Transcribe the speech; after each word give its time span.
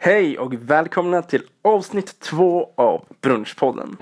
Hej 0.00 0.38
och 0.38 0.54
välkomna 0.54 1.22
till 1.22 1.42
avsnitt 1.62 2.20
två 2.20 2.70
av 2.74 3.04
Brunchpodden. 3.20 3.96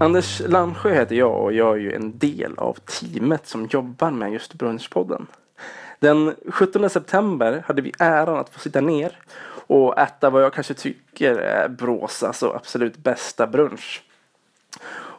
Anders 0.00 0.42
Landsjö 0.46 0.94
heter 0.94 1.16
jag 1.16 1.42
och 1.42 1.52
jag 1.52 1.74
är 1.74 1.80
ju 1.80 1.92
en 1.92 2.18
del 2.18 2.54
av 2.58 2.72
teamet 2.74 3.46
som 3.46 3.66
jobbar 3.70 4.10
med 4.10 4.32
just 4.32 4.54
Brunchpodden. 4.54 5.26
Den 6.00 6.34
17 6.48 6.90
september 6.90 7.62
hade 7.66 7.82
vi 7.82 7.92
äran 7.98 8.38
att 8.38 8.50
få 8.50 8.58
sitta 8.58 8.80
ner 8.80 9.18
och 9.66 9.98
äta 9.98 10.30
vad 10.30 10.42
jag 10.42 10.52
kanske 10.52 10.74
tycker 10.74 11.34
är 11.34 11.68
Bråsas 11.68 12.42
och 12.42 12.56
absolut 12.56 12.96
bästa 12.96 13.46
brunch. 13.46 14.02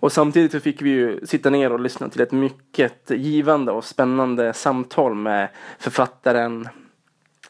Och 0.01 0.11
samtidigt 0.11 0.51
så 0.51 0.59
fick 0.59 0.81
vi 0.81 0.89
ju 0.89 1.25
sitta 1.25 1.49
ner 1.49 1.71
och 1.71 1.79
lyssna 1.79 2.09
till 2.09 2.21
ett 2.21 2.31
mycket 2.31 3.09
givande 3.09 3.71
och 3.71 3.83
spännande 3.83 4.53
samtal 4.53 5.15
med 5.15 5.49
författaren, 5.79 6.67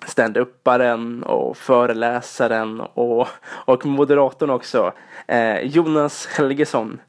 stand-upparen 0.05 1.23
och 1.23 1.57
föreläsaren 1.57 2.79
och, 2.81 3.27
och 3.43 3.85
moderatorn 3.85 4.49
också, 4.49 4.93
eh, 5.27 5.59
Jonas 5.59 6.27
Helgesson. 6.27 7.01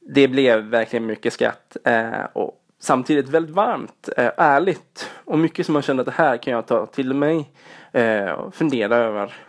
Det 0.00 0.28
blev 0.28 0.60
verkligen 0.60 1.06
mycket 1.06 1.32
skratt 1.32 1.76
eh, 1.84 2.24
och 2.32 2.62
samtidigt 2.80 3.28
väldigt 3.28 3.54
varmt, 3.54 4.08
eh, 4.16 4.30
ärligt 4.36 5.10
och 5.24 5.38
mycket 5.38 5.66
som 5.66 5.72
man 5.72 5.82
kände 5.82 6.00
att 6.00 6.06
det 6.06 6.12
här 6.12 6.36
kan 6.36 6.52
jag 6.52 6.66
ta 6.66 6.86
till 6.86 7.14
mig 7.14 7.50
eh, 7.92 8.30
och 8.30 8.54
fundera 8.54 8.96
över. 8.96 9.45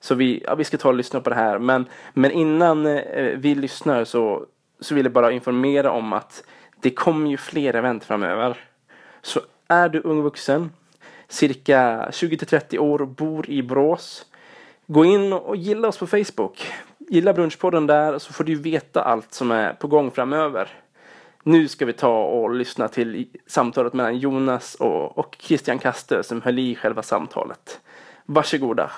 Så 0.00 0.14
vi, 0.14 0.42
ja, 0.46 0.54
vi 0.54 0.64
ska 0.64 0.78
ta 0.78 0.88
och 0.88 0.94
lyssna 0.94 1.20
på 1.20 1.30
det 1.30 1.36
här. 1.36 1.58
Men, 1.58 1.86
men 2.12 2.30
innan 2.30 2.86
eh, 2.86 3.38
vi 3.38 3.54
lyssnar 3.54 4.04
så, 4.04 4.46
så 4.80 4.94
vill 4.94 5.04
jag 5.04 5.12
bara 5.12 5.32
informera 5.32 5.90
om 5.90 6.12
att 6.12 6.44
det 6.80 6.90
kommer 6.90 7.30
ju 7.30 7.36
fler 7.36 7.74
event 7.74 8.04
framöver. 8.04 8.56
Så 9.22 9.40
är 9.68 9.88
du 9.88 10.00
ung 10.00 10.22
vuxen, 10.22 10.70
cirka 11.28 12.08
20-30 12.10 12.78
år 12.78 13.02
och 13.02 13.08
bor 13.08 13.50
i 13.50 13.62
Brås. 13.62 14.26
Gå 14.86 15.04
in 15.04 15.32
och 15.32 15.56
gilla 15.56 15.88
oss 15.88 15.98
på 15.98 16.06
Facebook. 16.06 16.72
Gilla 16.98 17.32
Brunchpodden 17.32 17.86
där 17.86 18.18
så 18.18 18.32
får 18.32 18.44
du 18.44 18.54
veta 18.54 19.02
allt 19.02 19.34
som 19.34 19.50
är 19.50 19.72
på 19.72 19.88
gång 19.88 20.10
framöver. 20.10 20.68
Nu 21.42 21.68
ska 21.68 21.86
vi 21.86 21.92
ta 21.92 22.22
och 22.24 22.54
lyssna 22.54 22.88
till 22.88 23.28
samtalet 23.46 23.92
mellan 23.92 24.18
Jonas 24.18 24.74
och, 24.74 25.18
och 25.18 25.36
Christian 25.40 25.78
Kastö 25.78 26.22
som 26.22 26.42
höll 26.42 26.58
i 26.58 26.74
själva 26.74 27.02
samtalet. 27.02 27.80
Varsågoda. 28.26 28.90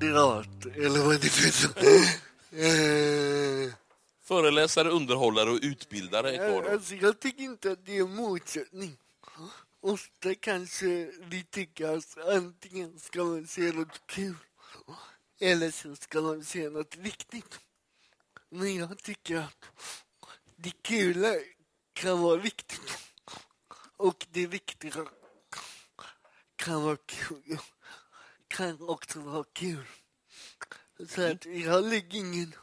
Moderat, 0.00 0.66
eller 0.76 1.00
vad 1.04 1.20
det 1.20 1.28
heter. 1.28 1.68
Eh, 2.52 3.72
Föreläsare, 4.22 4.88
underhållare 4.88 5.50
och 5.50 5.58
utbildare 5.62 6.36
är 6.36 6.36
kvar 6.36 6.62
då. 6.62 6.70
alltså, 6.70 6.94
jag 6.94 7.20
tycker 7.20 7.42
inte 7.42 7.72
att 7.72 7.86
det 7.86 7.98
är 7.98 8.02
en 8.02 8.14
motsättning. 8.14 8.96
Ofta 9.80 10.34
kanske 10.34 11.10
vi 11.22 11.44
tycker 11.50 11.96
att 11.96 12.18
antingen 12.28 12.98
ska 12.98 13.24
man 13.24 13.46
se 13.46 13.72
något 13.72 14.06
kul 14.06 14.34
eller 15.40 15.70
så 15.70 15.96
ska 15.96 16.20
man 16.20 16.44
se 16.44 16.70
något 16.70 16.96
viktigt. 16.96 17.60
Men 18.50 18.74
jag 18.76 18.98
tycker 19.02 19.36
att 19.36 19.64
det 20.56 20.82
kula 20.82 21.34
kan 21.92 22.20
vara 22.20 22.36
viktigt 22.36 22.98
och 23.96 24.26
det 24.30 24.46
viktiga 24.46 25.06
kan 26.56 26.82
vara 26.82 26.96
kul. 27.06 27.58
Kan 28.58 28.88
också 28.88 29.20
vara 29.20 29.44
kul. 29.52 29.86
Så 31.08 31.22
att 31.22 31.46
jag 31.46 31.84
lägger 31.84 32.18
ingen... 32.18 32.54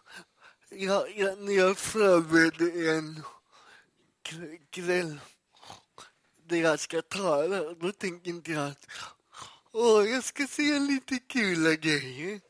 Jag, 0.69 1.17
jag, 1.17 1.39
när 1.39 1.53
jag 1.53 1.78
förbereder 1.78 2.97
en 2.97 3.23
kväll 4.69 5.19
där 6.47 6.57
jag 6.57 6.79
ska 6.79 7.01
tala, 7.01 7.73
då 7.73 7.91
tänker 7.91 8.29
inte 8.29 8.51
jag 8.51 8.67
att 8.67 8.88
åh, 9.72 10.09
jag 10.09 10.23
ska 10.23 10.47
se 10.47 10.79
lite 10.79 11.19
kula 11.19 11.75
grejer 11.75 12.41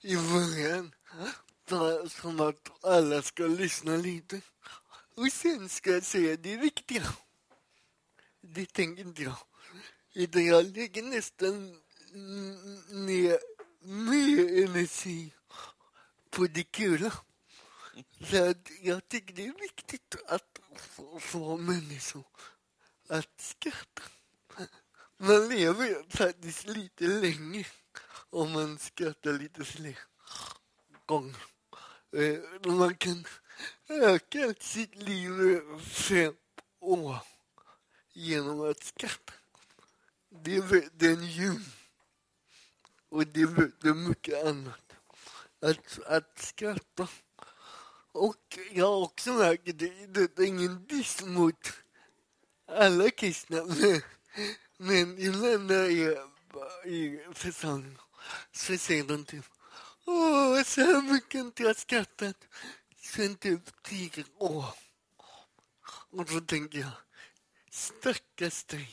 i 0.00 0.16
början. 0.16 0.94
Som 2.08 2.40
att 2.40 2.84
alla 2.84 3.22
ska 3.22 3.46
lyssna 3.46 3.96
lite. 3.96 4.40
Och 5.14 5.32
sen 5.32 5.68
ska 5.68 5.90
jag 5.90 6.02
säga 6.02 6.36
det 6.36 6.56
viktiga. 6.56 7.02
Det 8.40 8.66
tänker 8.66 9.02
inte 9.02 9.22
jag. 9.22 9.38
Utan 10.14 10.46
jag 10.46 10.64
lägger 10.76 11.02
nästan 11.02 11.82
n- 12.16 13.06
ner 13.06 13.38
mer 13.82 14.64
energi 14.64 15.32
på 16.30 16.46
det 16.46 16.64
kula. 16.64 17.12
Så 18.30 18.50
att 18.50 18.70
jag 18.82 19.08
tycker 19.08 19.34
det 19.34 19.46
är 19.46 19.60
viktigt 19.60 20.16
att 20.28 20.60
få, 20.76 21.20
få 21.20 21.56
människor 21.56 22.24
att 23.08 23.40
skratta. 23.40 24.02
Man 25.18 25.48
lever 25.48 26.16
faktiskt 26.16 26.66
lite 26.66 27.04
länge 27.04 27.66
om 28.30 28.52
man 28.52 28.78
skrattar 28.78 29.32
lite 29.32 29.64
fler 29.64 29.98
gånger. 31.06 31.36
Eh, 32.12 32.70
man 32.72 32.94
kan 32.96 33.24
öka 33.88 34.54
sitt 34.60 34.94
liv 34.94 35.30
med 35.30 35.80
fem 35.82 36.34
år 36.80 37.16
genom 38.12 38.70
att 38.70 38.84
skratta. 38.84 39.32
Det 40.44 40.56
är 40.56 40.90
den 40.92 41.24
djur 41.24 41.60
och 43.10 43.26
det 43.26 43.40
är 43.40 43.94
mycket 43.94 44.46
annat. 44.46 44.92
Att, 45.62 45.98
att 46.06 46.38
skratta. 46.38 47.08
Och 48.12 48.58
jag 48.72 48.86
har 48.86 49.02
också 49.02 49.32
märkt 49.32 49.68
att 49.68 49.78
det, 49.78 50.36
det 50.36 50.42
är 50.42 50.46
ingen 50.46 50.86
diss 50.86 51.22
mot 51.24 51.72
alla 52.68 53.10
kristna. 53.10 53.64
Men, 53.64 54.02
men 54.76 55.18
ibland 55.18 55.66
när 55.66 55.88
jag 55.88 56.28
i 56.84 57.20
församling 57.34 57.98
så 58.52 58.78
säger 58.78 59.04
de 59.04 59.24
typ 59.24 59.44
Åh, 60.04 60.62
så 60.62 60.80
här 60.80 61.12
mycket 61.12 61.34
inte 61.34 61.62
jag 61.62 61.76
skrattat 61.76 62.36
sen 62.96 63.36
typ 63.36 63.82
tio 63.82 64.24
år. 64.38 64.64
Och 66.10 66.24
då 66.24 66.40
tänker 66.40 66.78
jag, 66.78 66.90
stackars 67.70 68.64
dig. 68.64 68.90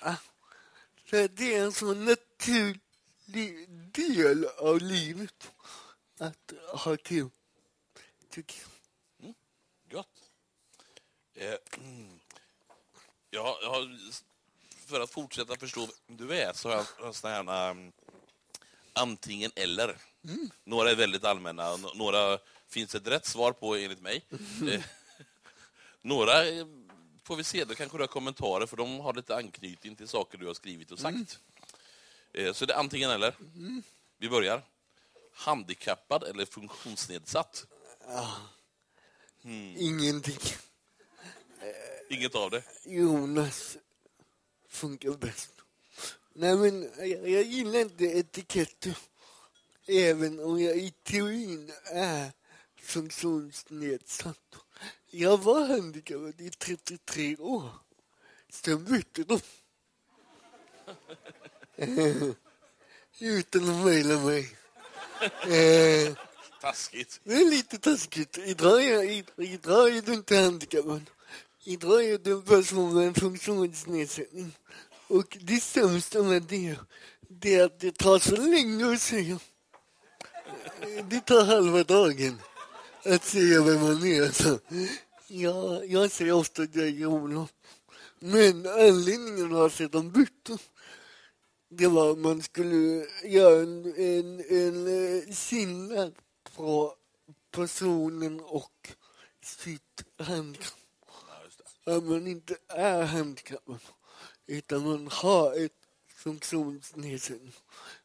Så 1.10 1.26
det 1.26 1.54
är 1.54 1.64
en 1.64 1.72
sån 1.72 2.04
naturlig 2.04 3.68
del 3.92 4.44
av 4.44 4.78
livet 4.78 5.50
att 6.18 6.52
ha 6.68 6.96
kul, 6.96 7.30
tycker 8.30 8.62
jag. 9.18 9.34
Gött. 9.90 10.06
Eh, 11.34 11.54
mm. 11.78 12.20
ja, 13.30 13.58
jag 13.62 13.70
har, 13.70 13.98
för 14.86 15.00
att 15.00 15.10
fortsätta 15.10 15.56
förstå 15.56 15.88
vem 16.06 16.16
du 16.16 16.34
är 16.34 16.52
så 16.52 16.68
har 16.68 16.76
jag, 16.76 16.86
jag 17.00 17.14
såna 17.14 17.34
här 17.34 17.70
um, 17.70 17.92
antingen 18.92 19.50
eller. 19.56 19.96
Några 20.64 20.90
är 20.90 20.96
väldigt 20.96 21.24
allmänna, 21.24 21.76
några 21.76 22.38
finns 22.68 22.94
ett 22.94 23.06
rätt 23.06 23.26
svar 23.26 23.52
på 23.52 23.76
enligt 23.76 24.02
mig. 24.02 24.26
Eh, 24.72 24.84
några 26.02 26.44
får 27.24 27.36
vi 27.36 27.44
se, 27.44 27.64
då 27.64 27.74
kanske 27.74 27.98
du 27.98 28.02
har 28.02 28.08
kommentarer 28.08 28.66
för 28.66 28.76
de 28.76 29.00
har 29.00 29.14
lite 29.14 29.36
anknytning 29.36 29.96
till 29.96 30.08
saker 30.08 30.38
du 30.38 30.46
har 30.46 30.54
skrivit 30.54 30.90
och 30.90 30.98
sagt. 30.98 31.38
Eh, 32.32 32.52
så 32.52 32.66
det 32.66 32.72
är 32.74 32.78
antingen 32.78 33.10
eller. 33.10 33.34
Vi 34.18 34.28
börjar. 34.28 34.62
Handikappad 35.32 36.22
eller 36.22 36.44
funktionsnedsatt? 36.44 37.66
Ingenting. 39.76 40.38
Inget 42.08 42.34
av 42.34 42.50
det. 42.50 42.62
Jonas 42.84 43.76
funkar 44.68 45.10
bäst. 45.10 45.50
Nej, 46.32 46.56
men 46.56 46.90
jag, 46.98 47.28
jag 47.28 47.42
gillar 47.42 47.80
inte 47.80 48.04
etiketter. 48.04 48.98
Även 49.86 50.40
om 50.40 50.62
jag 50.62 50.76
i 50.76 50.90
teorin 51.02 51.72
är 51.84 52.32
funktionsnedsatt. 52.76 54.56
Jag 55.12 55.38
var 55.38 55.64
handikappad 55.64 56.40
i 56.40 56.50
33 56.50 57.36
år. 57.36 57.70
Sen 58.50 58.84
bytte 58.84 59.24
de. 59.24 59.40
Utan 63.20 63.70
att 63.70 63.84
mejla 63.84 64.18
mig. 64.18 64.56
Eh, 65.42 66.14
Taskigt. 66.60 67.20
det 67.24 67.34
är 67.34 67.50
lite 67.50 67.78
taskigt. 67.78 68.38
Idag 68.38 68.84
är, 68.84 69.24
idag 69.36 69.96
är 69.96 70.02
du 70.02 70.14
inte 70.14 70.36
handikappad. 70.36 71.10
Idag 71.64 72.04
är 72.04 72.18
du 72.18 72.32
en 72.32 72.42
person 72.42 72.94
med 72.94 73.06
en 73.06 73.14
funktionsnedsättning. 73.14 74.52
Och 75.06 75.38
det 75.40 75.60
sämsta 75.60 76.22
med 76.22 76.42
det, 76.42 76.76
det 77.28 77.54
är 77.54 77.64
att 77.64 77.80
det 77.80 77.96
tar 77.96 78.18
så 78.18 78.36
länge 78.36 78.92
att 78.92 79.00
säga. 79.00 79.38
Det 81.08 81.20
tar 81.20 81.44
halva 81.44 81.84
dagen. 81.84 82.40
Att 83.04 83.24
säga 83.24 83.62
vem 83.62 83.80
man 83.80 84.06
är. 84.06 84.30
Så, 84.32 84.58
ja, 85.26 85.84
jag 85.84 86.10
säger 86.10 86.32
ofta 86.32 86.62
att 86.62 86.74
jag 86.74 86.88
är 86.88 87.06
Olof. 87.06 87.52
Men 88.18 88.66
anledningen 88.66 89.48
var 89.50 89.66
att 89.66 89.92
de 89.92 90.10
bytte. 90.10 90.58
Det 91.68 91.86
var 91.86 92.10
att 92.10 92.18
man 92.18 92.42
skulle 92.42 93.06
göra 93.24 93.62
en, 93.62 93.94
en, 93.96 94.40
en 94.40 94.86
eh, 94.86 95.34
skillnad 95.34 96.14
på 96.56 96.94
personen 97.50 98.40
och 98.40 98.90
sitt 99.42 100.04
handikapp. 100.18 100.74
Att 101.84 102.04
man 102.04 102.26
inte 102.26 102.56
är 102.68 103.02
handikappad 103.02 103.78
utan 104.46 104.84
man 104.84 105.08
har 105.12 105.64
ett 105.64 105.72
funktionsnedsättning. 106.14 107.52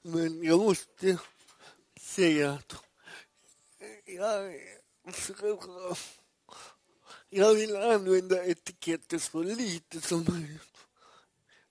Men 0.02 0.44
jag 0.44 0.60
måste 0.60 1.18
säga 2.00 2.52
att 2.52 2.76
jag, 4.06 4.56
jag 7.30 7.56
vill 7.56 7.76
använda 7.76 8.46
etiketter 8.46 9.20
så 9.20 9.44
lite 9.44 10.02
som 10.02 10.26
möjligt. 10.30 10.78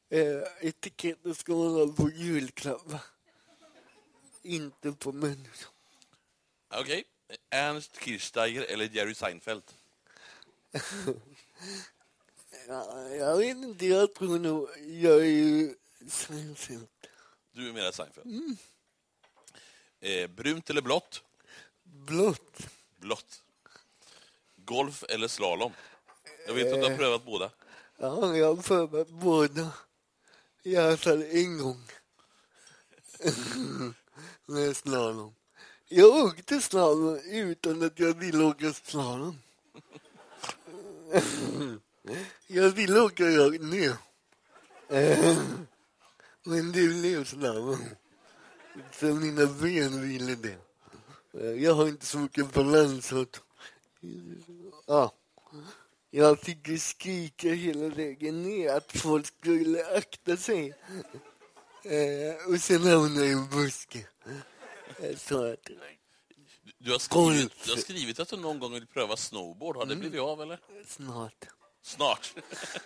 Eh, 0.08 0.42
etiketter 0.68 1.32
ska 1.32 1.52
man 1.52 1.74
ha 1.74 1.92
på 1.92 2.10
julklappar, 2.10 3.00
inte 4.42 4.92
på 4.92 5.12
människor. 5.12 5.68
Okej. 6.68 7.04
Ernst 7.50 8.00
Kirchsteiger 8.02 8.62
eller 8.62 8.88
Jerry 8.88 9.14
Seinfeld? 9.14 9.62
Ja, 12.68 13.08
jag 13.08 13.36
vet 13.36 13.56
inte, 13.56 13.86
jag 13.86 14.14
tror 14.14 14.38
nog 14.38 14.68
jag 14.78 15.20
är 15.20 15.24
ju 15.24 15.74
Seinfeld. 16.08 16.88
Du 17.52 17.68
är 17.68 17.72
mer 17.72 17.90
Seinfeld. 17.90 18.56
Eh, 20.00 20.30
brunt 20.30 20.70
eller 20.70 20.82
blått? 20.82 21.22
Blått. 21.82 22.68
Blått. 23.04 23.42
Golf 24.56 25.04
eller 25.08 25.28
slalom? 25.28 25.72
Jag 26.46 26.54
vet 26.54 26.72
att 26.72 26.80
du 26.80 26.88
har 26.88 26.96
prövat 26.96 27.24
båda. 27.24 27.50
Ja, 27.98 28.36
jag 28.36 28.54
har 28.54 28.62
prövat 28.62 29.08
båda. 29.08 29.72
I 30.62 30.76
alla 30.76 30.96
fall 30.96 31.22
en 31.22 31.58
gång. 31.58 31.82
Med 34.46 34.76
slalom. 34.76 35.34
Jag 35.88 36.24
åkte 36.24 36.60
slalom 36.60 37.20
utan 37.24 37.82
att 37.82 37.98
jag 37.98 38.14
ville 38.14 38.44
åka 38.44 38.72
slalom. 38.72 39.38
Jag 42.46 42.70
ville 42.70 43.00
åka 43.00 43.24
rakt 43.24 43.62
ner. 43.62 43.96
Men 46.44 46.72
det 46.72 46.88
blev 46.88 47.24
slalom. 47.24 47.84
Så 48.92 49.06
mina 49.06 49.46
ben 49.46 50.02
ville 50.02 50.34
det. 50.34 50.63
Jag 51.58 51.74
har 51.74 51.88
inte 51.88 52.06
så 52.06 52.18
mycket 52.18 52.52
balans. 52.52 53.06
så 53.06 53.20
att- 53.20 53.40
Ja. 54.86 55.12
Jag 56.10 56.40
fick 56.40 56.68
ju 56.68 56.78
skrika 56.78 57.48
hela 57.48 57.88
vägen 57.88 58.42
ner 58.42 58.74
att 58.74 58.92
folk 58.96 59.26
skulle 59.26 59.96
akta 59.96 60.36
sig. 60.36 60.74
Eh, 61.84 62.48
och 62.52 62.60
sen 62.60 62.82
hamnade 62.82 63.20
jag 63.20 63.28
i 63.28 63.32
en 63.32 63.50
buske. 63.50 64.06
Jag 65.02 65.18
sa 65.18 65.52
att 65.52 65.70
Du 66.78 66.92
har, 66.92 66.98
skrivit, 66.98 67.52
du 67.64 67.70
har 67.70 67.78
skrivit 67.78 68.20
att 68.20 68.28
du 68.28 68.36
någon 68.36 68.58
gång 68.58 68.72
vill 68.72 68.86
pröva 68.86 69.16
snowboard. 69.16 69.76
Har 69.76 69.86
det 69.86 69.96
blivit 69.96 70.20
av 70.20 70.42
eller? 70.42 70.60
snart. 70.86 71.44
Snart. 71.82 72.34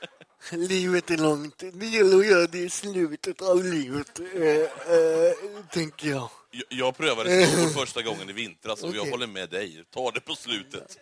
Livet 0.52 1.10
är 1.10 1.16
långt. 1.16 1.58
Det 1.72 1.86
gäller 1.86 2.18
att 2.18 2.26
göra 2.26 2.46
det 2.46 2.58
i 2.58 2.70
slutet 2.70 3.42
av 3.42 3.64
livet, 3.64 4.20
eh, 4.20 4.94
eh, 4.94 5.64
tänker 5.72 6.08
jag. 6.08 6.30
Jag, 6.58 6.78
jag 6.78 6.96
prövade 6.96 7.46
snowboard 7.46 7.72
första 7.72 8.02
gången 8.02 8.30
i 8.30 8.32
vintras 8.32 8.82
och 8.82 8.88
jag 8.94 9.00
Okej. 9.00 9.10
håller 9.10 9.26
med 9.26 9.50
dig. 9.50 9.84
Ta 9.90 10.10
det 10.10 10.20
på 10.20 10.34
slutet. 10.34 10.98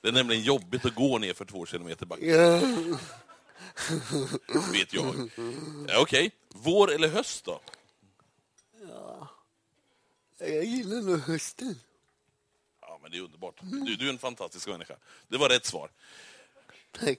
Det 0.00 0.08
är 0.08 0.12
nämligen 0.12 0.42
jobbigt 0.42 0.84
att 0.84 0.94
gå 0.94 1.18
ner 1.18 1.34
för 1.34 1.44
två 1.44 1.66
kilometer 1.66 2.06
backe, 2.06 2.26
Ja, 2.26 2.60
vet 4.72 4.92
jag. 4.92 5.30
Ja, 5.88 6.00
Okej, 6.02 6.30
vår 6.48 6.92
eller 6.92 7.08
höst 7.08 7.44
då? 7.44 7.60
jag 10.38 10.64
gillar 10.64 11.02
nog 11.02 11.18
hösten. 11.20 11.80
Ja, 12.80 12.98
men 13.02 13.10
det 13.10 13.16
är 13.16 13.20
underbart. 13.22 13.54
Du, 13.60 13.96
du 13.96 14.06
är 14.06 14.12
en 14.12 14.18
fantastisk 14.18 14.68
människa. 14.68 14.96
Det 15.28 15.36
var 15.38 15.48
rätt 15.48 15.66
svar. 15.66 15.90
Tack. 16.92 17.18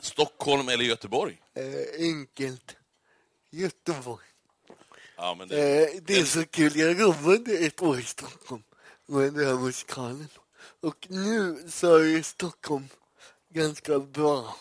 Stockholm 0.00 0.68
eller 0.68 0.84
Göteborg? 0.84 1.42
Eh, 1.54 1.64
enkelt. 2.06 2.76
Göteborg. 3.50 4.26
Ja, 5.16 5.34
men 5.34 5.48
det, 5.48 5.94
Eh, 5.94 6.02
det 6.02 6.18
är 6.18 6.24
så 6.24 6.44
kul. 6.44 6.76
Jag 6.76 7.00
jobbade 7.00 7.52
ett 7.52 7.82
år 7.82 7.98
i 7.98 8.02
Stockholm 8.02 8.62
med 9.06 9.34
den 9.34 9.46
här 9.46 9.54
musikalen. 9.54 10.28
Och 10.80 11.06
nu 11.10 11.64
så 11.68 11.96
är 11.96 12.22
Stockholm 12.22 12.88
ganska 13.48 13.98
bra. 13.98 14.56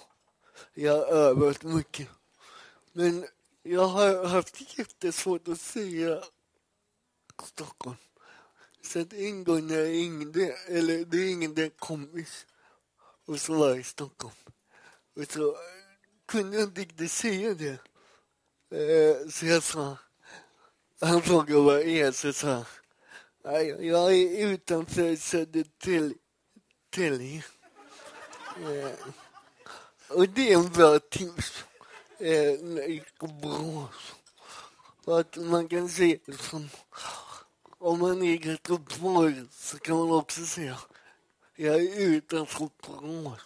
Jag 0.74 0.94
har 0.94 1.06
övat 1.06 1.64
mycket. 1.64 2.08
Men 2.94 3.28
jag 3.64 3.88
har 3.88 4.26
haft 4.26 4.78
jättesvårt 4.78 5.48
att 5.48 5.60
säga 5.62 6.24
Stockholm. 7.44 7.96
Så 8.82 9.00
att 9.02 9.14
en 9.14 9.44
gång 9.44 9.68
när 9.68 9.76
jag 9.76 9.88
ringde, 9.88 10.46
eller 10.68 11.06
det 11.06 11.18
ringde 11.18 11.64
en 11.64 11.70
kompis 11.70 12.46
och 13.26 13.40
så 13.40 13.54
var 13.54 13.70
jag 13.70 13.80
i 13.80 13.84
Stockholm. 13.84 14.36
Och 15.16 15.32
så 15.32 15.58
kunde 16.26 16.58
jag 16.58 16.64
inte 16.70 16.82
riktigt 16.82 17.12
säga 17.12 17.54
det. 17.54 17.80
Eh, 18.78 19.30
så 19.30 19.46
jag 19.46 19.64
sa 19.64 19.98
han 21.02 21.22
frågade 21.22 21.62
vad 21.62 21.76
jag 21.76 21.88
är, 21.88 22.12
så 22.12 22.34
sa 22.34 22.66
jag, 23.44 23.86
jag 23.86 24.14
är 24.14 24.48
utanför 24.48 25.16
Södertälje. 25.16 26.24
Eh, 28.58 28.92
och 30.10 30.30
det 30.30 30.54
är 30.54 30.58
en 30.58 30.70
bra 30.70 31.00
tips. 31.00 31.64
Eh, 32.18 32.60
när. 32.62 33.02
För 35.06 35.20
att 35.20 35.38
man 35.38 35.68
kan 35.68 35.90
säga 35.90 36.18
som, 36.26 36.34
liksom, 36.34 36.70
om 37.78 38.00
man 38.00 38.24
är 38.24 38.26
i 38.26 38.48
Göteborg 38.48 39.44
så 39.52 39.80
kan 39.80 39.98
man 39.98 40.12
också 40.12 40.46
säga, 40.46 40.80
jag 41.56 41.76
är 41.76 42.00
utanför 42.00 42.70
Borås. 42.88 43.40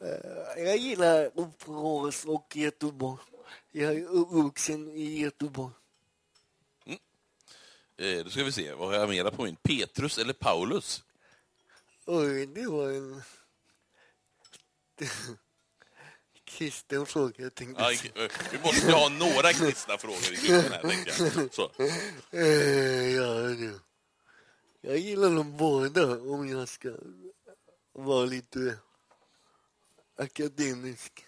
Eh, 0.00 0.64
jag 0.64 0.76
gillar 0.76 1.30
Borås 1.66 2.24
och 2.24 2.56
Göteborg. 2.56 3.20
Jag 3.70 3.94
är 3.94 4.04
uppvuxen 4.04 4.90
i 4.90 5.20
Göteborg 5.20 5.72
eh, 8.02 8.24
då 8.24 8.30
ska 8.30 8.44
vi 8.44 8.52
se, 8.52 8.72
vad 8.72 8.88
har 8.88 8.94
jag 8.94 9.08
mera 9.08 9.30
på 9.30 9.42
min? 9.42 9.56
Petrus 9.56 10.18
eller 10.18 10.32
Paulus? 10.32 11.04
Oj, 12.06 12.46
det 12.46 12.66
var 12.66 12.90
en 12.90 13.22
kristen 16.44 17.06
fråga, 17.06 17.34
jag 17.36 17.54
tänkte 17.54 17.82
Ja, 17.82 17.92
eh, 17.92 18.30
vi 18.52 18.58
måste 18.58 18.86
ju 18.86 18.92
ha 18.92 19.08
några 19.08 19.52
kristna 19.52 19.98
frågor 19.98 20.32
i 20.32 20.36
kyrkan 20.36 20.72
här, 20.72 20.82
tänker 20.82 21.12
jag. 21.18 21.54
Så. 21.54 21.70
Eh, 22.30 23.14
ja, 23.14 23.32
du. 23.34 23.78
Jag 24.80 24.98
gillar 24.98 25.30
dem 25.30 25.56
båda 25.56 26.20
om 26.20 26.48
jag 26.48 26.68
ska 26.68 26.92
vara 27.92 28.24
lite 28.24 28.78
akademisk. 30.16 31.26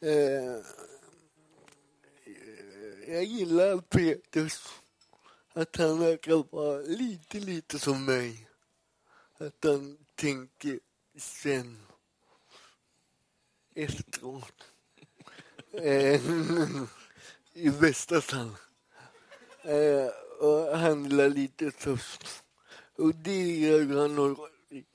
Eh, 0.00 0.10
jag 3.06 3.24
gillar 3.24 3.78
Petrus. 3.78 4.62
Att 5.52 5.76
han 5.76 5.98
verkar 5.98 6.56
vara 6.56 6.78
lite, 6.78 7.40
lite 7.40 7.78
som 7.78 8.04
mig. 8.04 8.48
Att 9.38 9.64
han 9.64 9.98
tänker 10.14 10.80
sen. 11.18 11.86
Efteråt. 13.74 14.62
Eh, 15.72 16.20
I 17.52 17.70
bästa 17.70 18.20
fall. 18.20 18.56
Eh, 19.62 20.06
och 20.40 20.78
handla 20.78 21.28
lite 21.28 21.70
tufft. 21.70 22.44
Och 22.96 23.14
det 23.14 23.56
gör 23.56 24.00
han 24.00 24.14
nog 24.14 24.38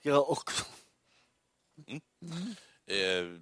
jag 0.01 0.29
också. 0.29 0.65
Eh, 2.85 3.39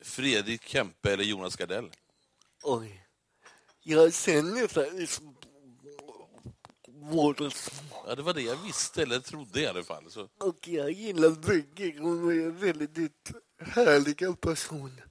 Fredrik 0.00 0.64
Kempe 0.64 1.12
eller 1.12 1.24
Jonas 1.24 1.56
Gardell? 1.56 1.90
Oj. 2.62 3.06
Jag 3.82 4.14
känner 4.14 4.68
faktiskt. 4.68 5.22
Ja, 8.06 8.14
det 8.14 8.22
var 8.22 8.34
det 8.34 8.42
jag 8.42 8.56
visste, 8.56 9.02
eller 9.02 9.20
trodde 9.20 9.60
i 9.60 9.66
alla 9.66 9.84
fall. 9.84 10.10
Så. 10.10 10.28
Och 10.40 10.68
jag 10.68 10.90
gillar 10.90 11.30
bägge. 11.30 11.98
De 11.98 12.28
är 12.28 12.50
väldigt 12.50 13.32
härliga 13.60 14.32
personer. 14.32 15.04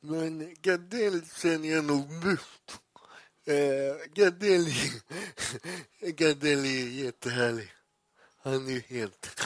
Men 0.00 0.54
Gardell 0.62 1.22
känner 1.42 1.68
jag 1.68 1.84
nog 1.84 2.20
bäst. 2.24 2.80
Eh, 3.46 4.12
Gardell, 4.14 4.66
Gardell 6.00 6.64
är 6.64 6.88
jättehärlig. 7.04 7.72
Han 8.42 8.68
är 8.68 8.80
helt... 8.80 9.40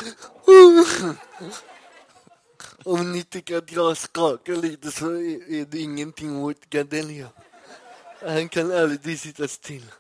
Om 2.84 3.12
ni 3.12 3.22
tycker 3.22 3.56
att 3.56 3.72
jag 3.72 3.96
skakar 3.96 4.56
lite 4.56 4.90
så 4.90 5.06
är 5.16 5.64
det 5.70 5.78
ingenting 5.78 6.32
mot 6.32 6.70
Gardell. 6.70 7.26
Han 8.20 8.48
kan 8.48 8.72
aldrig 8.72 9.20
sitta 9.20 9.48
still. 9.48 9.92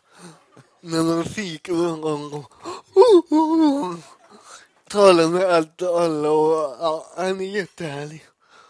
När 0.84 1.02
man 1.02 1.24
fikar 1.24 1.72
någon 1.72 2.30
gång 2.30 2.46
oh, 2.94 3.96
talar 4.88 5.28
med 5.28 5.44
allt 5.44 5.82
och 5.82 6.00
alla 6.00 6.30
och 6.30 6.76
ja, 6.80 7.12
han 7.16 7.40
är 7.40 7.44
jättehärlig. 7.44 8.24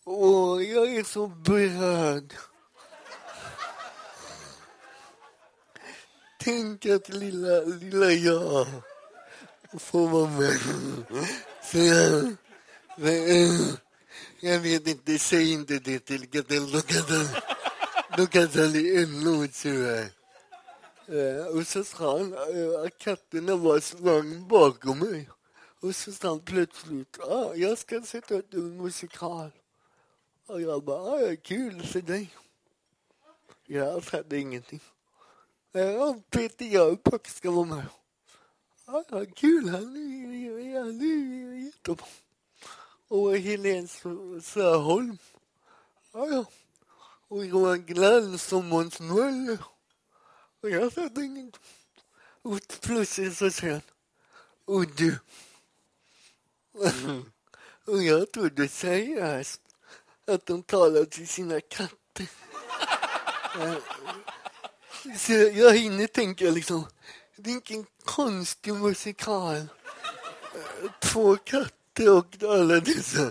Åh, 0.06 0.62
jag 0.62 0.94
är 0.94 1.04
så 1.04 1.26
berörd. 1.26 2.34
Tänk 6.40 6.87
att 6.87 7.08
lilla, 7.08 7.61
lilla 7.61 8.11
jag 8.11 8.66
får 9.78 10.08
vara 10.08 10.30
med. 10.30 10.58
Så 11.62 11.78
jag, 11.78 12.37
jag 14.40 14.61
vet 14.61 14.87
inte, 14.87 15.18
säg 15.18 15.52
inte 15.52 15.78
det 15.78 15.99
till 15.99 16.26
Gardell. 16.26 16.70
Då 16.73 16.80
kan 16.80 17.02
han, 17.02 18.26
kan 18.26 18.49
han 18.49 18.73
bli 18.73 19.02
ännu 19.02 19.49
surare. 19.52 20.08
Eh, 21.08 21.46
och 21.46 21.66
så 21.66 21.84
sa 21.84 22.18
han 22.18 22.32
eh, 22.32 22.84
att 22.84 22.99
katterna 22.99 23.56
var 23.56 23.80
sprang 23.80 24.49
bakom 24.49 24.99
mig. 24.99 25.28
Och 25.80 25.96
så 25.96 26.12
sa 26.12 26.28
han 26.28 26.40
plötsligt, 26.40 27.18
ah, 27.20 27.54
jag 27.54 27.78
ska 27.78 28.02
sätta 28.02 28.34
upp 28.34 28.54
en 28.54 28.76
musikal. 28.76 29.50
Och 30.46 30.60
jag 30.60 30.84
bara, 30.84 31.36
kul 31.36 31.82
för 31.82 32.02
dig. 32.02 32.30
Jag 33.66 34.04
fattade 34.04 34.38
ingenting. 34.38 34.80
Ja, 35.72 36.16
Peter 36.30 36.64
Jöback 36.64 37.28
ska 37.28 37.50
vara 37.50 37.64
med. 37.64 37.86
Ja, 38.86 39.04
ja, 39.08 39.24
kul, 39.36 39.68
han 39.68 39.96
är, 39.96 40.80
han 40.80 41.00
är 41.00 41.64
jättebra. 41.64 42.06
Och 43.08 43.38
Helene. 43.38 43.88
Ja, 46.12 46.26
ja. 46.26 46.44
Och 47.28 47.44
Johan 47.44 47.82
Glans 47.82 48.52
och 48.52 48.64
Måns 48.64 49.00
Möller. 49.00 49.58
Och 50.60 50.70
jag 50.70 50.92
fattade 50.92 51.24
ingenting. 51.24 51.62
Och 52.42 52.60
plötsligt 52.80 53.36
så 53.36 53.50
säger 53.50 53.72
han, 53.72 53.82
och 54.64 54.86
du. 54.86 55.18
Och 57.86 58.02
jag 58.02 58.32
trodde 58.32 58.68
seriöst 58.68 59.63
att 60.26 60.47
de 60.47 60.62
talar 60.62 61.04
till 61.04 61.28
sina 61.28 61.61
katter. 61.61 62.26
Eh, 63.61 63.76
så 65.19 65.33
jag 65.33 65.75
hinner 65.76 66.07
tänka 66.07 66.45
liksom, 66.45 66.87
vilken 67.37 67.87
konstig 68.04 68.75
musikal. 68.75 69.57
Eh, 69.57 70.90
två 71.02 71.37
katter 71.37 72.16
och 72.16 72.26
alla 72.43 72.81
dessa. 72.81 73.23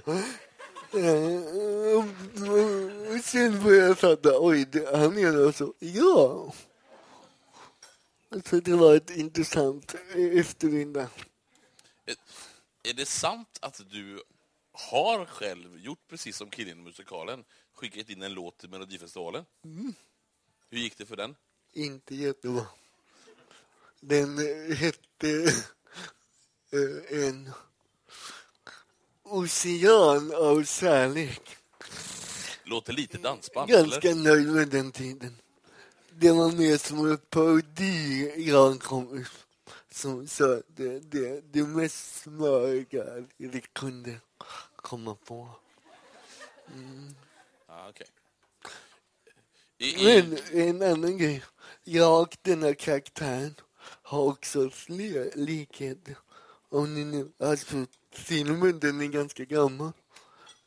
Eh, 0.94 1.98
och 1.98 3.24
Sen 3.24 3.64
började 3.64 3.88
jag 3.88 4.00
fatta, 4.00 4.40
oj, 4.40 4.68
han 4.94 5.18
är 5.18 5.46
alltså, 5.46 5.74
ja. 5.80 6.54
Så 8.46 8.60
det 8.60 8.76
var 8.76 8.96
ett 8.96 9.10
intressant 9.10 9.96
eftermiddag. 10.16 11.08
Är 12.84 12.94
det 12.94 13.06
sant 13.06 13.60
att 13.62 13.82
du 13.92 14.24
har 14.74 15.26
själv 15.26 15.80
gjort 15.80 16.08
precis 16.10 16.38
som 16.38 16.50
killen 16.50 16.80
i 16.80 16.82
musikalen, 16.82 17.44
skickat 17.74 18.10
in 18.10 18.24
en 18.24 18.34
låt 18.34 18.58
till 18.58 18.70
Melodifestivalen? 18.70 19.46
Hur 20.70 20.78
gick 20.78 20.98
det 20.98 21.06
för 21.06 21.16
den? 21.16 21.36
Inte 21.74 22.16
jättebra. 22.16 22.66
Den 24.00 24.40
eh, 24.40 24.76
hette 24.76 25.54
eh, 26.72 27.20
En 27.26 27.52
ocean 29.24 30.34
av 30.36 30.64
kärlek. 30.64 31.58
Låter 32.64 32.94
lite 32.94 33.18
dansband, 33.18 33.70
Ganska 33.70 34.10
eller? 34.10 34.24
nöjd 34.24 34.48
med 34.48 34.70
den 34.70 34.92
tiden. 34.92 35.38
Det 36.10 36.32
var 36.32 36.52
mer 36.52 36.78
som 36.78 37.12
en 37.12 37.18
parodi 37.18 38.34
jag 38.50 38.82
kom 38.82 39.26
som 39.92 40.28
sa 40.28 40.62
det, 40.68 41.00
det, 41.00 41.42
det 41.52 41.64
mest 41.64 42.22
smöriga 42.22 43.04
det 43.38 43.74
kunde 43.74 44.20
komma 44.84 45.16
på. 45.16 45.50
Ah, 47.68 47.90
okej. 47.90 48.08
I, 49.78 49.90
i, 49.90 50.04
Men 50.04 50.38
en 50.52 50.92
annan 50.92 51.18
grej. 51.18 51.44
Jag 51.84 52.22
och 52.22 52.38
den 52.42 52.64
här 52.64 52.74
karaktären 52.74 53.56
har 54.02 54.24
också 54.24 54.70
fler 54.70 55.32
likheter. 55.36 56.18
Om 56.70 56.94
ni 56.94 57.06
nu, 57.06 57.32
alltså 57.40 57.86
filmen 58.12 58.80
den 58.80 59.02
är 59.02 59.08
ganska 59.08 59.46
gammal. 59.46 59.92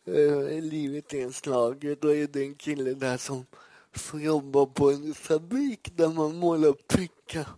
Eh, 0.05 0.63
livet 0.63 1.15
är 1.15 1.23
en 1.23 1.33
slag. 1.33 1.97
Då 2.01 2.15
är 2.15 2.27
det 2.27 2.43
en 2.43 2.55
kille 2.55 2.95
där 2.95 3.17
som 3.17 3.47
får 3.93 4.21
jobba 4.21 4.67
på 4.67 4.91
en 4.91 5.15
fabrik 5.15 5.97
där 5.97 6.09
man 6.09 6.37
målar 6.37 6.73
prickar 6.73 7.49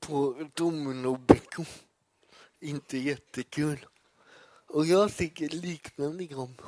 på 0.00 0.48
dominobrickor. 0.54 1.66
Inte 2.60 2.98
jättekul. 2.98 3.86
Och 4.76 4.86
jag 4.86 5.10
fick 5.10 5.40
ett 5.40 5.52
liknande 5.52 6.24
jobb 6.24 6.62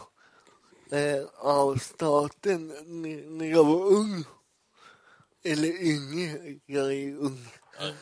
eh, 0.91 1.25
av 1.39 1.77
staten 1.77 2.69
när- 2.87 3.51
jag 3.51 3.65
var 3.65 3.85
ung. 3.87 4.25
Eller 5.43 5.83
yngre, 5.83 6.59
jag 6.67 6.95
är 6.95 7.17
ung. 7.17 7.49
ja, 7.81 7.93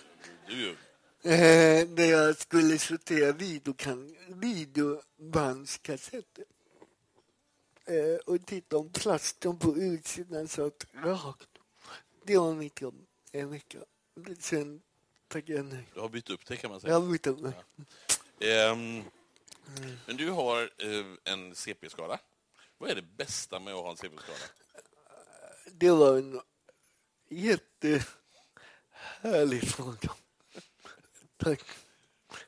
du, 0.49 0.77
Eh, 1.23 1.89
där 1.89 2.11
jag 2.11 2.37
skulle 2.37 2.79
sortera 2.79 3.33
videokan- 3.33 4.17
videobandskassetter. 4.29 6.45
Eh, 7.85 8.17
och 8.27 8.47
titta 8.47 8.77
om 8.77 8.93
plasten 8.93 9.59
på 9.59 9.77
utsidan 9.77 10.49
satt 10.49 10.87
rakt. 10.95 11.49
Det 12.25 12.39
var 12.39 12.55
mitt 12.55 12.81
jobb 12.81 13.07
en 13.33 13.51
vecka. 13.51 13.79
Sen 14.39 14.83
tackade 15.29 15.53
jag 15.53 15.65
nej. 15.67 15.89
du 15.95 16.01
har 16.01 16.09
bytt 16.09 16.31
upp 16.31 16.47
det 16.47 16.57
kan 16.57 16.71
man 16.71 16.81
säga. 16.81 16.93
Jag 16.93 17.11
bytte 17.11 17.33
mig. 17.33 17.53
Ehm, 18.41 19.03
men 20.06 20.16
du 20.16 20.30
har 20.30 20.62
eh, 20.62 21.06
en 21.25 21.54
CP-skada. 21.54 22.18
Vad 22.78 22.90
är 22.90 22.94
det 22.94 23.02
bästa 23.02 23.61
med 23.61 23.75
att 23.75 23.80
ha 23.80 23.90
en 23.90 23.96
CP-skada? 23.96 24.38
Det 25.73 25.90
var 25.90 26.18
en 26.18 26.40
jättehärlig 27.28 29.68
fråga. 29.68 30.11
Tack. 31.37 31.62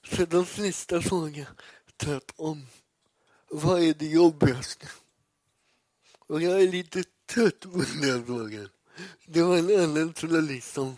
För 0.02 0.26
de 0.26 0.46
flesta 0.46 1.02
frågar 1.02 1.46
tvärtom. 1.96 2.66
Vad 3.48 3.82
är 3.82 3.94
det 3.94 4.06
jobbigaste? 4.06 4.88
Och 6.18 6.42
jag 6.42 6.62
är 6.62 6.68
lite 6.68 7.04
trött 7.26 7.60
på 7.60 7.78
den 7.78 8.02
här 8.02 8.22
frågan. 8.26 8.68
Det 9.26 9.42
var 9.42 9.58
en 9.58 9.80
annan 9.80 10.14
journalist 10.14 10.74
som 10.74 10.96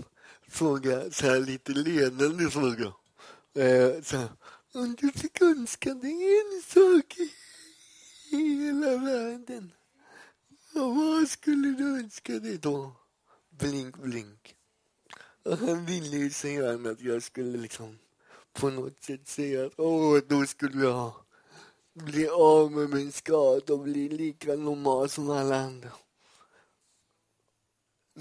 frågade 0.48 1.12
så 1.12 1.26
här 1.26 1.40
lite 1.40 1.72
ledande 1.72 2.50
fråga. 2.50 2.92
Eh, 3.54 4.02
så 4.02 4.16
här, 4.16 4.28
om 4.72 4.94
du 4.94 5.12
fick 5.12 5.42
önska 5.42 5.94
dig 5.94 6.40
en 6.40 6.62
sak 6.62 7.16
i 7.18 7.32
hela 8.36 8.96
världen 8.96 9.72
vad 10.72 11.28
skulle 11.28 11.68
du 11.68 11.98
önska 11.98 12.32
dig 12.32 12.58
då? 12.58 12.92
Blink, 13.50 13.96
blink. 13.96 14.56
Och 15.42 15.58
han 15.58 15.86
ville 15.86 16.16
ju 16.16 16.30
så 16.30 16.48
gärna 16.48 16.90
att 16.90 17.00
jag 17.00 17.22
skulle 17.22 17.58
liksom 17.58 17.98
på 18.52 18.70
något 18.70 19.02
sätt 19.02 19.28
säga 19.28 19.66
att 19.66 19.72
åh, 19.76 20.20
då 20.28 20.46
skulle 20.46 20.84
jag 20.84 21.12
bli 21.94 22.28
av 22.28 22.72
med 22.72 22.90
min 22.90 23.12
skada 23.12 23.72
och 23.72 23.80
bli 23.80 24.08
lika 24.08 24.56
normal 24.56 25.08
som 25.08 25.30
alla 25.30 25.56
andra. 25.56 25.92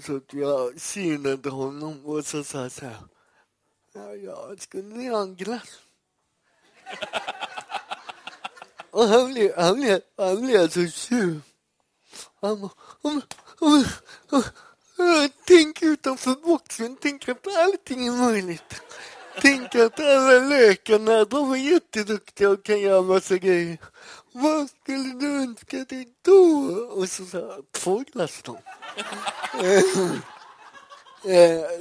Så 0.00 0.16
att 0.16 0.32
jag 0.32 0.80
synade 0.80 1.50
honom 1.50 2.06
och 2.06 2.26
så 2.26 2.44
sa 2.44 2.62
jag 2.62 2.72
så 2.72 2.84
här. 2.84 3.02
Ja, 3.92 4.14
jag 4.14 4.62
skulle 4.62 4.94
vilja 4.94 5.12
ha 5.12 5.22
en 5.22 5.36
glass. 5.36 5.80
och 8.90 9.08
han 9.08 9.32
blev, 9.32 9.56
han 9.56 9.80
blev, 9.80 10.00
han 10.16 10.46
blev 10.46 10.68
så 10.68 10.86
sur. 10.86 11.40
Han 12.40 12.60
bara, 12.60 12.70
om, 13.02 13.22
om, 13.58 13.84
om, 14.30 14.42
tänk 15.46 15.82
utanför 15.82 16.34
boxen, 16.34 16.96
tänk 17.00 17.28
att 17.28 17.46
allting 17.56 18.06
är 18.06 18.12
möjligt. 18.12 18.82
Tänk 19.40 19.74
att 19.74 20.00
alla 20.00 20.38
läkarna, 20.38 21.24
de 21.24 21.52
är 21.52 21.56
jätteduktiga 21.56 22.50
och 22.50 22.62
kan 22.62 22.80
göra 22.80 23.02
massa 23.02 23.36
grejer. 23.36 23.78
Vad 24.32 24.70
skulle 24.70 25.14
du 25.14 25.42
önska 25.42 25.76
dig 25.76 26.08
då? 26.22 26.40
Och 26.90 27.08
så 27.08 27.24
sa 27.24 27.38
han 27.38 27.62
två 27.72 28.04
glass 28.12 28.42
då. 28.42 28.58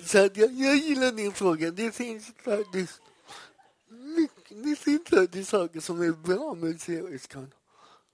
Så 0.06 0.26
att 0.26 0.38
jag, 0.38 0.52
jag 0.52 0.76
gillar 0.76 1.12
din 1.12 1.34
fråga. 1.34 1.72
Det 1.72 1.92
finns 1.92 2.32
faktiskt 2.46 3.02
det 4.50 4.76
finns 4.76 5.10
faktiskt 5.10 5.50
saker 5.50 5.80
som 5.80 6.02
är 6.02 6.12
bra 6.12 6.54
med 6.54 6.82
serieskador. 6.82 7.50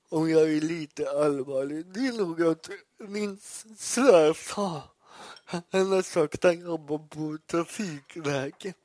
Om 0.09 0.29
jag 0.29 0.41
är 0.41 0.61
lite 0.61 1.09
allvarlig. 1.09 1.85
Det 1.85 2.07
är 2.07 2.13
nog 2.13 2.43
att 2.43 2.69
min 2.97 3.39
svärfar, 3.77 4.81
han 5.45 5.91
har 5.91 6.01
sagt 6.01 6.33
att 6.35 6.43
han 6.43 6.59
jobbar 6.59 6.97
på 6.97 7.37
Trafikverket. 7.47 8.75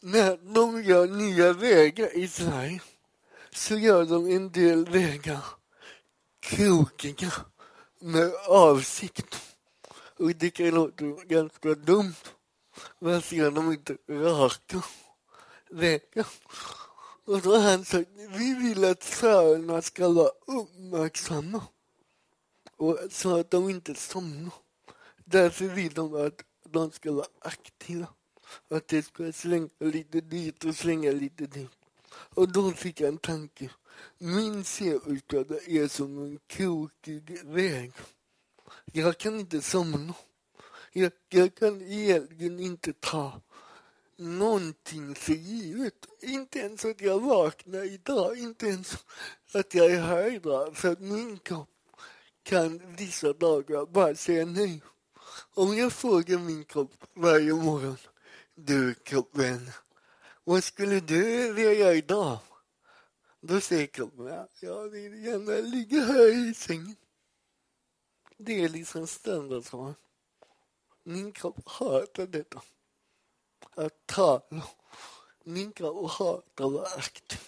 När 0.00 0.54
de 0.54 0.82
gör 0.82 1.06
nya 1.06 1.52
vägar 1.52 2.16
i 2.16 2.28
Sverige 2.28 2.80
så 3.52 3.74
gör 3.74 4.04
de 4.04 4.26
en 4.26 4.52
del 4.52 4.84
vägar 4.84 5.44
krokiga 6.40 7.32
med 7.98 8.32
avsikt. 8.48 9.56
Och 10.18 10.30
det 10.30 10.50
kan 10.50 10.70
låta 10.70 11.04
ganska 11.04 11.74
dumt. 11.74 12.14
Varför 12.98 13.36
gör 13.36 13.50
de 13.50 13.72
inte 13.72 13.96
raka 14.08 14.82
vägar? 15.70 16.26
Och 17.24 17.40
då 17.40 17.56
har 17.56 17.70
han 17.70 17.84
sagt, 17.84 18.10
vi 18.14 18.54
vill 18.54 18.84
att 18.84 19.04
förarna 19.04 19.82
ska 19.82 20.08
vara 20.08 20.30
uppmärksamma. 20.46 21.62
Och 22.76 22.98
så 23.10 23.36
att 23.36 23.50
de 23.50 23.70
inte 23.70 23.94
somnar. 23.94 24.52
Därför 25.24 25.64
vill 25.64 25.94
de 25.94 26.26
att 26.26 26.44
de 26.68 26.90
ska 26.90 27.12
vara 27.12 27.26
aktiva. 27.40 28.06
Att 28.70 28.88
det 28.88 29.02
ska 29.02 29.32
slänga 29.32 29.68
lite 29.78 30.20
dit 30.20 30.64
och 30.64 30.74
slänga 30.76 31.12
lite 31.12 31.46
dit. 31.46 31.70
Och 32.12 32.52
då 32.52 32.72
fick 32.72 33.00
jag 33.00 33.08
en 33.08 33.18
tanke. 33.18 33.70
Min 34.18 34.64
segelskada 34.64 35.54
är 35.66 35.88
som 35.88 36.18
en 36.18 36.38
krokig 36.46 37.40
väg. 37.44 37.92
Jag 38.92 39.18
kan 39.18 39.40
inte 39.40 39.62
somna. 39.62 40.14
Jag, 40.92 41.12
jag 41.28 41.54
kan 41.54 41.82
egentligen 41.82 42.60
inte 42.60 42.92
ta 42.92 43.40
någonting 44.20 45.14
för 45.14 45.32
givet. 45.32 46.06
Inte 46.22 46.58
ens 46.58 46.84
att 46.84 47.00
jag 47.00 47.20
vaknar 47.20 47.84
idag, 47.84 48.38
inte 48.38 48.66
ens 48.66 48.96
att 49.54 49.74
jag 49.74 49.90
är 49.92 50.00
här 50.00 50.34
idag. 50.34 50.76
För 50.76 50.92
att 50.92 51.00
min 51.00 51.38
kropp 51.38 51.68
kan 52.42 52.96
vissa 52.96 53.32
dagar 53.32 53.86
bara 53.86 54.14
säga 54.14 54.46
nej. 54.46 54.82
Om 55.54 55.76
jag 55.76 55.92
frågar 55.92 56.38
min 56.38 56.64
kropp 56.64 56.92
varje 57.14 57.54
morgon, 57.54 57.96
du 58.54 58.94
kroppen, 58.94 59.70
vad 60.44 60.64
skulle 60.64 61.00
du 61.00 61.52
vilja 61.52 61.72
göra 61.72 61.94
idag? 61.94 62.38
Då 63.40 63.60
säger 63.60 63.86
kroppen, 63.86 64.46
jag 64.60 64.88
vill 64.88 65.24
gärna 65.24 65.52
ligga 65.52 66.00
här 66.00 66.48
i 66.48 66.54
sängen. 66.54 66.96
Det 68.36 68.64
är 68.64 68.68
liksom 68.68 69.06
standardsvar. 69.06 69.94
Min 71.04 71.32
kropp 71.32 71.68
hatar 71.68 72.26
detta. 72.26 72.62
Att 73.76 74.06
tala. 74.06 74.62
Min 75.44 75.72
och 75.72 76.10
hata 76.10 76.64
att. 76.64 77.38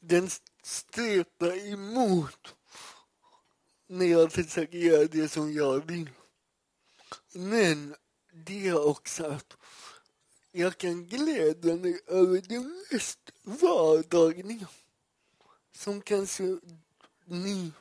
Den 0.00 0.30
stretar 0.62 1.72
emot 1.72 2.54
när 3.86 4.06
jag 4.06 4.32
försöker 4.32 4.78
göra 4.78 5.04
det 5.04 5.28
som 5.28 5.52
jag 5.52 5.86
vill. 5.86 6.10
Men 7.32 7.96
det 8.32 8.68
är 8.68 8.86
också 8.86 9.24
att 9.24 9.56
jag 10.52 10.78
kan 10.78 11.06
glädja 11.06 11.76
mig 11.76 12.00
över 12.06 12.42
det 12.48 12.60
mest 12.90 13.18
vardagliga 13.42 14.68
som 15.72 16.02
kanske 16.02 16.58
ni 17.24 17.72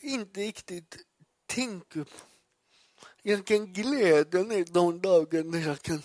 inte 0.00 0.40
riktigt 0.40 0.98
tänker 1.46 2.04
på. 2.04 2.16
Jag 3.22 3.46
kan 3.46 3.72
glädja 3.72 4.44
mig 4.44 4.64
de 4.64 5.00
dagar 5.00 5.44
när 5.44 5.66
jag 5.66 5.82
kan 5.82 6.02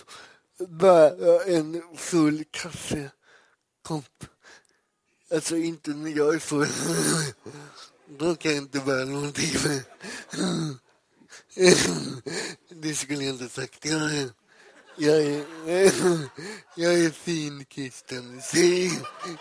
bära 0.67 1.43
en 1.43 1.82
full 1.95 2.43
kaffekopp. 2.52 4.26
Alltså 5.32 5.58
inte 5.58 5.91
när 5.91 6.17
jag 6.17 6.36
är 6.36 6.39
full. 6.39 6.67
Då 8.17 8.36
kan 8.36 8.52
jag 8.52 8.63
inte 8.63 8.80
bära 8.80 9.06
någonting. 9.06 9.54
Det 12.69 12.95
skulle 12.95 13.23
jag 13.23 13.34
inte 13.34 13.43
ha 13.43 13.49
sagt. 13.49 13.86
Jag 13.86 14.13
är, 14.13 14.30
jag 14.97 15.21
är, 15.21 16.30
jag 16.76 16.99
är 16.99 17.10
fin 17.10 17.65
Christian. 17.69 18.41
Säg, 18.41 18.91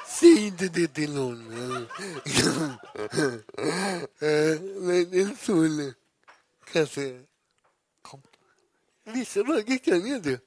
säg 0.08 0.46
inte 0.46 0.68
det 0.68 0.88
till 0.88 1.14
någon. 1.14 1.44
Men 4.80 5.14
en 5.14 5.36
full 5.36 5.92
kaffekopp. 6.72 8.26
Vissa 9.04 9.42
dagar 9.42 9.84
kan 9.84 10.06
jag 10.06 10.22
det. 10.22 10.40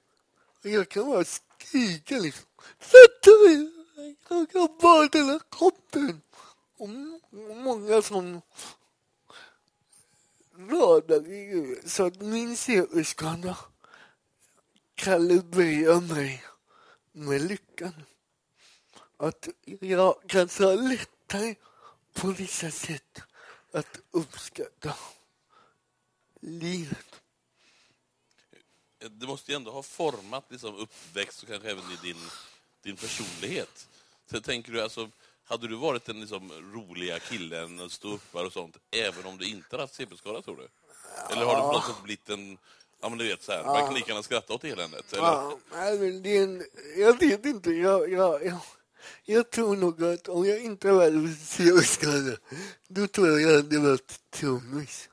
Jag 0.67 0.89
kan 0.89 1.05
bara 1.05 1.23
skrika 1.23 2.19
liksom. 2.19 2.45
Sätt 2.79 3.23
dig! 3.23 3.71
Jag 4.29 4.51
kan 4.51 4.77
bara 4.81 5.07
den 5.07 5.25
här 5.25 5.41
kroppen. 5.51 6.21
Och 6.77 6.89
många 7.55 8.01
som 8.01 8.41
radar 10.57 11.27
i 11.27 11.79
Så 11.85 12.05
att 12.05 12.21
min 12.21 12.57
serieskada 12.57 13.57
kalibrerar 14.95 16.01
mig 16.01 16.43
med 17.11 17.41
lyckan. 17.41 17.93
Att 19.17 19.47
jag 19.79 20.15
kanske 20.27 20.63
har 20.63 20.75
lättare 20.89 21.55
på 22.13 22.27
vissa 22.27 22.71
sätt 22.71 23.21
att 23.71 23.99
uppskatta 24.11 24.95
livet. 26.39 27.21
Det 29.09 29.27
måste 29.27 29.51
ju 29.51 29.55
ändå 29.55 29.71
ha 29.71 29.83
format 29.83 30.45
liksom, 30.49 30.75
uppväxt 30.75 31.43
och 31.43 31.49
kanske 31.49 31.71
även 31.71 31.83
i 31.83 32.07
din, 32.07 32.21
din 32.83 32.95
personlighet. 32.95 33.87
Så 34.31 34.41
tänker 34.41 34.71
du, 34.71 34.81
alltså, 34.81 35.09
hade 35.45 35.67
du 35.67 35.75
varit 35.75 36.05
den 36.05 36.19
liksom, 36.19 36.51
roliga 36.73 37.19
killen, 37.19 37.89
ståuppare 37.89 38.45
och 38.45 38.53
sånt, 38.53 38.77
även 38.91 39.25
om 39.25 39.37
du 39.37 39.45
inte 39.45 39.67
hade 39.71 39.83
haft 39.83 39.93
CP-skada, 39.95 40.41
tror 40.41 40.57
du? 40.57 40.67
Eller 41.33 41.45
har 41.45 41.55
du 41.55 41.61
på 41.61 41.71
något 41.71 41.85
sätt 41.85 42.03
blivit 42.03 42.29
en... 42.29 42.57
Ja, 43.01 43.09
men 43.09 43.17
du 43.17 43.27
vet, 43.27 43.43
så 43.43 43.51
här, 43.51 43.63
man 43.63 43.85
kan 43.85 43.93
lika 43.93 44.07
gärna 44.07 44.23
skratta 44.23 44.53
åt 44.53 44.63
eländet. 44.63 45.13
Eller? 45.13 45.23
Ja, 45.23 45.57
men 45.71 46.23
det 46.23 46.37
är 46.37 46.43
en, 46.43 46.65
jag 46.97 47.19
vet 47.19 47.45
inte. 47.45 47.71
Jag, 47.71 48.11
jag, 48.11 48.45
jag, 48.45 48.59
jag 49.23 49.49
tror 49.49 49.75
nog 49.75 50.03
att 50.03 50.27
om 50.27 50.45
jag 50.45 50.59
inte 50.59 50.87
hade 50.87 51.11
varit 51.11 51.39
serieskadad, 51.39 52.37
då 52.87 53.07
tror 53.07 53.29
jag 53.29 53.51
jag 53.51 53.55
hade 53.55 53.79
varit 53.79 54.19
trummis. 54.29 55.09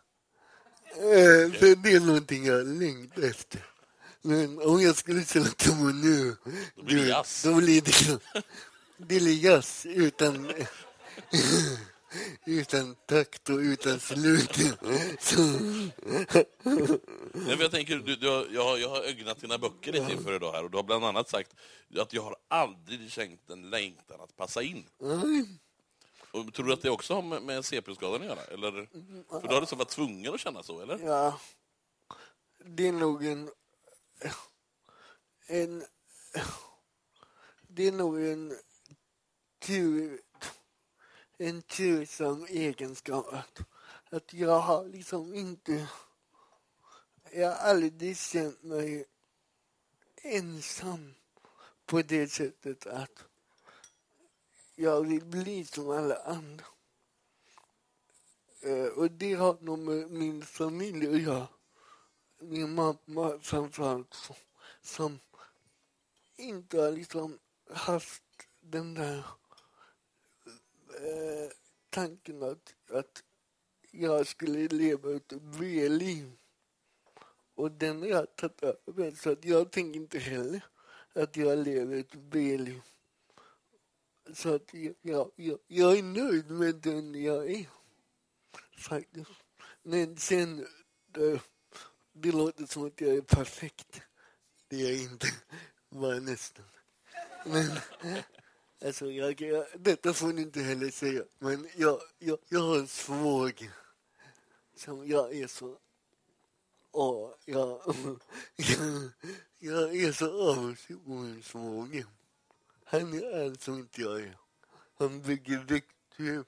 Eh, 0.94 1.52
för 1.52 1.82
det 1.82 1.92
är 1.92 2.00
någonting 2.00 2.46
jag 2.46 2.66
längtar 2.66 3.22
efter. 3.22 3.71
Men 4.22 4.62
om 4.62 4.80
jag 4.82 4.96
skulle 4.96 5.24
spela 5.24 5.44
trummor 5.46 5.92
nu, 5.92 6.36
Då 6.76 6.82
blir 6.82 6.96
det 7.02 7.08
jazz. 7.08 7.42
då 7.42 7.54
blir 7.54 7.80
det, 7.82 8.18
det 8.98 9.04
blir 9.20 9.44
jazz 9.44 9.86
utan, 9.86 10.52
utan 12.46 12.94
takt 13.06 13.50
och 13.50 13.56
utan 13.58 14.00
slut. 14.00 14.56
Så, 15.20 15.40
Nej, 17.32 17.56
jag, 17.60 17.70
tänker, 17.70 17.96
du, 17.98 18.16
du, 18.16 18.28
har- 18.28 18.46
jag, 18.50 18.64
har- 18.64 18.78
jag 18.78 18.88
har 18.88 19.02
ögnat 19.02 19.40
dina 19.40 19.58
böcker 19.58 19.92
lite 19.92 20.12
inför 20.12 20.32
idag 20.36 20.52
här 20.52 20.64
och 20.64 20.70
du 20.70 20.76
har 20.78 20.84
bland 20.84 21.04
annat 21.04 21.28
sagt 21.28 21.54
att 21.98 22.12
jag 22.12 22.22
har 22.22 22.36
aldrig 22.48 23.10
känt 23.10 23.50
en 23.50 23.70
längtan 23.70 24.20
att 24.20 24.36
passa 24.36 24.62
in. 24.62 24.84
Och 26.30 26.54
tror 26.54 26.66
du 26.66 26.72
att 26.72 26.82
det 26.82 26.90
också 26.90 27.14
har 27.14 27.22
med, 27.22 27.42
med 27.42 27.64
CP-skadan 27.64 28.20
att 28.20 28.26
göra? 28.26 28.44
Eller? 28.44 28.70
För 29.40 29.48
du 29.48 29.54
har 29.54 29.60
liksom 29.60 29.78
varit 29.78 29.88
tvungen 29.88 30.34
att 30.34 30.40
känna 30.40 30.62
så, 30.62 30.80
eller? 30.82 30.98
ja, 31.06 31.40
det 32.64 32.88
är 32.88 32.92
nog 32.92 33.26
en, 33.26 33.50
en 35.46 35.84
det 37.68 37.88
är 37.88 37.92
nog 37.92 38.22
en 38.22 38.58
tur, 39.58 40.20
en 41.38 41.62
tursam 41.62 42.46
egenskap 42.48 43.32
att, 43.32 43.60
att 44.10 44.32
jag 44.32 44.60
har 44.60 44.84
liksom 44.84 45.34
inte 45.34 45.88
jag 47.32 47.48
har 47.48 47.70
aldrig 47.70 48.18
känt 48.18 48.62
mig 48.62 49.04
ensam 50.22 51.14
på 51.86 52.02
det 52.02 52.28
sättet 52.28 52.86
att 52.86 53.24
jag 54.74 55.06
vill 55.06 55.24
bli 55.24 55.64
som 55.64 55.90
alla 55.90 56.16
andra. 56.16 56.64
Eh, 58.60 58.84
och 58.84 59.10
det 59.10 59.34
har 59.34 59.56
nog 59.60 59.78
med 59.78 60.10
min 60.10 60.42
familj 60.42 61.08
att 61.08 61.22
göra. 61.22 61.48
Min 62.42 62.74
mamma 62.74 63.38
framförallt 63.40 64.14
som, 64.14 64.36
som 64.82 65.18
inte 66.36 66.80
har 66.80 66.92
liksom 66.92 67.38
haft 67.70 68.22
den 68.60 68.94
där 68.94 69.18
eh, 71.00 71.50
tanken 71.90 72.42
att, 72.42 72.74
att 72.90 73.22
jag 73.90 74.26
skulle 74.26 74.68
leva 74.68 75.16
ett 75.16 75.32
V-liv. 75.32 76.32
Och 77.54 77.70
den 77.70 78.00
har 78.00 78.08
jag 78.08 78.36
tagit 78.36 78.62
över. 78.62 79.10
Så 79.10 79.30
att 79.30 79.44
jag 79.44 79.70
tänker 79.70 80.00
inte 80.00 80.18
heller 80.18 80.64
att 81.12 81.36
jag 81.36 81.58
lever 81.58 81.96
ett 81.96 82.14
V-liv. 82.14 82.80
Så 84.34 84.54
att 84.54 84.74
jag, 84.74 84.94
jag, 85.02 85.30
jag, 85.36 85.58
jag 85.66 85.98
är 85.98 86.02
nöjd 86.02 86.50
med 86.50 86.74
den 86.74 87.22
jag 87.22 87.50
är. 87.50 87.68
Faktiskt. 88.78 89.30
Men 89.82 90.16
sen, 90.16 90.66
det, 91.06 91.40
det 92.12 92.32
låter 92.32 92.66
som 92.66 92.86
att 92.86 93.00
jag 93.00 93.16
är 93.16 93.20
perfekt. 93.20 94.00
Det 94.68 94.76
är 94.76 94.90
jag 94.90 95.02
inte. 95.02 95.26
Bara 95.90 96.18
nästan. 96.18 96.64
Men, 97.46 97.70
alltså, 98.84 99.10
jag, 99.10 99.40
jag, 99.40 99.66
detta 99.78 100.14
får 100.14 100.32
ni 100.32 100.42
inte 100.42 100.60
heller 100.60 100.90
säga. 100.90 101.24
Men 101.38 101.68
jag, 101.76 102.00
jag, 102.18 102.38
jag 102.48 102.60
har 102.60 102.78
en 102.78 102.88
svåger 102.88 103.70
som 104.76 105.08
jag 105.08 105.34
är 105.34 105.46
så... 105.46 105.78
Åh, 106.92 107.30
jag, 107.44 107.80
jag, 108.56 109.10
jag 109.58 109.96
är 109.96 110.12
så 110.12 110.50
avundsjuk 110.50 111.04
på 111.04 111.10
min 111.10 111.42
svåger. 111.42 112.06
Han 112.84 113.14
är 113.14 113.44
allt 113.44 113.62
som 113.62 113.78
inte 113.78 114.00
jag 114.00 114.20
är. 114.20 114.38
Han 114.98 115.22
bygger 115.22 115.58
däckhus. 115.58 116.46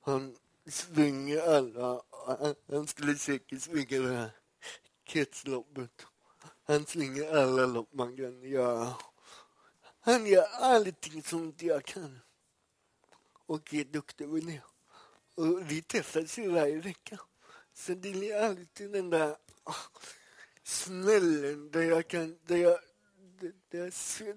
Han 0.00 0.36
svänger 0.66 1.40
alla. 1.56 2.02
Han 2.70 2.86
skulle 2.86 3.14
säkert 3.14 3.62
svänga 3.62 4.02
det 4.02 4.16
här 4.16 4.41
kretsloppet. 5.12 6.06
Han 6.64 6.86
springer 6.86 7.36
alla 7.36 7.66
lopp 7.66 7.92
man 7.92 8.16
kan 8.16 8.42
göra. 8.42 8.94
Han 10.00 10.26
gör 10.26 10.46
allting 10.60 11.22
som 11.22 11.44
inte 11.44 11.66
jag 11.66 11.84
kan. 11.84 12.18
Och 13.46 13.74
är 13.74 13.84
duktig 13.84 14.28
på 14.28 14.36
det. 14.36 14.62
Och 15.34 15.70
vi 15.70 15.82
träffas 15.82 16.38
ju 16.38 16.48
varje 16.48 16.80
vecka. 16.80 17.20
Så 17.72 17.94
det 17.94 18.12
blir 18.12 18.36
alltid 18.36 18.92
den 18.92 19.10
där 19.10 19.36
smällen 20.62 21.70
där 21.70 21.82
jag 21.82 22.08
kan... 22.08 22.38
Där 22.46 22.56
jag, 22.56 22.78
det, 23.40 23.52
där, 23.70 23.92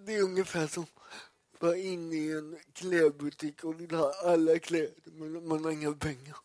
det 0.05 0.15
är 0.15 0.23
ungefär 0.23 0.67
som 0.67 0.83
att 0.83 1.61
vara 1.61 1.77
inne 1.77 2.15
i 2.15 2.31
en 2.31 2.59
klädbutik 2.73 3.63
och 3.63 3.81
vill 3.81 3.91
ha 3.91 4.13
alla 4.23 4.59
kläder 4.59 4.93
men 5.05 5.47
man 5.47 5.63
har 5.63 5.71
inga 5.71 5.93
pengar. 5.93 6.37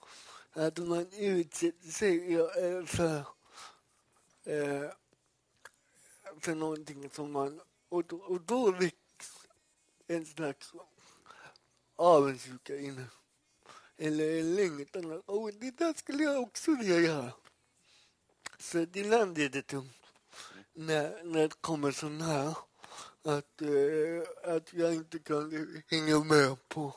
Att 0.52 0.78
man 0.78 1.06
utsätter 1.12 1.88
sig 1.88 2.34
eh, 2.34 2.84
för, 2.84 3.24
eh, 4.44 4.90
för 6.40 6.54
någonting 6.54 7.10
som 7.10 7.32
man... 7.32 7.60
Och 7.88 8.04
då, 8.04 8.16
och 8.16 8.40
då 8.40 8.70
väcks 8.70 9.46
en 10.06 10.26
slags 10.26 10.72
avundsjuka 11.96 12.78
inne. 12.78 13.06
Eller 13.96 14.40
en 14.40 14.54
längtan 14.54 15.12
att 15.12 15.60
det 15.60 15.70
där 15.70 15.94
skulle 15.94 16.22
jag 16.22 16.42
också 16.42 16.74
vilja 16.74 16.98
göra. 16.98 17.32
Så 18.58 18.78
ibland 18.78 19.38
är 19.38 19.48
det 19.48 19.62
tungt 19.62 20.00
när, 20.72 21.24
när 21.24 21.48
det 21.48 21.60
kommer 21.60 21.92
så 21.92 22.08
nära 22.08 22.56
att, 23.22 23.62
eh, 23.62 24.54
att 24.54 24.72
jag 24.72 24.94
inte 24.94 25.18
kan 25.18 25.82
hänga 25.88 26.24
med 26.24 26.68
på 26.68 26.94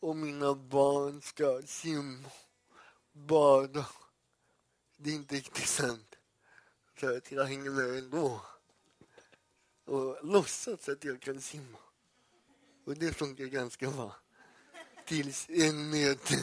om 0.00 0.20
mina 0.20 0.54
barn 0.54 1.22
ska 1.22 1.62
simma, 1.66 2.28
bada. 3.12 3.86
Det 4.96 5.10
är 5.10 5.14
inte 5.14 5.34
riktigt 5.34 5.68
sant 5.68 6.07
för 6.98 7.16
att 7.16 7.32
jag 7.32 7.44
hänger 7.44 7.70
med 7.70 7.98
ändå. 7.98 8.40
Och 9.84 10.18
låtsas 10.22 10.88
att 10.88 11.04
jag 11.04 11.20
kan 11.20 11.40
simma. 11.40 11.78
Och 12.84 12.94
det 12.94 13.12
funkar 13.12 13.44
ganska 13.44 13.90
bra. 13.90 14.16
Tills 15.06 15.46
en 15.50 15.90
meter. 15.90 16.38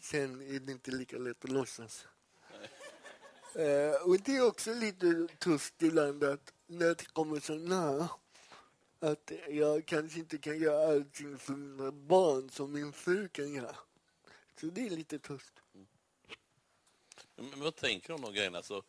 Sen 0.00 0.40
är 0.40 0.60
det 0.60 0.72
inte 0.72 0.90
lika 0.90 1.18
lätt 1.18 1.44
att 1.44 1.50
låtsas. 1.50 2.06
Eh, 3.54 4.02
och 4.02 4.20
det 4.20 4.36
är 4.36 4.46
också 4.46 4.74
lite 4.74 5.28
tufft 5.38 5.82
ibland 5.82 6.24
att 6.24 6.52
när 6.66 6.88
det 6.88 7.12
kommer 7.12 7.40
så 7.40 7.54
nära 7.54 8.08
att 9.00 9.32
jag 9.48 9.86
kanske 9.86 10.18
inte 10.18 10.38
kan 10.38 10.58
göra 10.58 10.92
allting 10.92 11.38
för 11.38 11.52
mina 11.52 11.92
barn 11.92 12.50
som 12.50 12.72
min 12.72 12.92
fru 12.92 13.28
kan 13.28 13.54
göra. 13.54 13.76
Så 14.60 14.66
det 14.66 14.86
är 14.86 14.90
lite 14.90 15.18
tufft. 15.18 15.52
Mm. 15.74 15.86
Men 17.50 17.60
vad 17.60 17.76
tänker 17.76 18.08
du 18.08 18.14
om 18.14 18.20
de 18.20 18.32
grejerna? 18.32 18.62
Så, 18.62 18.82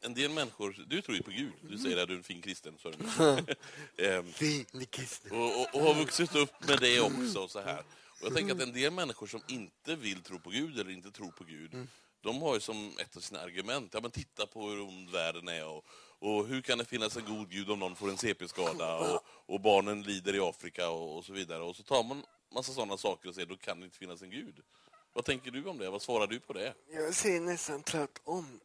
en 0.00 0.14
del 0.14 0.30
människor, 0.30 0.84
du 0.86 1.02
tror 1.02 1.16
ju 1.16 1.22
på 1.22 1.30
Gud, 1.30 1.52
du 1.62 1.78
säger 1.78 2.02
att 2.02 2.08
du 2.08 2.14
är 2.14 2.18
en 2.18 2.24
fin 2.24 2.42
kristen. 2.42 2.74
Så 2.78 2.88
ehm, 4.02 4.32
Fin 4.32 4.86
kristen. 4.90 5.32
och, 5.32 5.60
och, 5.60 5.74
och 5.74 5.80
har 5.80 5.94
vuxit 5.94 6.34
upp 6.34 6.68
med 6.68 6.78
det 6.80 7.00
också. 7.00 7.40
Och 7.40 7.50
så 7.50 7.60
här. 7.60 7.78
Och 8.20 8.26
jag 8.26 8.34
tänker 8.34 8.54
att 8.54 8.60
en 8.60 8.72
del 8.72 8.92
människor 8.92 9.26
som 9.26 9.42
inte 9.48 9.96
vill 9.96 10.22
tro 10.22 10.38
på 10.38 10.50
Gud 10.50 10.80
eller 10.80 10.90
inte 10.90 11.10
tror 11.10 11.30
på 11.30 11.44
Gud, 11.44 11.88
de 12.20 12.42
har 12.42 12.54
ju 12.54 12.60
som 12.60 12.92
ett 12.98 13.16
av 13.16 13.20
sina 13.20 13.40
argument, 13.40 13.94
ja 13.94 14.00
men 14.00 14.10
titta 14.10 14.46
på 14.46 14.68
hur 14.68 14.80
ond 14.80 15.10
världen 15.10 15.48
är 15.48 15.66
och, 15.66 15.84
och 16.18 16.46
hur 16.46 16.62
kan 16.62 16.78
det 16.78 16.84
finnas 16.84 17.16
en 17.16 17.24
god 17.24 17.50
Gud 17.50 17.70
om 17.70 17.78
någon 17.78 17.96
får 17.96 18.10
en 18.10 18.16
CP-skada 18.16 18.96
och, 18.96 19.22
och 19.46 19.60
barnen 19.60 20.02
lider 20.02 20.34
i 20.34 20.40
Afrika 20.40 20.90
och, 20.90 21.16
och 21.16 21.24
så 21.24 21.32
vidare. 21.32 21.62
Och 21.62 21.76
så 21.76 21.82
tar 21.82 22.02
man 22.04 22.22
massa 22.54 22.72
sådana 22.72 22.96
saker 22.96 23.28
och 23.28 23.34
säger, 23.34 23.48
då 23.48 23.56
kan 23.56 23.80
det 23.80 23.84
inte 23.84 23.98
finnas 23.98 24.22
en 24.22 24.30
Gud. 24.30 24.54
Vad 25.12 25.24
tänker 25.24 25.50
du 25.50 25.64
om 25.64 25.78
det? 25.78 25.90
Vad 25.90 26.02
svarar 26.02 26.26
du 26.26 26.40
på 26.40 26.52
det? 26.52 26.74
Jag 26.90 27.14
säger 27.14 27.40
nästan 27.40 27.82
tvärtom. 27.82 28.60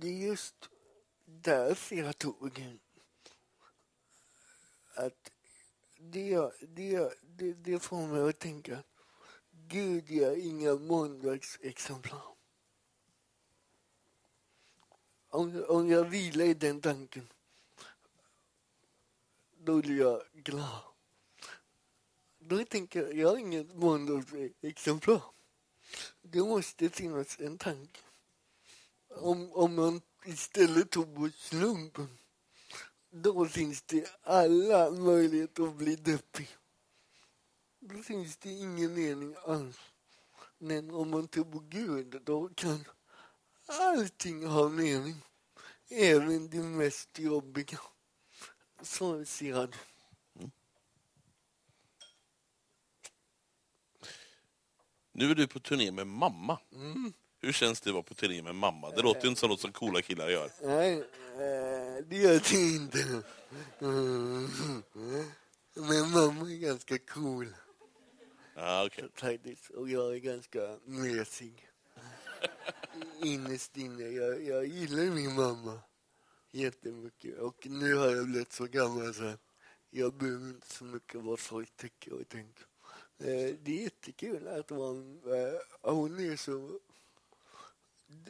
Det 0.00 0.08
är 0.08 0.26
just 0.26 0.70
därför 1.24 1.96
jag 1.96 2.18
tog 2.18 2.58
en. 2.58 2.80
Att 4.94 5.30
det, 5.98 6.50
det, 6.60 7.18
det, 7.22 7.52
det 7.52 7.78
får 7.78 8.06
mig 8.06 8.28
att 8.28 8.38
tänka 8.38 8.78
att 8.78 8.86
Gud 9.50 10.10
gör 10.10 10.36
inga 10.36 10.74
måndagsexemplar. 10.74 12.22
Om, 15.28 15.64
om 15.68 15.88
jag 15.88 16.04
vilar 16.04 16.44
i 16.44 16.54
den 16.54 16.80
tanken, 16.80 17.28
då 19.58 19.82
blir 19.82 19.98
jag 19.98 20.22
glad. 20.32 20.82
Då 22.38 22.64
tänker 22.64 23.02
jag, 23.02 23.14
jag 23.14 23.28
har 23.28 23.36
inget 23.36 23.74
måndagsexemplar. 23.74 25.22
Det 26.22 26.40
måste 26.40 26.88
finnas 26.88 27.40
en 27.40 27.58
tanke. 27.58 28.00
Om, 29.16 29.52
om 29.52 29.74
man 29.74 30.00
istället 30.24 30.90
tog 30.90 31.14
på 31.16 31.30
slumpen, 31.36 32.18
då 33.10 33.46
finns 33.46 33.82
det 33.82 34.10
alla 34.22 34.90
möjligheter 34.90 35.62
att 35.62 35.76
bli 35.76 35.96
deppig. 35.96 36.48
Då 37.80 38.02
finns 38.02 38.36
det 38.36 38.50
ingen 38.50 38.94
mening 38.94 39.36
alls. 39.46 39.78
Men 40.58 40.90
om 40.90 41.10
man 41.10 41.28
tror 41.28 41.44
på 41.44 41.58
Gud, 41.58 42.22
då 42.24 42.48
kan 42.48 42.84
allting 43.66 44.46
ha 44.46 44.68
mening. 44.68 45.22
Även 45.88 46.50
det 46.50 46.62
mest 46.62 47.18
jobbiga. 47.18 47.80
Så 48.82 49.24
ser 49.24 49.48
jag 49.48 49.70
det. 49.70 49.78
Nu 55.12 55.30
är 55.30 55.34
du 55.34 55.48
på 55.48 55.60
turné 55.60 55.90
med 55.90 56.06
mamma. 56.06 56.58
Hur 57.44 57.52
känns 57.52 57.80
det 57.80 57.90
att 57.90 57.94
vara 57.94 58.02
på 58.02 58.14
turné 58.14 58.42
med 58.42 58.54
mamma? 58.54 58.90
Det 58.90 59.02
låter 59.02 59.22
ju 59.22 59.28
inte 59.28 59.40
som 59.40 59.50
något 59.50 59.60
som 59.60 59.72
coola 59.72 60.02
killar 60.02 60.28
gör. 60.28 60.50
Nej, 60.62 60.92
eh, 61.32 62.04
det 62.08 62.16
gör 62.16 62.42
det 62.50 62.74
inte. 62.76 63.22
Men 65.74 66.10
mamma 66.10 66.50
är 66.50 66.58
ganska 66.58 66.98
cool 66.98 67.54
okej. 68.86 69.08
faktiskt. 69.14 69.70
Och 69.70 69.88
jag 69.88 70.14
är 70.14 70.18
ganska 70.18 70.78
mesig. 70.84 71.68
Innerst 73.24 73.76
inne. 73.76 74.02
Jag, 74.02 74.42
jag 74.44 74.66
gillar 74.66 75.14
min 75.14 75.34
mamma 75.34 75.80
jättemycket. 76.50 77.38
Och 77.38 77.66
nu 77.66 77.94
har 77.94 78.10
jag 78.10 78.26
blivit 78.26 78.52
så 78.52 78.64
gammal 78.66 79.14
så 79.14 79.32
jag 79.90 80.14
behöver 80.14 80.48
inte 80.48 80.72
så 80.72 80.84
mycket 80.84 81.20
vad 81.20 81.38
folk 81.38 81.76
tycker 81.76 82.12
och 82.12 82.28
tänker. 82.28 82.66
Eh, 83.18 83.54
Det 83.62 83.78
är 83.78 83.82
jättekul 83.82 84.48
att 84.48 84.70
man, 84.70 85.20
eh, 85.26 85.90
hon 85.92 86.18
är 86.20 86.36
så 86.36 86.78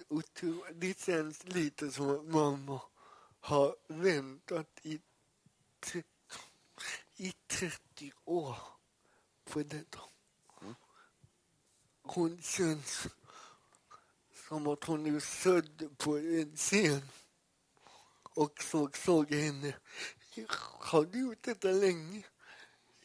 otro, 0.09 0.65
Det 0.75 1.01
känns 1.01 1.45
lite 1.45 1.91
som 1.91 2.11
att 2.11 2.25
mamma 2.25 2.81
har 3.41 3.77
väntat 3.89 4.81
i, 4.83 5.01
i 7.17 7.33
30 7.47 8.13
år 8.25 8.57
på 9.45 9.63
detta. 9.63 9.99
Hon 12.03 12.43
känns 12.43 13.09
som 14.49 14.67
att 14.67 14.85
hon 14.85 15.07
är 15.07 15.21
född 15.21 15.99
på 15.99 16.19
en 16.19 16.57
scen. 16.57 17.03
Och 18.23 18.63
så 18.63 18.91
såg 18.95 19.33
jag 19.33 19.39
henne. 19.39 19.75
Har 20.81 21.05
du 21.05 21.21
gjort 21.21 21.43
detta 21.43 21.69
länge? 21.69 22.23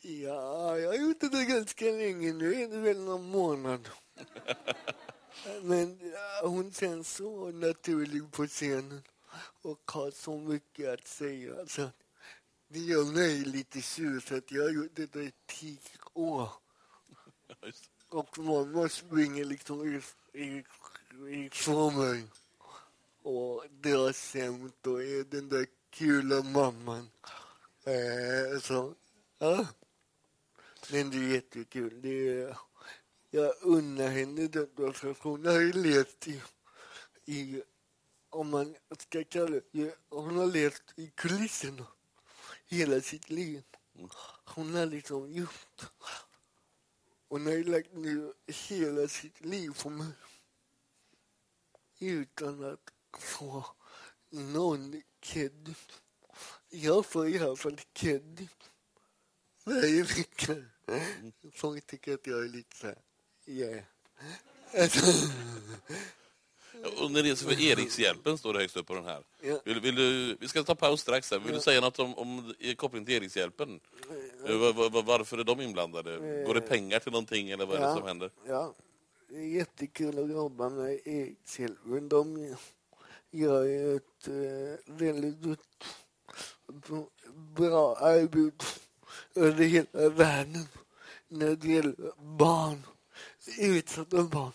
Ja, 0.01 0.77
jag 0.77 0.87
har 0.89 0.95
gjort 0.95 1.19
det 1.19 1.45
ganska 1.45 1.85
länge. 1.85 2.33
Nu 2.33 2.63
är 2.63 2.67
det 2.67 2.77
väl 2.77 2.99
någon 2.99 3.29
månad. 3.29 3.89
Men 5.61 5.99
eh, 6.01 6.49
hon 6.49 6.71
känns 6.71 7.15
så 7.15 7.51
naturlig 7.51 8.31
på 8.31 8.47
scenen 8.47 9.01
och 9.61 9.91
har 9.91 10.11
så 10.11 10.37
mycket 10.37 10.89
att 10.93 11.07
säga. 11.07 11.67
Så 11.67 11.89
det 12.67 12.79
gör 12.79 13.05
mig 13.05 13.45
lite 13.45 13.81
sur 13.81 14.19
för 14.19 14.37
att 14.37 14.51
jag 14.51 14.63
har 14.63 14.69
gjort 14.69 14.95
detta 14.95 15.19
i 15.19 15.31
tio 15.45 15.79
år. 16.13 16.49
Och 18.09 18.37
mamma 18.39 18.89
springer 18.89 19.45
liksom 19.45 20.01
ifrån 21.27 21.97
mig 21.97 22.23
och 23.21 23.65
drar 23.69 24.13
skämt 24.13 24.87
och 24.87 25.03
är 25.03 25.23
den 25.23 25.49
där 25.49 25.65
kula 25.89 26.41
mamman. 26.41 27.09
Eh, 27.83 28.59
så, 28.61 28.95
ja. 29.39 29.67
Men 30.91 31.09
det 31.09 31.17
är 31.17 31.33
jättekul. 31.33 32.01
Det 32.01 32.29
är, 32.29 32.57
jag 33.29 33.53
unnar 33.61 34.07
henne 34.07 34.47
detta 34.47 34.93
för 34.93 35.15
hon 35.19 35.45
har 35.45 35.59
ju 35.59 35.73
levt 35.73 36.27
i, 36.27 36.41
i 37.25 37.63
om 38.29 38.49
man 38.49 38.75
ska 38.99 39.23
kalla 39.23 39.61
det, 39.71 39.95
hon 40.09 40.37
har 40.37 40.47
levt 40.47 40.93
i 40.95 41.11
kulisserna 41.15 41.87
hela 42.67 43.01
sitt 43.01 43.29
liv. 43.29 43.63
Hon 44.45 44.75
har 44.75 44.85
liksom 44.85 45.31
gjort 45.33 45.91
hon 47.29 47.45
har 47.45 47.53
ju 47.53 47.63
lagt 47.63 47.93
ner 47.93 48.33
hela 48.47 49.07
sitt 49.07 49.41
liv 49.41 49.71
på 49.83 49.89
mig. 49.89 50.13
Utan 51.99 52.63
att 52.63 52.93
få 53.19 53.65
någon 54.29 55.01
kredit. 55.19 56.01
Jag 56.69 57.05
får 57.05 57.27
i 57.27 57.39
alla 57.39 57.55
fall 57.55 57.79
kredit 57.93 58.71
varje 59.63 60.03
vecka. 60.03 60.55
Folk 61.53 61.87
tycker 61.87 62.13
att 62.13 62.27
jag 62.27 62.43
är 62.43 62.49
lite 62.49 62.75
så 62.77 62.87
här, 62.87 63.01
yeah. 63.47 63.83
När 67.09 67.23
det 67.23 67.35
för 67.35 67.61
Erikshjälpen 67.61 68.37
står 68.37 68.53
det 68.53 68.59
högst 68.59 68.77
upp 68.77 68.87
på 68.87 68.93
den 68.95 69.05
här. 69.05 69.23
Ja. 69.41 69.59
Vill, 69.65 69.79
vill 69.81 69.95
du, 69.95 70.37
vi 70.39 70.47
ska 70.47 70.63
ta 70.63 70.75
paus 70.75 71.01
strax. 71.01 71.31
Här. 71.31 71.39
Vill 71.39 71.53
du 71.53 71.59
säga 71.59 71.81
något 71.81 71.99
om, 71.99 72.15
om 72.17 72.53
i 72.59 72.75
koppling 72.75 73.05
till 73.05 73.15
Erikshjälpen? 73.15 73.79
Eh, 74.47 74.55
var- 74.57 74.89
var- 74.89 75.03
varför 75.03 75.37
är 75.37 75.43
de 75.43 75.61
inblandade? 75.61 76.43
Går 76.45 76.53
det 76.53 76.61
pengar 76.61 76.99
till 76.99 77.11
någonting 77.11 77.49
eller 77.49 77.65
vad 77.65 77.75
är 77.77 77.87
det 77.87 77.93
som 77.93 78.07
händer? 78.07 78.31
Ja, 78.47 78.73
det 79.29 79.35
är 79.37 79.47
jättekul 79.47 80.19
att 80.23 80.29
jobba 80.29 80.69
med 80.69 80.99
Erikshjälpen. 81.05 82.09
De 82.09 82.55
gör 83.31 83.63
ju 83.63 83.95
ett 83.95 84.27
eh, 84.27 84.93
väldigt 84.93 85.37
bra 87.55 87.95
arbete 87.95 88.65
över 89.35 89.63
hela 89.63 90.09
världen 90.09 90.65
när 91.27 91.55
det 91.55 91.67
gäller 91.67 91.95
barn, 92.37 92.83
utsatta 93.59 94.23
barn. 94.23 94.51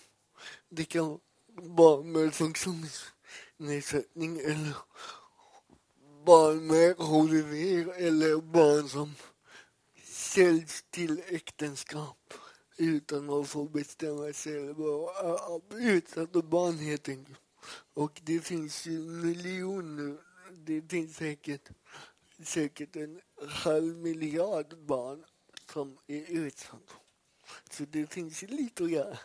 Det 0.69 0.85
kan 0.85 1.07
vara 1.07 1.19
barn 1.57 2.13
med 2.13 2.35
funktionsnedsättning 2.35 4.39
eller 4.39 4.77
barn 6.27 6.67
med 6.67 6.97
HIV 6.99 7.91
eller 7.91 8.41
barn 8.41 8.89
som 8.89 9.15
säljs 10.05 10.85
till 10.91 11.23
äktenskap 11.29 12.35
utan 12.77 13.31
att 13.31 13.49
få 13.49 13.65
bestämma 13.65 14.33
själva. 14.33 15.11
Utsatta 15.79 16.43
barn 16.43 16.79
helt 16.79 17.09
enkelt. 17.09 17.39
Och 17.95 18.21
det 18.25 18.41
finns 18.41 18.87
ju 18.87 18.99
miljoner, 18.99 20.17
det 20.53 20.91
finns 20.91 21.17
säkert, 21.17 21.69
säkert 22.45 22.97
en 22.97 23.21
halv 23.49 23.97
miljard 23.97 24.79
barn 24.79 25.25
som 25.73 25.99
är 26.07 26.31
utsatta. 26.31 26.95
Så 27.71 27.85
det 27.85 28.07
finns 28.07 28.43
ju 28.43 28.47
lite 28.47 28.85
att 28.85 28.91
göra. 28.91 29.19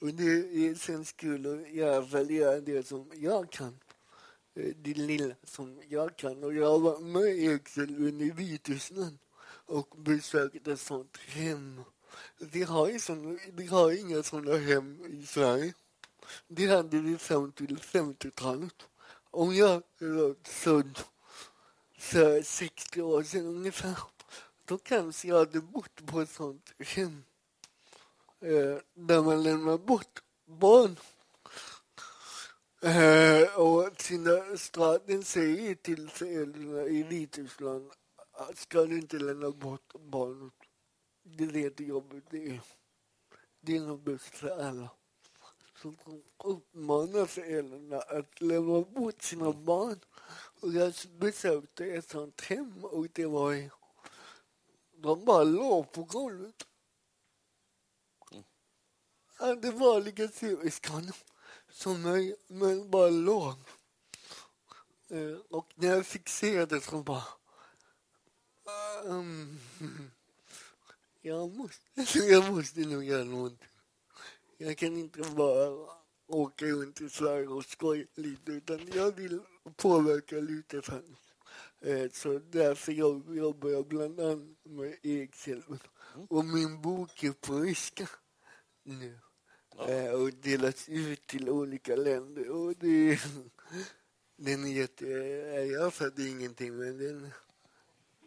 Och 0.00 0.14
det 0.14 0.32
är 0.66 0.74
sen 0.74 1.04
skulle 1.04 1.68
jag 1.70 2.02
väl 2.02 2.30
göra 2.30 2.60
det 2.60 2.86
som 2.86 3.10
jag 3.14 3.50
kan. 3.50 3.78
Eh, 4.54 4.74
det 4.76 4.94
lilla 4.94 5.34
som 5.44 5.82
jag 5.88 6.16
kan. 6.16 6.44
Och 6.44 6.54
jag 6.54 6.80
var 6.80 6.98
med 6.98 7.22
i 7.22 7.46
Excel 7.46 8.22
i 8.22 8.30
Vitryssland 8.30 9.18
och 9.66 9.88
besökte 9.98 10.72
ett 10.72 10.80
sånt 10.80 11.16
hem. 11.16 11.82
Vi 12.38 12.62
har, 12.62 12.88
ju 12.88 12.98
såna, 12.98 13.38
vi 13.52 13.66
har 13.66 13.92
inga 13.92 14.22
såna 14.22 14.56
hem 14.56 15.06
i 15.06 15.26
Sverige. 15.26 15.74
Det 16.48 16.66
hade 16.66 16.98
vi 16.98 17.18
fram 17.18 17.52
till 17.52 17.78
50-talet. 17.78 18.82
Om 19.30 19.54
jag 19.54 19.82
var 19.98 20.48
född 20.48 20.98
för 21.98 22.42
60 22.42 23.02
år 23.02 23.22
sedan 23.22 23.46
ungefär, 23.46 23.98
då 24.64 24.78
kanske 24.78 25.28
jag 25.28 25.38
hade 25.38 25.60
bott 25.60 26.06
på 26.06 26.20
ett 26.20 26.30
sånt 26.30 26.72
hem 26.78 27.24
eh, 28.44 28.78
där 28.94 29.22
man 29.22 29.42
lämnar 29.42 29.78
bort 29.78 30.22
barn. 30.46 30.96
Eh, 32.82 33.58
och 33.58 34.02
sina 34.02 34.56
staten 34.56 35.22
säger 35.22 35.74
till 35.74 36.08
föräldrarna 36.08 36.82
i 36.82 37.02
Vitryssland 37.02 37.92
att 38.32 38.58
ska 38.58 38.84
du 38.84 38.98
inte 38.98 39.18
lämna 39.18 39.50
bort 39.50 39.92
barnet. 39.94 40.52
Det 41.22 41.46
vet 41.46 41.80
jobbet 41.80 42.24
det 42.30 42.50
är. 42.50 42.60
Det 43.60 43.76
är 43.76 43.80
nog 43.80 44.00
bäst 44.00 44.36
för 44.36 44.48
alla. 44.48 44.90
Så 45.82 45.94
de 46.04 46.22
uppmanar 46.44 47.26
föräldrarna 47.26 47.98
att 47.98 48.40
lämna 48.40 48.80
bort 48.80 49.22
sina 49.22 49.52
barn. 49.52 50.00
Och 50.60 50.72
jag 50.72 50.92
besökte 51.18 51.84
ett 51.84 52.10
sånt 52.10 52.40
hem 52.40 52.84
och 52.84 53.06
det 53.12 53.26
var 53.26 53.70
de 54.96 55.24
bara 55.24 55.44
låg 55.44 55.92
på 55.92 56.02
golvet 56.02 56.66
hade 59.34 59.60
det 59.60 59.70
var 59.70 60.00
lika 60.00 60.28
tv-skannor 60.28 61.16
som 61.70 62.02
mig, 62.02 62.36
men 62.46 62.90
bara 62.90 63.10
låg. 63.10 63.54
Eh, 65.08 65.36
och 65.50 65.72
när 65.74 65.88
jag 65.88 66.06
fick 66.06 66.28
se 66.28 66.66
det 66.66 66.80
så 66.80 67.02
bara... 67.02 67.24
Um, 69.04 69.60
jag, 71.22 71.56
måste, 71.56 72.18
jag 72.18 72.52
måste 72.52 72.80
nog 72.80 73.04
göra 73.04 73.24
någonting. 73.24 73.68
Jag 74.56 74.78
kan 74.78 74.96
inte 74.96 75.20
bara 75.20 75.88
åka 76.26 76.66
runt 76.66 77.00
i 77.00 77.08
Sverige 77.08 77.46
och 77.46 77.64
skoja 77.64 78.06
lite, 78.14 78.52
utan 78.52 78.88
jag 78.94 79.16
vill 79.16 79.40
påverka 79.76 80.36
lite 80.36 80.82
faktiskt. 80.82 81.34
Eh, 81.80 82.10
Så 82.12 82.38
därför 82.38 82.92
jobbar 83.36 83.68
jag 83.70 83.86
bland 83.86 84.20
annat 84.20 84.38
med 84.62 84.98
Erikshjälpen. 85.02 85.78
Och 86.28 86.44
min 86.44 86.82
bok 86.82 87.22
är 87.24 87.32
på 87.32 87.58
ryska 87.58 88.08
nu. 88.84 89.18
Eh, 89.88 90.10
Och 90.10 90.32
delas 90.32 90.88
ut 90.88 91.26
till 91.26 91.48
olika 91.48 91.96
länder. 91.96 92.48
Och 92.50 92.74
det, 92.76 93.20
den 94.36 94.64
är 94.64 94.72
jätte... 94.72 95.06
eh, 95.06 95.64
Jag 95.64 95.94
fattar 95.94 96.26
ingenting, 96.28 96.76
men 96.76 96.98
den, 96.98 97.30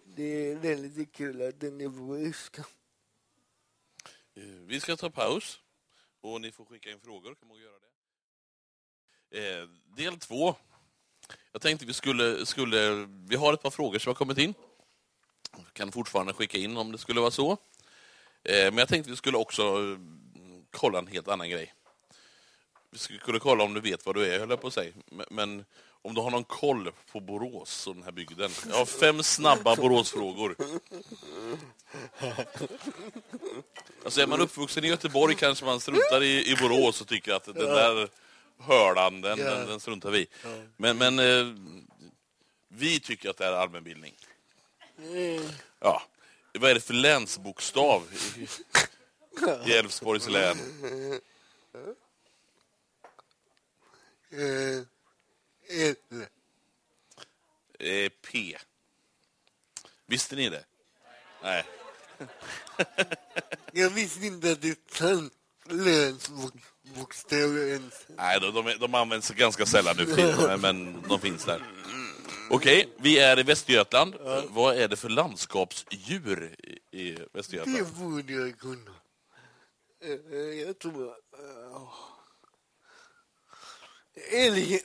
det 0.06 0.24
är 0.52 0.56
väldigt 0.56 1.14
kul 1.14 1.42
att 1.42 1.60
den 1.60 1.82
är 1.82 1.90
på 1.90 2.14
ryska. 2.14 2.66
Eh, 4.36 4.44
Vi 4.44 4.80
ska 4.80 4.96
ta 4.98 5.10
paus 5.10 5.60
och 6.22 6.42
ni 6.42 6.52
får 6.52 6.66
skicka 6.66 6.92
in 6.92 7.00
frågor. 7.00 7.36
Kan 7.36 7.48
man 7.48 7.58
göra 7.58 7.80
det. 9.30 9.60
Eh, 9.62 9.68
del 9.96 10.20
två. 10.20 10.56
Jag 11.52 11.62
tänkte 11.62 11.86
vi 11.86 11.94
skulle, 11.94 12.46
skulle... 12.46 13.08
Vi 13.30 13.36
har 13.36 13.54
ett 13.54 13.62
par 13.62 13.70
frågor 13.72 14.00
som 14.00 14.10
har 14.10 14.16
kommit 14.16 14.38
in. 14.38 14.54
Kan 15.74 15.92
fortfarande 15.92 16.34
skicka 16.34 16.58
in 16.58 16.78
om 16.78 16.92
det 16.92 16.98
skulle 16.98 17.20
vara 17.22 17.32
så. 17.32 17.52
Eh, 18.44 18.66
men 18.66 18.78
jag 18.78 18.88
tänkte 18.88 19.10
vi 19.12 19.16
skulle 19.18 19.38
också 19.38 19.98
kolla 20.78 21.00
en 21.00 21.08
helt 21.08 21.28
annan 21.28 21.50
grej. 21.50 21.74
Vi 22.92 22.98
skulle 22.98 23.40
kolla 23.40 23.64
om 23.64 23.74
du 23.74 23.82
vet 23.82 24.06
vad 24.06 24.16
du 24.16 24.34
är, 24.34 24.40
höll 24.40 24.50
jag 24.50 24.62
på 24.62 24.68
att 24.68 24.74
säga. 24.74 24.94
Men, 25.30 25.66
om 26.02 26.14
du 26.14 26.22
har 26.22 26.32
någon 26.32 26.44
koll 26.44 26.92
på 27.12 27.20
Borås 27.20 27.88
och 27.88 27.96
den 27.96 28.04
här 28.04 28.12
bygden. 28.12 28.52
Jag 28.70 28.78
har 28.78 28.86
fem 28.86 29.24
snabba 29.24 29.76
Boråsfrågor. 29.76 30.56
Alltså 34.06 34.22
är 34.22 34.28
man 34.28 34.42
uppvuxen 34.42 34.84
i 34.84 34.88
Göteborg 34.88 35.36
kanske 35.36 35.66
man 35.66 35.80
struntar 35.80 36.24
i, 36.24 36.52
i 36.52 36.56
Borås 36.56 37.02
och 37.02 37.08
tycker 37.08 37.34
att 37.34 37.46
den 37.46 37.56
där 37.56 38.10
hörlan, 38.60 39.22
den, 39.22 39.38
den, 39.38 39.68
den 39.68 39.80
struntar 39.80 40.12
vi. 40.12 40.28
Men, 40.78 40.98
men 40.98 41.20
eh, 41.20 41.54
vi 42.68 43.00
tycker 43.00 43.30
att 43.30 43.38
det 43.38 43.46
är 43.46 43.52
allmänbildning. 43.52 44.14
Mm. 44.98 45.44
Ja. 45.80 46.02
Vad 46.54 46.70
är 46.70 46.74
det 46.74 46.82
för 46.82 46.94
länsbokstav 46.94 48.04
i, 49.66 49.74
Älvsborgs 49.74 50.28
län? 50.30 50.58
Eh, 54.32 54.82
L. 55.70 55.96
Eh, 57.80 58.10
P. 58.32 58.58
Visste 60.06 60.36
ni 60.36 60.50
det? 60.50 60.64
Nej. 61.44 61.64
Jag 63.72 63.90
visste 63.90 64.26
inte 64.26 64.52
att 64.52 64.62
det 64.62 64.92
fanns 64.92 65.32
länsbokstäver 65.70 67.68
ens. 67.68 67.94
Nej, 68.08 68.40
de, 68.40 68.54
de, 68.54 68.78
de 68.80 68.96
används 68.96 69.30
ganska 69.30 69.66
sällan 69.66 69.96
nu 69.98 70.06
för 70.06 70.16
tiden, 70.16 70.62
men- 70.62 71.02
de 71.10 71.20
finns 71.20 71.46
där. 71.46 71.64
Okej, 72.50 72.90
vi 72.98 73.20
är 73.20 73.40
i 73.40 73.44
Västergötland. 73.44 74.16
Vad 74.50 74.78
är 74.78 74.88
det 74.88 74.96
för 74.96 75.10
landskapsdjur 75.10 76.56
i, 76.64 76.80
i 77.02 77.12
Det 77.12 77.28
Västergötland? 77.34 77.88
borde 77.96 78.34
jag 78.34 78.60
kunna. 78.60 78.92
Eh, 80.02 80.12
eh, 80.12 80.38
Jag 80.38 80.80
tror... 80.80 81.06
Uh, 81.06 81.90
älg. 84.32 84.80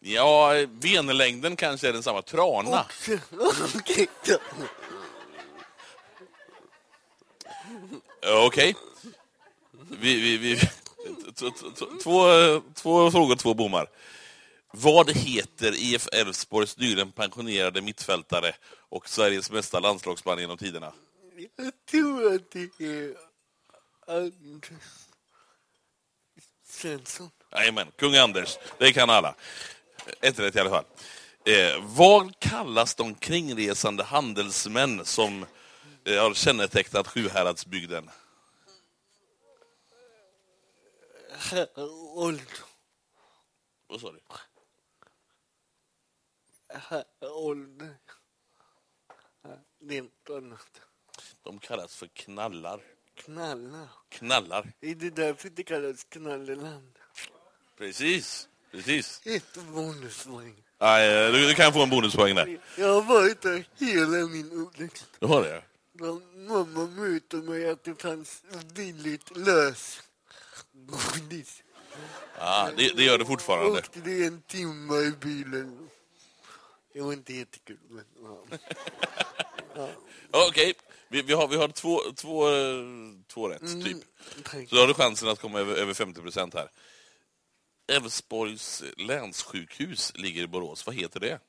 Ja, 0.00 0.52
venlängden 0.70 1.56
kanske 1.56 1.88
är 1.88 1.92
densamma. 1.92 2.22
Trana. 2.22 2.86
Okej, 3.76 4.08
Okej. 8.46 8.74
Vi, 10.00 10.20
vi, 10.20 10.38
vi, 10.38 10.60
två, 12.02 12.32
eh, 12.32 12.62
två 12.74 13.10
frågor, 13.10 13.36
två 13.36 13.54
bommar. 13.54 13.86
Vad 14.72 15.10
heter 15.10 15.74
IF 15.76 16.08
Elfsborgs 16.12 16.76
nyligen 16.78 17.12
pensionerade 17.12 17.82
mittfältare 17.82 18.54
och 18.88 19.08
Sveriges 19.08 19.50
bästa 19.50 19.80
landslagsman 19.80 20.38
genom 20.38 20.58
tiderna? 20.58 20.92
Jag 21.56 21.86
tror 21.90 22.34
att 22.34 22.50
det 22.50 22.80
är 22.80 23.16
Anders 24.06 25.08
Svensson. 26.64 27.30
Jajamän, 27.52 27.92
kung 27.96 28.16
Anders. 28.16 28.58
Det 28.78 28.92
kan 28.92 29.10
alla. 29.10 29.34
Ett 30.20 30.38
rätt 30.38 30.56
i 30.56 30.60
alla 30.60 30.70
fall. 30.70 30.84
Eh, 31.44 31.84
vad 31.84 32.38
kallas 32.38 32.94
de 32.94 33.14
kringresande 33.14 34.04
handelsmän 34.04 35.04
som 35.04 35.46
eh, 36.04 36.22
har 36.22 36.34
kännetecknat 36.34 37.08
Sjuhäradsbygden? 37.08 38.10
Harold. 41.32 42.50
Vad 43.86 44.00
sa 44.00 44.12
du? 44.12 44.20
Harold. 46.78 47.96
Det 49.78 49.94
är 49.94 49.98
inte 49.98 50.36
annat. 50.36 50.80
De 51.42 51.58
kallas 51.58 51.96
för 51.96 52.06
knallar. 52.06 52.80
Knalla. 53.14 53.88
Knallar. 54.08 54.72
Är 54.80 54.94
det 54.94 55.10
därför 55.10 55.50
det 55.50 55.62
kallas 55.62 56.04
knalleland? 56.04 56.92
Precis. 57.78 58.48
Precis. 58.70 59.20
Ett 59.24 59.54
bonuspoäng. 59.72 60.62
Nej, 60.80 61.32
du, 61.32 61.46
du 61.48 61.54
kan 61.54 61.72
få 61.72 61.82
en 61.82 61.90
bonuspoäng 61.90 62.34
där. 62.34 62.58
Jag 62.76 62.94
har 62.94 63.02
varit 63.02 63.40
där 63.40 63.64
hela 63.78 64.26
min 64.26 64.52
uppväxt. 64.52 65.06
Du 65.18 65.26
har 65.26 65.42
det? 65.42 65.62
Då 65.92 66.20
mamma 66.34 66.86
mötte 66.86 67.36
mig 67.36 67.70
att 67.70 67.84
det 67.84 68.02
fanns 68.02 68.42
billigt 68.74 69.36
lös 69.36 70.02
godis. 70.72 71.62
Ja, 72.38 72.70
det, 72.76 72.96
det 72.96 73.04
gör 73.04 73.18
det 73.18 73.26
fortfarande. 73.26 73.78
Åkte 73.78 74.00
det 74.00 74.24
en 74.26 74.42
timme 74.42 74.96
i 74.96 75.12
bilen. 75.20 75.88
Det 76.92 77.00
var 77.00 77.12
inte 77.12 77.34
jättekul. 77.34 77.78
Men, 77.88 78.04
ja. 78.22 78.58
Ja, 79.74 79.88
Okej, 80.48 80.74
vi, 81.12 81.22
vi 81.22 81.32
har, 81.32 81.48
vi 81.48 81.56
har 81.56 81.68
två, 81.68 82.00
två, 82.16 82.48
eh, 82.48 82.84
två 83.26 83.48
rätt, 83.48 83.84
typ. 83.84 83.98
Tack. 84.44 84.68
Så 84.68 84.74
då 84.74 84.80
har 84.80 84.88
du 84.88 84.94
chansen 84.94 85.28
att 85.28 85.40
komma 85.40 85.58
över, 85.58 85.74
över 85.74 85.94
50 85.94 86.20
procent 86.20 86.54
här. 86.54 86.70
Älvsborgs 87.86 88.82
länssjukhus 88.96 90.12
ligger 90.14 90.42
i 90.42 90.46
Borås. 90.46 90.86
Vad 90.86 90.94
heter 90.94 91.20
det? 91.20 91.40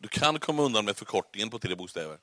Du 0.00 0.08
kan 0.08 0.38
komma 0.38 0.62
undan 0.62 0.84
med 0.84 0.96
förkortningen 0.96 1.50
på 1.50 1.58
tre 1.58 1.74
bokstäver. 1.74 2.18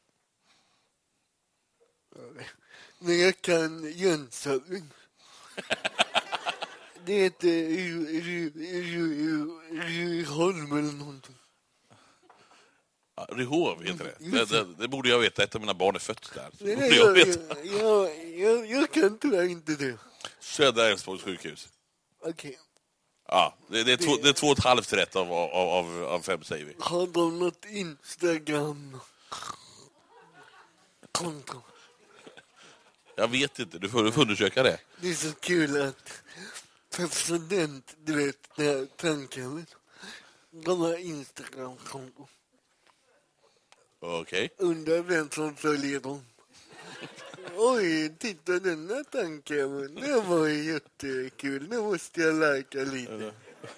Men 3.00 3.20
jag 3.20 3.42
kan 3.42 3.92
Jönköping. 3.92 4.90
Det 7.06 7.14
heter 7.14 7.48
Ryholm 9.88 10.72
eller 10.72 10.92
någonting. 10.92 11.36
Ryhov 13.16 13.84
heter 13.84 14.16
det. 14.20 14.30
Det, 14.32 14.46
det. 14.46 14.66
det 14.78 14.88
borde 14.88 15.10
jag 15.10 15.20
veta, 15.20 15.44
ett 15.44 15.56
av 15.56 15.62
mina 15.62 15.74
barn 15.74 15.96
är 15.96 16.00
fött 16.00 16.32
där. 16.34 16.50
Nej, 16.60 16.76
nej, 16.76 16.96
jag 16.96 17.18
jag, 17.18 17.28
jag, 17.66 18.36
jag, 18.38 18.66
jag 18.72 18.92
kan 18.92 19.18
tyvärr 19.18 19.44
inte 19.44 19.76
det. 19.76 19.98
Södra 20.40 20.88
Älvsborgs 20.88 21.24
sjukhus. 21.24 21.70
Okej. 22.24 22.60
Ja, 23.28 23.58
det, 23.68 23.84
det, 23.84 23.94
är 23.94 23.98
två, 23.98 24.16
det 24.24 24.30
är 24.30 24.34
två 24.34 24.48
och 24.48 24.58
ett 24.58 24.64
halvt 24.64 24.94
rätt 24.94 25.16
av, 25.16 25.34
av, 25.34 25.70
av, 25.70 26.04
av 26.04 26.20
fem 26.20 26.44
säger 26.44 26.66
vi. 26.66 26.76
Har 26.80 27.08
de 27.08 27.40
något 27.40 27.66
Instagram? 27.66 29.00
Konto. 31.12 31.62
Jag 33.16 33.28
vet 33.28 33.60
inte, 33.60 33.78
du 33.80 33.90
får, 33.90 34.04
du 34.04 34.12
får 34.12 34.22
undersöka 34.22 34.64
det. 34.64 34.80
Det 35.02 35.10
är 35.10 35.14
så 35.14 35.32
kul 35.32 35.82
att 35.82 36.22
för 36.92 37.08
student, 37.08 37.96
du 38.04 38.26
vet, 38.26 38.38
här 38.58 38.88
tankhemmet. 38.96 39.76
De 40.52 40.82
har 40.82 40.98
Instagram-konto. 40.98 42.28
Okej. 44.00 44.50
Undrar 44.58 45.00
vem 45.02 45.30
som 45.32 45.56
följer 45.56 46.00
dem. 46.00 46.22
Oj, 47.58 48.16
titta 48.20 48.60
denna 48.60 49.04
tankhemmet. 49.04 50.02
Det 50.02 50.22
var 50.22 50.46
ju 50.48 50.64
jättekul. 50.74 51.68
Nu 51.70 51.80
måste 51.82 52.22
jag 52.22 52.56
lika 52.56 52.78
lite. 52.80 53.32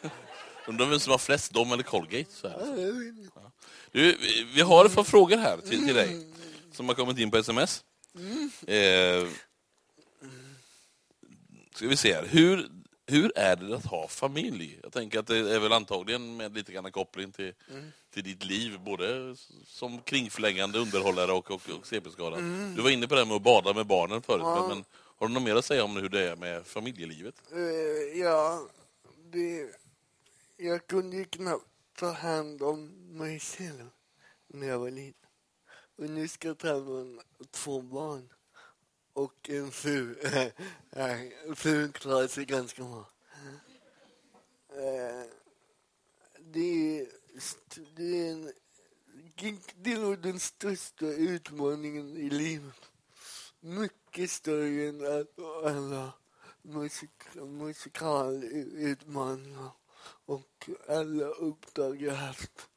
Undrar 0.67 0.85
vem 0.85 0.99
som 0.99 1.11
har 1.11 1.17
flest, 1.17 1.53
dem 1.53 1.71
eller 1.71 1.83
Colgate? 1.83 2.31
Så 2.31 2.47
här. 2.47 2.59
Ja, 2.59 2.81
jag 2.81 2.93
vet 2.93 3.07
inte. 3.17 3.39
Du, 3.91 4.01
vi- 4.17 4.43
vi 4.55 4.61
har 4.61 4.85
ett 4.85 4.95
par 4.95 5.03
frågor 5.03 5.37
här 5.37 5.57
till, 5.57 5.85
till 5.85 5.95
dig 5.95 6.27
som 6.71 6.87
har 6.87 6.95
kommit 6.95 7.17
in 7.17 7.31
på 7.31 7.37
sms. 7.37 7.83
Eh, 8.67 9.27
ska 11.75 11.87
vi 11.87 11.97
se 11.97 12.13
här. 12.13 12.25
Hur, 12.25 12.69
hur 13.07 13.31
är 13.35 13.55
det 13.55 13.75
att 13.75 13.85
ha 13.85 14.07
familj? 14.07 14.79
Jag 14.83 14.93
tänker 14.93 15.19
att 15.19 15.27
det 15.27 15.37
är 15.37 15.59
väl 15.59 15.73
antagligen 15.73 16.37
med 16.37 16.55
lite 16.55 16.71
grann 16.71 16.91
koppling 16.91 17.31
till, 17.31 17.53
till 18.13 18.23
ditt 18.23 18.43
liv, 18.43 18.79
både 18.79 19.35
som 19.65 20.01
kringflängande 20.01 20.79
underhållare 20.79 21.31
och, 21.31 21.51
och, 21.51 21.61
och 21.79 21.87
CP-skadad. 21.87 22.39
Du 22.75 22.81
var 22.81 22.89
inne 22.89 23.07
på 23.07 23.15
det 23.15 23.21
här 23.21 23.25
med 23.25 23.35
att 23.35 23.41
bada 23.41 23.73
med 23.73 23.85
barnen 23.85 24.21
förut, 24.21 24.43
men, 24.43 24.67
men 24.67 24.85
har 25.17 25.27
du 25.27 25.33
något 25.33 25.43
mer 25.43 25.55
att 25.55 25.65
säga 25.65 25.83
om 25.83 25.97
hur 25.97 26.09
det 26.09 26.29
är 26.29 26.35
med 26.35 26.65
familjelivet? 26.65 27.35
Eh, 27.51 28.19
ja, 28.19 28.67
det... 29.31 29.69
Jag 30.57 30.87
kunde 30.87 31.17
ju 31.17 31.25
knappt 31.25 31.65
ta 31.99 32.11
hand 32.11 32.61
om 32.61 32.87
mig 33.17 33.39
själv 33.39 33.89
när 34.47 34.67
jag 34.67 34.79
var 34.79 34.91
liten. 34.91 35.29
Och 35.97 36.09
nu 36.09 36.27
ska 36.27 36.47
jag 36.47 36.57
ta 36.57 36.67
hand 36.67 36.89
om 36.89 37.21
två 37.51 37.81
barn. 37.81 38.29
Och 39.17 39.49
en 39.49 39.71
fru. 39.71 40.15
Frun 41.55 41.91
klarar 41.91 42.27
sig 42.27 42.45
ganska 42.45 42.83
bra. 42.83 43.09
Eh, 44.69 45.23
det, 46.39 46.99
är, 46.99 47.07
det, 47.95 48.27
är 48.27 48.31
en, 48.31 48.53
det 49.75 49.93
är 49.93 49.99
nog 49.99 50.19
den 50.19 50.39
största 50.39 51.05
utmaningen 51.05 52.17
i 52.17 52.29
livet. 52.29 52.91
Mycket 53.59 54.31
större 54.31 54.87
än 54.87 55.27
alla 55.65 56.13
musik, 56.61 57.35
musikalutmaningar 57.35 59.71
och 60.25 60.69
alla 60.87 61.25
uppdrag 61.25 62.01
jag 62.01 62.15
haft. 62.15 62.69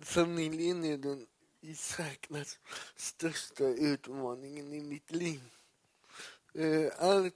Familjen 0.00 0.84
är 0.84 0.96
den 0.96 1.26
i 1.60 1.74
särklass 1.74 2.58
största 2.96 3.64
utmaningen 3.64 4.72
i 4.72 4.80
mitt 4.80 5.10
liv. 5.10 5.40
Eh, 6.54 6.92
Allt 6.98 7.34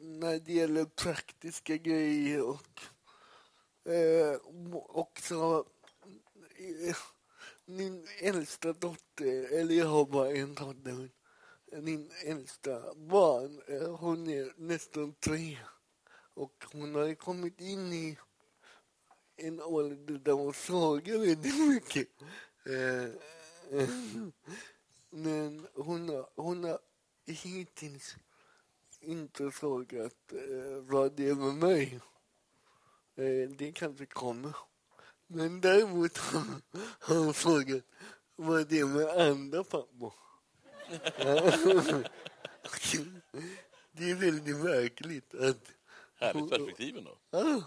när 0.00 0.38
det 0.38 0.52
gäller 0.52 0.84
praktiska 0.84 1.76
grejer 1.76 2.42
och 2.42 2.80
eh, 3.92 4.36
också 4.88 5.66
eh, 6.88 6.96
min 7.64 8.08
äldsta 8.20 8.72
dotter, 8.72 9.52
eller 9.52 9.74
jag 9.74 9.86
har 9.86 10.04
bara 10.04 10.30
en 10.30 10.54
dotter, 10.54 11.10
min 11.82 12.10
äldsta 12.24 12.94
barn, 12.94 13.62
eh, 13.66 13.96
hon 13.96 14.28
är 14.28 14.52
nästan 14.56 15.14
tre. 15.20 15.58
Och 16.34 16.64
hon 16.72 16.94
har 16.94 17.14
kommit 17.14 17.60
in 17.60 17.92
i 17.92 18.18
en 19.36 19.60
ålder 19.60 20.18
där 20.18 20.32
hon 20.32 20.54
sågar 20.54 21.18
väldigt 21.18 21.68
mycket. 21.68 22.08
Eh, 22.66 23.08
men 25.10 25.66
hon 25.74 26.08
har, 26.08 26.30
hon 26.34 26.64
har 26.64 26.78
hittills 27.26 28.16
inte 29.02 29.50
frågat 29.50 30.32
eh, 30.32 30.82
vad 30.82 31.12
det 31.12 31.28
är 31.28 31.34
med 31.34 31.54
mig. 31.54 32.00
Eh, 33.16 33.50
det 33.50 33.72
kanske 33.72 34.06
kommer. 34.06 34.56
Men 35.26 35.60
däremot 35.60 36.18
har 36.98 37.16
hon 37.16 37.34
frågat 37.34 37.82
vad 38.36 38.68
det 38.68 38.78
är 38.78 38.86
med 38.86 39.08
andra 39.08 39.64
pappor. 39.64 40.14
det 43.92 44.10
är 44.10 44.14
väldigt 44.14 44.56
märkligt 44.56 45.34
att 45.34 45.72
Härligt 46.14 46.50
perspektiv 46.50 46.96
ändå. 46.96 47.16
Ja, 47.30 47.62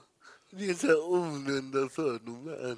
det 0.50 0.70
är 0.70 0.74
så 0.74 0.88
här 0.88 1.04
omvända 1.04 1.90
fördomar. 1.90 2.78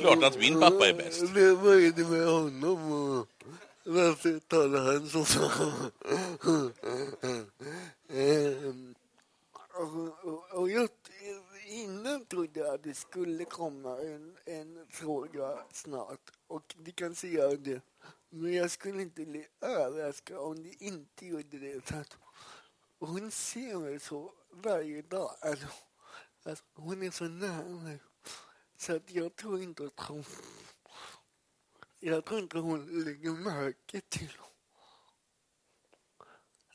Klart 0.00 0.24
att 0.24 0.38
min 0.38 0.60
pappa 0.60 0.88
är 0.88 0.94
bäst. 0.94 1.22
Vad 1.62 1.74
är 1.74 1.92
det 1.92 2.04
med 2.04 2.26
honom? 2.26 2.92
Och, 2.92 3.28
varför 3.90 4.38
talar 4.38 4.92
han 4.92 5.08
så? 5.08 5.24
Ehm, 8.08 8.94
och, 9.74 10.58
och, 10.58 10.68
innan 11.68 12.24
trodde 12.24 12.60
jag 12.60 12.74
att 12.74 12.82
det 12.82 12.94
skulle 12.94 13.44
komma 13.44 13.98
en, 14.00 14.36
en 14.44 14.86
fråga 14.90 15.58
snart 15.72 16.30
och 16.46 16.74
det 16.78 16.92
kanske 16.92 17.28
gör 17.28 17.56
det. 17.56 17.82
Men 18.30 18.54
jag 18.54 18.70
skulle 18.70 19.02
inte 19.02 19.24
bli 19.24 19.46
överraskad 19.60 20.38
om 20.38 20.62
det 20.62 20.84
inte 20.84 21.26
gjorde 21.26 21.58
det. 21.58 21.84
För 21.84 22.00
att 22.00 22.16
hon 22.98 23.30
ser 23.30 23.78
mig 23.78 24.00
så 24.00 24.32
varje 24.50 25.02
dag. 25.02 25.34
Alltså, 25.40 25.66
alltså, 26.42 26.64
hon 26.74 27.02
är 27.02 27.10
så 27.10 27.24
nära 27.24 27.68
mig. 27.68 27.98
Så 28.76 28.96
att 28.96 29.10
jag 29.10 29.36
tror 29.36 29.62
inte 29.62 29.84
att 29.84 30.00
hon... 30.00 30.24
Jag 32.00 32.24
tror 32.24 32.40
inte 32.40 32.58
hon 32.58 33.04
lägger 33.04 33.30
märke 33.30 34.00
till 34.00 34.32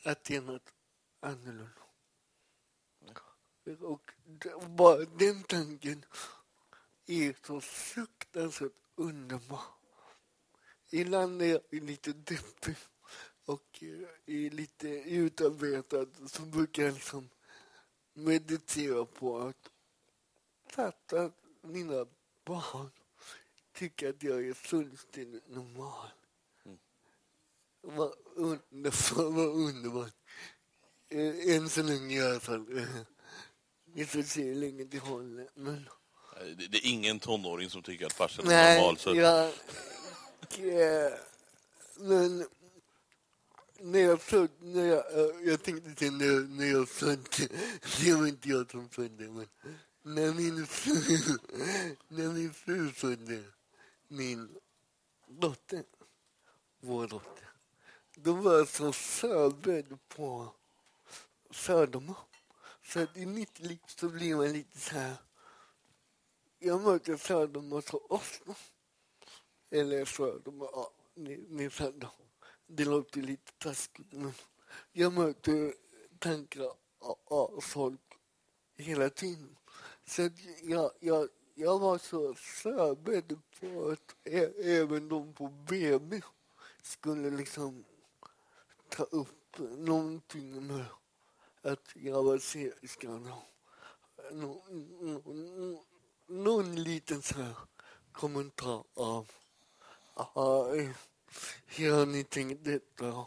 att 0.04 0.24
det 0.24 0.36
är 0.36 0.40
något 0.40 0.72
annorlunda. 1.20 1.82
Och 3.80 4.10
bara 4.68 5.04
den 5.04 5.42
tanken 5.42 6.04
är 7.06 7.36
så 7.46 7.60
fruktansvärt 7.60 8.72
underbar. 8.94 9.62
Ibland 10.90 11.38
när 11.38 11.46
jag 11.46 11.60
är 11.70 11.80
lite 11.80 12.12
deppig 12.12 12.76
och 13.44 13.82
är 14.26 14.50
lite 14.50 14.88
utarbetad 14.88 16.06
så 16.26 16.42
brukar 16.42 16.82
jag 16.82 16.94
liksom 16.94 17.28
meditera 18.12 19.04
på 19.04 19.38
att 19.38 19.70
fatta 20.66 21.30
mina 21.62 22.06
barn 22.44 22.90
tycker 23.74 24.10
att 24.10 24.22
jag 24.22 24.48
är 24.48 24.54
fullständigt 24.54 25.48
normal. 25.48 26.08
Vad 27.82 28.12
underbart, 28.34 29.12
vad 29.16 29.46
underbart. 29.46 30.12
Eh, 31.08 31.56
Än 31.56 31.68
så 31.68 31.82
länge 31.82 32.16
i 32.16 32.22
alla 32.22 32.40
fall. 32.40 32.86
Vi 33.84 34.06
får 34.06 34.22
se 34.22 34.42
hur 34.42 34.54
länge 34.54 34.84
det 34.84 34.98
håller. 34.98 35.48
Men... 35.54 35.88
Det, 36.56 36.66
det 36.66 36.78
är 36.78 36.90
ingen 36.90 37.20
tonåring 37.20 37.70
som 37.70 37.82
tycker 37.82 38.06
att 38.06 38.12
farsan 38.12 38.48
är 38.48 38.74
normal. 38.74 38.98
Så 38.98 39.14
jag... 39.14 39.44
eh, 39.46 41.12
Men 41.96 42.46
när 43.80 44.00
jag 44.00 44.20
födde, 44.22 44.52
när 44.60 44.86
jag, 44.86 45.18
eh, 45.18 45.48
jag 45.48 45.62
tänkte 45.62 45.94
till 45.94 46.12
när, 46.12 46.48
när 46.48 46.66
jag 46.66 46.88
födde, 46.88 47.22
det 48.04 48.14
var 48.14 48.26
inte 48.26 48.48
jag 48.48 48.70
som 48.70 48.88
födde, 48.88 49.24
men 49.30 49.48
när 50.02 50.32
min 50.32 50.66
fru, 50.66 50.94
när 52.08 52.28
min 52.28 52.54
fru 52.54 52.90
födde 52.90 53.42
min 54.16 54.58
dotter, 55.26 55.84
vår 56.80 57.06
dotter, 57.08 57.48
då 58.14 58.32
var 58.32 58.54
jag 58.54 58.68
så 58.68 58.92
förberedd 58.92 59.98
på 60.08 60.48
fördomar. 61.50 62.16
Så 62.82 63.00
att 63.00 63.16
i 63.16 63.26
mitt 63.26 63.58
liv 63.58 63.78
så 63.86 64.08
blir 64.08 64.36
man 64.36 64.52
lite 64.52 64.78
så 64.78 64.94
här, 64.94 65.16
jag 66.58 66.80
möter 66.82 67.16
fördomar 67.16 67.80
så 67.80 67.98
ofta. 68.08 68.54
Eller 69.70 70.04
fördomar, 70.04 70.68
ja, 70.72 70.90
ni, 71.14 71.46
ni 71.48 71.70
fattar. 71.70 72.10
Det 72.66 72.84
låter 72.84 73.20
lite 73.22 73.52
taskigt, 73.52 74.12
men 74.12 74.32
jag 74.92 75.12
möter 75.12 75.74
tankar 76.18 76.72
av- 77.24 77.60
folk 77.60 78.00
hela 78.76 79.10
tiden. 79.10 79.56
Så 80.06 80.22
att 80.26 80.32
jag, 80.62 80.90
jag, 81.00 81.28
jag 81.54 81.78
var 81.78 81.98
så 81.98 82.34
förberedd 82.34 83.38
på 83.60 83.88
att 83.90 84.28
även 84.64 85.08
de 85.08 85.32
på 85.32 85.48
BB 85.48 86.20
skulle 86.82 87.30
liksom 87.30 87.84
ta 88.88 89.02
upp 89.02 89.58
någonting 89.58 90.66
med 90.66 90.86
att 91.62 91.88
jag 91.94 92.22
var 92.22 92.38
syriska. 92.38 93.08
Någon, 93.08 93.42
någon, 94.32 95.78
någon 96.26 96.74
liten 96.82 97.22
så 97.22 97.34
här 97.34 97.56
kommentar 98.12 98.84
av 98.94 99.30
eh, 100.16 100.90
hur 101.66 101.92
har 101.92 102.06
ni 102.06 102.24
tänkt 102.24 102.64
detta? 102.64 103.26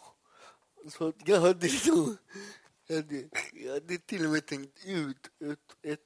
Så 0.90 1.08
att 1.08 1.28
jag 1.28 1.42
hade 1.42 1.70
så, 1.70 2.16
jag 2.88 2.96
hade, 2.96 3.30
jag 3.54 3.74
hade 3.74 3.98
till 3.98 4.26
och 4.26 4.32
med 4.32 4.46
tänkt 4.46 4.86
ut 4.86 5.32
ett, 5.40 5.78
ett 5.82 6.02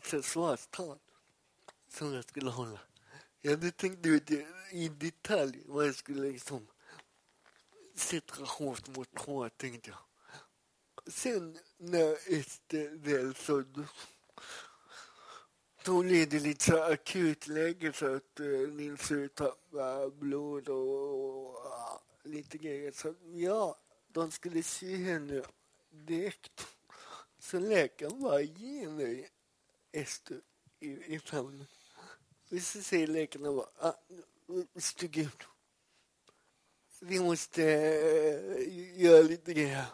försvarstal 0.00 0.98
som 1.92 2.14
jag 2.14 2.24
skulle 2.24 2.50
hålla. 2.50 2.80
Jag 3.40 3.50
hade 3.50 3.70
tänkt 3.70 4.06
ut 4.06 4.30
i 4.70 4.88
detalj 4.88 5.62
vad 5.66 5.86
jag 5.86 5.94
skulle 5.94 6.30
liksom 6.30 6.66
sätta 7.94 8.44
hårt 8.44 8.88
mot 8.88 9.18
hårt, 9.18 9.58
tänkte 9.58 9.90
jag. 9.90 9.98
Sen 11.12 11.58
när 11.78 12.32
Ester 12.32 12.90
väl 12.90 13.34
föddes 13.34 13.90
då 15.84 16.02
blev 16.02 16.28
det 16.28 16.40
lite 16.40 16.64
så 16.64 16.82
akutläge 16.82 17.92
så 17.92 18.14
att 18.14 18.38
Nils 18.38 18.72
min 18.72 18.96
fru 18.96 19.28
tappade 19.28 20.10
blod 20.10 20.68
och, 20.68 21.56
lite 22.22 22.58
grejer. 22.58 22.92
Så 22.92 23.14
ja, 23.32 23.78
de 24.08 24.30
skulle 24.30 24.62
se 24.62 24.96
henne 24.96 25.42
direkt. 25.90 26.66
Så 27.38 27.58
läkaren 27.58 28.20
bara 28.22 28.40
ge 28.40 28.88
mig 28.88 29.28
Ester 29.92 30.40
i, 30.80 31.14
i 31.14 31.18
famnen. 31.18 31.66
Så 32.50 32.82
säger 32.82 33.06
läkaren 33.06 33.56
bara, 33.56 33.66
ah, 33.78 33.94
steg 34.76 35.16
ut. 35.18 35.42
Vi 37.00 37.20
måste 37.20 37.62
uh, 37.62 39.02
göra 39.02 39.22
lite 39.22 39.54
grejer. 39.54 39.84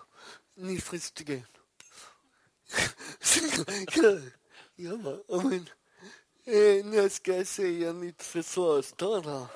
Ni 0.55 0.81
får 0.81 0.99
stiga 0.99 1.35
ut. 1.35 1.57
Jag, 3.97 4.21
jag 4.77 5.01
bara, 5.01 5.43
men 5.43 5.69
eh, 6.45 6.85
när 6.85 7.09
ska 7.09 7.37
jag 7.37 7.47
säga 7.47 7.93
mitt 7.93 8.23
försvarstal 8.23 9.25
här? 9.25 9.47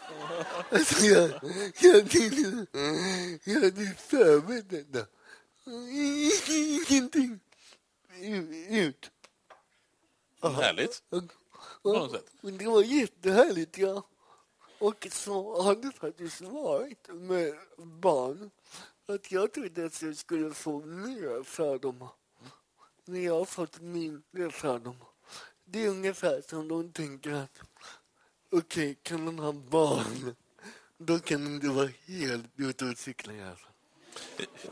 Alltså 0.71 1.07
jag, 1.07 1.31
jag, 1.81 1.93
hade, 1.93 2.67
jag 3.45 3.61
hade 3.61 3.95
förberett 3.99 4.71
detta. 4.93 5.07
Ingenting. 6.91 7.41
Ut. 8.69 9.11
Härligt. 10.43 11.03
På 11.83 11.93
något 11.93 12.11
sätt. 12.11 12.27
och 12.43 12.53
det 12.53 12.67
var 12.67 12.83
jättehärligt, 12.83 13.79
ja. 13.79 14.03
Och 14.79 15.07
så 15.11 15.63
har 15.63 15.75
det 15.75 15.93
faktiskt 15.93 16.41
varit 16.41 17.09
med 17.09 17.55
barn. 17.79 18.51
Att 19.07 19.33
jag 19.33 19.53
trodde 19.53 19.87
att 19.87 20.03
jag 20.03 20.17
skulle 20.17 20.55
få 20.55 20.81
mer 20.81 21.43
fördomar. 21.43 22.09
Men 23.05 23.23
jag 23.23 23.35
har 23.35 23.45
fått 23.45 23.81
mindre 23.81 24.51
fördomar. 24.51 25.09
Det 25.65 25.85
är 25.85 25.89
ungefär 25.89 26.43
som 26.49 26.69
de 26.69 26.93
tänker 26.93 27.33
att 27.33 27.61
okej, 28.53 28.97
kan 29.03 29.25
man 29.25 29.39
ha 29.39 29.53
barn, 29.53 30.35
då 30.99 31.19
kan 31.19 31.45
det 31.45 31.51
inte 31.51 31.69
vara 31.69 31.89
helt 32.07 32.47
ute 32.57 32.85
och 32.85 32.99
cykla 32.99 33.33
i 33.33 33.43
alla 33.43 33.57
fall. 33.57 33.71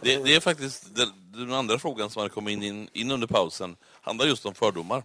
Det, 0.01 0.17
det 0.25 0.35
är 0.35 0.41
faktiskt 0.41 0.95
den, 0.95 1.09
den 1.33 1.53
andra 1.53 1.79
frågan 1.79 2.11
som 2.11 2.21
hade 2.21 2.35
kommit 2.35 2.63
in, 2.63 2.89
in 2.93 3.11
under 3.11 3.27
pausen. 3.27 3.77
handlar 3.83 4.27
just 4.27 4.47
om 4.47 4.55
fördomar. 4.55 5.03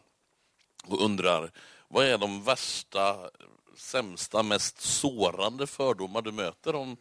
Och 0.85 1.05
undrar, 1.05 1.51
vad 1.93 2.05
är 2.05 2.17
de 2.17 2.43
värsta, 2.43 3.29
sämsta, 3.75 4.43
mest 4.43 4.81
sårande 4.81 5.67
fördomar 5.67 6.21
du 6.21 6.31
möter 6.31 6.75
om, 6.75 6.97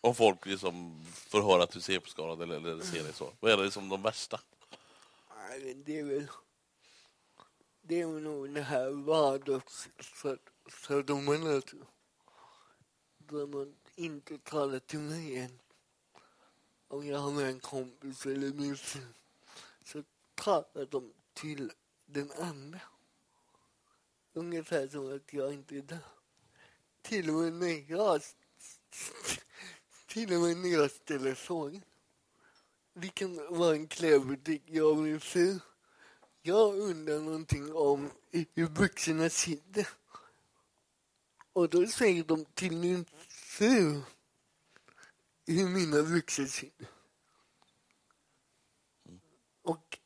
om 0.00 0.14
folk 0.14 0.46
liksom 0.46 1.04
får 1.06 1.42
höra 1.42 1.62
att 1.62 1.70
du 1.70 1.78
är 1.78 1.82
CP-skadad 1.82 2.42
eller, 2.42 2.56
eller 2.56 2.84
ser 2.84 3.02
dig 3.02 3.12
så? 3.12 3.32
Vad 3.40 3.52
är 3.52 3.56
det 3.56 3.64
liksom 3.64 3.88
de 3.88 4.02
värsta? 4.02 4.40
Det 5.84 5.98
är 5.98 6.04
väl... 6.04 6.26
Det 7.82 8.00
är 8.00 8.06
nog 8.06 8.54
det 8.54 8.62
här 8.62 8.90
vardagsfördomarna. 8.90 11.62
Där 13.18 13.46
man 13.46 13.74
inte 13.94 14.38
talar 14.38 14.78
till 14.78 14.98
mig 14.98 15.38
än. 15.38 15.58
Om 16.88 17.06
jag 17.06 17.18
har 17.18 17.30
med 17.30 17.48
en 17.48 17.60
kompis 17.60 18.26
eller 18.26 18.52
min 18.52 18.76
fru 18.76 19.00
så 19.84 20.02
talar 20.34 20.86
de 20.90 21.12
till 21.34 21.72
den 22.06 22.32
andra. 22.32 22.80
Ungefär 24.36 24.88
som 24.88 25.16
att 25.16 25.32
jag 25.32 25.52
inte 25.52 25.76
är 25.76 25.82
där. 25.82 25.98
Till 27.02 27.30
och 27.30 27.34
med 27.34 27.52
när 27.52 27.90
jag, 27.90 28.22
till 30.06 30.34
och 30.34 30.40
med 30.40 30.56
när 30.56 30.68
jag 30.68 30.90
ställer 30.90 31.34
frågan. 31.34 31.82
Vilken 32.92 33.36
kan 33.36 33.58
vara 33.58 33.74
en 33.74 33.88
klädbutik, 33.88 34.62
jag 34.66 34.90
och 34.90 34.96
min 34.96 35.20
fru. 35.20 35.58
Jag 36.42 36.78
undrar 36.78 37.20
någonting 37.20 37.74
om 37.74 38.10
hur 38.30 38.68
byxorna 38.68 39.30
sitter. 39.30 39.88
Och 41.52 41.68
då 41.68 41.86
säger 41.86 42.24
de 42.24 42.44
till 42.44 42.76
min 42.76 43.04
fru 43.28 44.00
hur 45.46 45.68
mina 45.68 46.02
byxor 46.02 46.46
sitter. 46.46 46.86
Och 49.62 49.98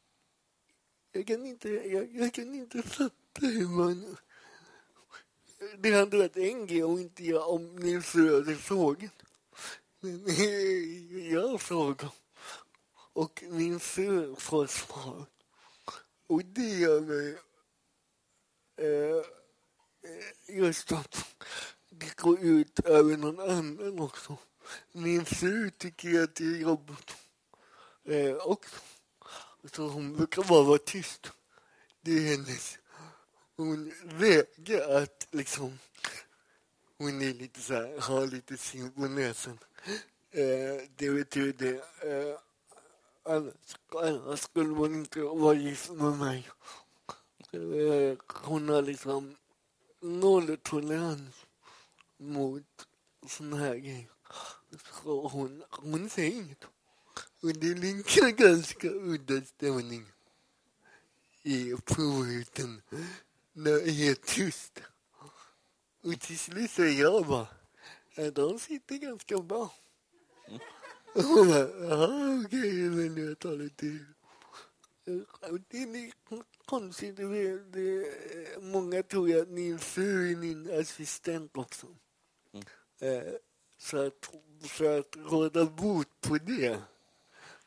jag 1.13 1.27
kan 1.27 1.47
inte, 1.47 1.69
jag, 1.69 2.15
jag 2.15 2.35
kan 2.35 2.55
inte 2.55 2.83
fatta 2.83 3.18
hur 3.41 3.69
man... 3.69 4.17
Det 5.79 5.93
hade 5.93 6.19
varit 6.19 6.37
en 6.37 6.67
grej 6.67 6.85
om 6.85 6.99
inte 6.99 7.25
jag, 7.25 7.51
om 7.51 7.75
min 7.75 8.03
fru 8.03 8.35
hade 8.35 8.57
frågat. 8.57 9.23
Men 10.01 10.27
eh, 10.27 11.33
jag 11.33 11.61
frågar. 11.61 12.11
Och 13.13 13.45
min 13.49 13.81
fru 13.81 14.37
får 14.37 14.67
svar. 14.67 15.27
Och 16.27 16.45
det 16.45 16.69
gör 16.69 17.01
mig 17.01 17.39
eh, 18.77 19.17
eh, 20.11 20.57
just 20.59 20.93
att 20.93 21.25
det 21.91 22.17
går 22.17 22.41
ut 22.41 22.81
över 22.81 23.17
någon 23.17 23.41
annan 23.41 24.01
också. 24.01 24.37
Min 24.93 25.25
fru 25.25 25.71
tycker 25.71 26.23
att 26.23 26.35
det 26.35 26.45
är 26.45 26.57
jobbigt 26.57 27.17
eh, 28.05 28.35
också. 28.35 28.77
Så 29.73 29.89
hon 29.89 30.17
brukar 30.17 30.43
bara 30.43 30.63
vara 30.63 30.79
tyst. 30.79 31.33
Det 32.01 32.13
är 32.13 32.37
hennes. 32.37 32.79
Hon 33.59 33.93
vägrar 34.05 35.03
att 35.03 35.29
liksom... 35.31 35.79
Hon 36.99 37.23
är 37.23 37.35
lite 37.35 37.61
så 37.61 37.75
här, 37.75 38.01
har 38.01 38.27
lite 38.27 38.57
sin 38.57 38.93
på 38.93 39.01
näsan. 39.01 39.59
Eh, 40.31 40.89
det 40.97 41.11
betyder... 41.11 41.75
Eh, 41.75 42.39
annars, 43.23 43.55
annars 43.95 44.41
skulle 44.41 44.75
hon 44.75 44.95
inte 44.95 45.21
vara 45.21 45.55
gift 45.55 45.91
med 45.91 46.13
mig. 46.13 46.49
Eh, 47.53 48.19
hon 48.35 48.69
har 48.69 48.83
liksom 48.83 49.37
nolltolerans 50.01 51.47
mot 52.19 52.89
såna 53.27 53.57
här 53.57 53.77
grejer. 53.77 54.11
Så 55.03 55.29
hon, 55.29 55.65
hon 55.71 56.11
säger 56.11 56.37
inget. 56.37 56.65
Och 57.43 57.53
det 57.53 57.75
ligger 57.75 58.31
ganska 58.31 58.89
udda 58.89 59.41
stämning 59.41 60.07
i 61.43 61.75
provrutan 61.85 62.83
när 63.59 63.73
det 63.73 63.83
är 63.83 63.93
helt 63.93 64.27
tyst. 64.27 64.81
Och 66.03 66.21
till 66.21 66.39
slut 66.39 66.71
säger 66.71 67.03
jag 67.03 67.27
bara, 67.27 67.47
de 68.33 68.59
sitter 68.59 68.97
ganska 68.97 69.39
bra. 69.39 69.75
Och 71.15 71.23
hon 71.23 71.49
bara, 71.49 71.69
jaha 71.89 72.43
okej, 72.47 72.73
men 72.73 73.27
jag 73.27 73.39
tar 73.39 73.57
lite 73.57 73.87
Det 75.69 75.79
är 75.79 75.93
lite 75.93 76.45
konstigt. 76.65 77.17
Det, 77.17 77.59
det, 77.59 78.07
många 78.63 79.03
tror 79.03 79.29
ju 79.29 79.41
att 79.41 79.49
min 79.49 79.79
fru 79.79 80.33
är 80.33 80.37
min 80.37 80.81
assistent 80.81 81.57
också. 81.57 81.87
Eh, 83.01 83.35
så, 83.79 84.07
att, 84.07 84.31
för 84.63 84.99
att 84.99 85.17
råda 85.17 85.65
bot 85.65 86.21
på 86.21 86.39
det 86.39 86.79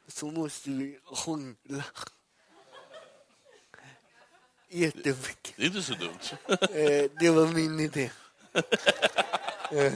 så 0.07 0.31
måste 0.31 0.69
vi 0.69 0.99
hångla. 1.03 1.83
Jättemycket. 4.71 5.53
Det 5.55 5.63
är 5.63 5.67
inte 5.67 5.81
så 5.83 5.93
dumt. 5.93 6.19
Eh, 6.49 7.11
det 7.19 7.29
var 7.29 7.47
min 7.47 7.79
idé. 7.79 8.11
Eh, 9.71 9.93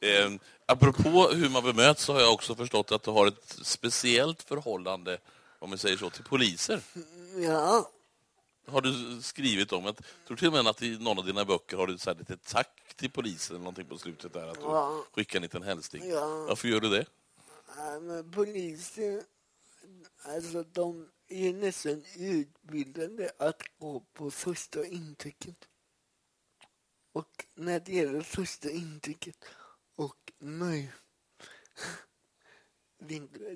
Eh, 0.00 0.32
apropå 0.66 1.28
hur 1.28 1.48
man 1.48 1.62
bemöts 1.64 2.02
så 2.04 2.12
har 2.12 2.20
jag 2.20 2.32
också 2.32 2.54
förstått 2.54 2.92
att 2.92 3.02
du 3.02 3.10
har 3.10 3.26
ett 3.26 3.58
speciellt 3.62 4.42
förhållande, 4.42 5.18
om 5.58 5.70
vi 5.70 5.78
säger 5.78 5.96
så, 5.96 6.10
till 6.10 6.24
poliser. 6.24 6.80
ja, 7.36 7.90
Har 8.66 8.80
du 8.80 9.22
skrivit 9.22 9.72
om. 9.72 9.84
Jag 9.84 9.96
tror 10.26 10.36
till 10.36 10.46
och 10.46 10.52
med 10.52 10.66
att 10.66 10.82
i 10.82 10.98
någon 10.98 11.18
av 11.18 11.26
dina 11.26 11.44
böcker 11.44 11.76
har 11.76 11.86
du 11.86 11.98
så 11.98 12.10
här 12.10 12.16
lite 12.18 12.36
tack 12.36 12.94
till 12.96 13.10
polisen 13.10 13.56
eller 13.56 13.64
någonting 13.64 13.86
på 13.86 13.98
slutet 13.98 14.32
där. 14.32 14.48
Att 14.48 14.54
du 14.54 14.60
Ja. 14.64 15.04
skickar 15.14 15.36
en 15.38 15.42
liten 15.42 15.62
hälsning. 15.62 16.10
Ja. 16.10 16.44
Varför 16.48 16.68
gör 16.68 16.80
du 16.80 16.88
det? 16.88 17.06
Ja, 17.76 18.00
polisen, 18.34 19.22
alltså 20.24 20.62
de 20.72 21.08
är 21.28 21.52
nästan 21.52 22.04
utbildade 22.16 23.30
att 23.38 23.62
gå 23.78 24.00
på 24.00 24.30
första 24.30 24.86
intrycket. 24.86 25.68
Och 27.12 27.46
när 27.54 27.80
det 27.80 27.92
gäller 27.92 28.20
första 28.20 28.70
intrycket 28.70 29.44
och 29.96 30.32
mig, 30.38 30.92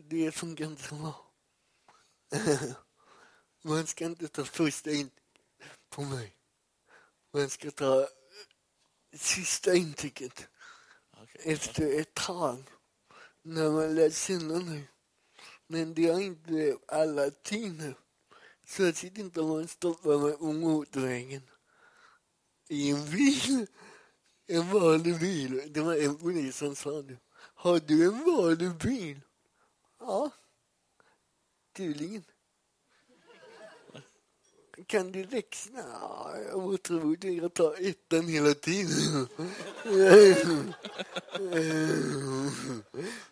det, 0.03 0.33
funkar 0.33 0.65
inte 0.65 0.83
så 0.83 0.95
bra. 0.95 1.33
Man 3.63 3.87
ska 3.87 4.05
inte 4.05 4.29
ta 4.29 4.45
första 4.45 4.91
intrycket 4.91 5.23
på 5.89 6.03
mig. 6.03 6.37
Man 7.33 7.51
ska 7.51 7.71
ta 7.71 8.09
sista 9.13 9.75
intrycket 9.75 10.49
efter 11.35 12.01
ett 12.01 12.15
tag 12.15 12.65
när 13.43 13.71
man 13.71 13.95
lär 13.95 14.11
känna 14.11 14.61
mig. 14.61 14.92
Men 15.73 15.95
det 15.95 16.07
har 16.07 16.21
inte 16.21 16.77
alla 16.87 17.31
tider. 17.31 17.95
Särskilt 18.67 19.19
inte 19.19 19.41
om 19.41 19.49
man 19.49 19.69
stoppar 19.69 20.19
mig 20.19 20.39
på 20.39 20.53
motorvägen. 20.53 21.43
I 22.69 22.91
en 22.91 23.11
bil. 23.11 23.67
En 24.47 24.71
vanlig 24.71 25.21
bil. 25.21 25.63
Det 25.75 25.81
var 25.81 25.97
en 25.97 26.17
polis 26.17 26.57
som 26.57 26.77
sa 26.77 27.03
det. 27.03 27.17
Har 27.35 27.81
du 27.81 28.05
en 28.05 28.25
vanlig 28.25 28.75
bil? 28.75 29.21
Ja. 29.99 30.31
Tydligen. 31.77 32.25
Kan 34.87 35.13
du 35.13 35.23
växla? 35.23 35.81
Ja, 36.01 36.35
jag 36.49 36.61
var 36.61 36.77
troligt 36.77 37.43
jag 37.43 37.55
tar 37.55 37.89
ettan 37.89 38.29
hela 38.29 38.55
tiden. 38.55 39.29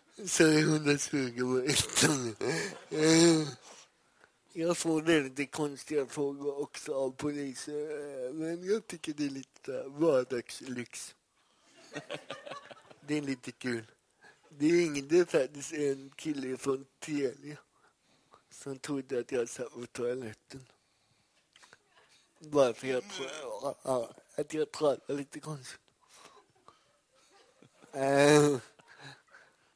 Så 0.25 0.43
är 0.43 0.59
120 0.59 1.41
på. 1.41 1.71
Jag 4.53 4.77
får 4.77 5.01
väldigt 5.01 5.51
konstiga 5.51 6.05
frågor 6.05 6.61
också 6.61 6.93
av 6.93 7.11
poliser. 7.11 8.33
Men 8.33 8.63
jag 8.63 8.87
tycker 8.87 9.13
det 9.13 9.25
är 9.25 9.29
lite 9.29 9.83
vardagslyx. 9.87 11.15
Det 13.07 13.17
är 13.17 13.21
lite 13.21 13.51
kul. 13.51 13.91
Det 14.49 14.65
ringde 14.67 15.25
faktiskt 15.25 15.73
en 15.73 16.11
kille 16.15 16.57
från 16.57 16.85
Telia 16.99 17.57
som 18.49 18.79
trodde 18.79 19.19
att 19.19 19.31
jag 19.31 19.49
satt 19.49 19.73
på 19.73 19.85
toaletten. 19.85 20.65
Bara 22.39 22.73
för 22.73 22.87
jag 22.87 23.03
att 24.35 24.53
jag 24.53 24.71
pratade 24.71 25.19
lite 25.19 25.39
konstigt. 25.39 25.79
Äh. 27.93 28.57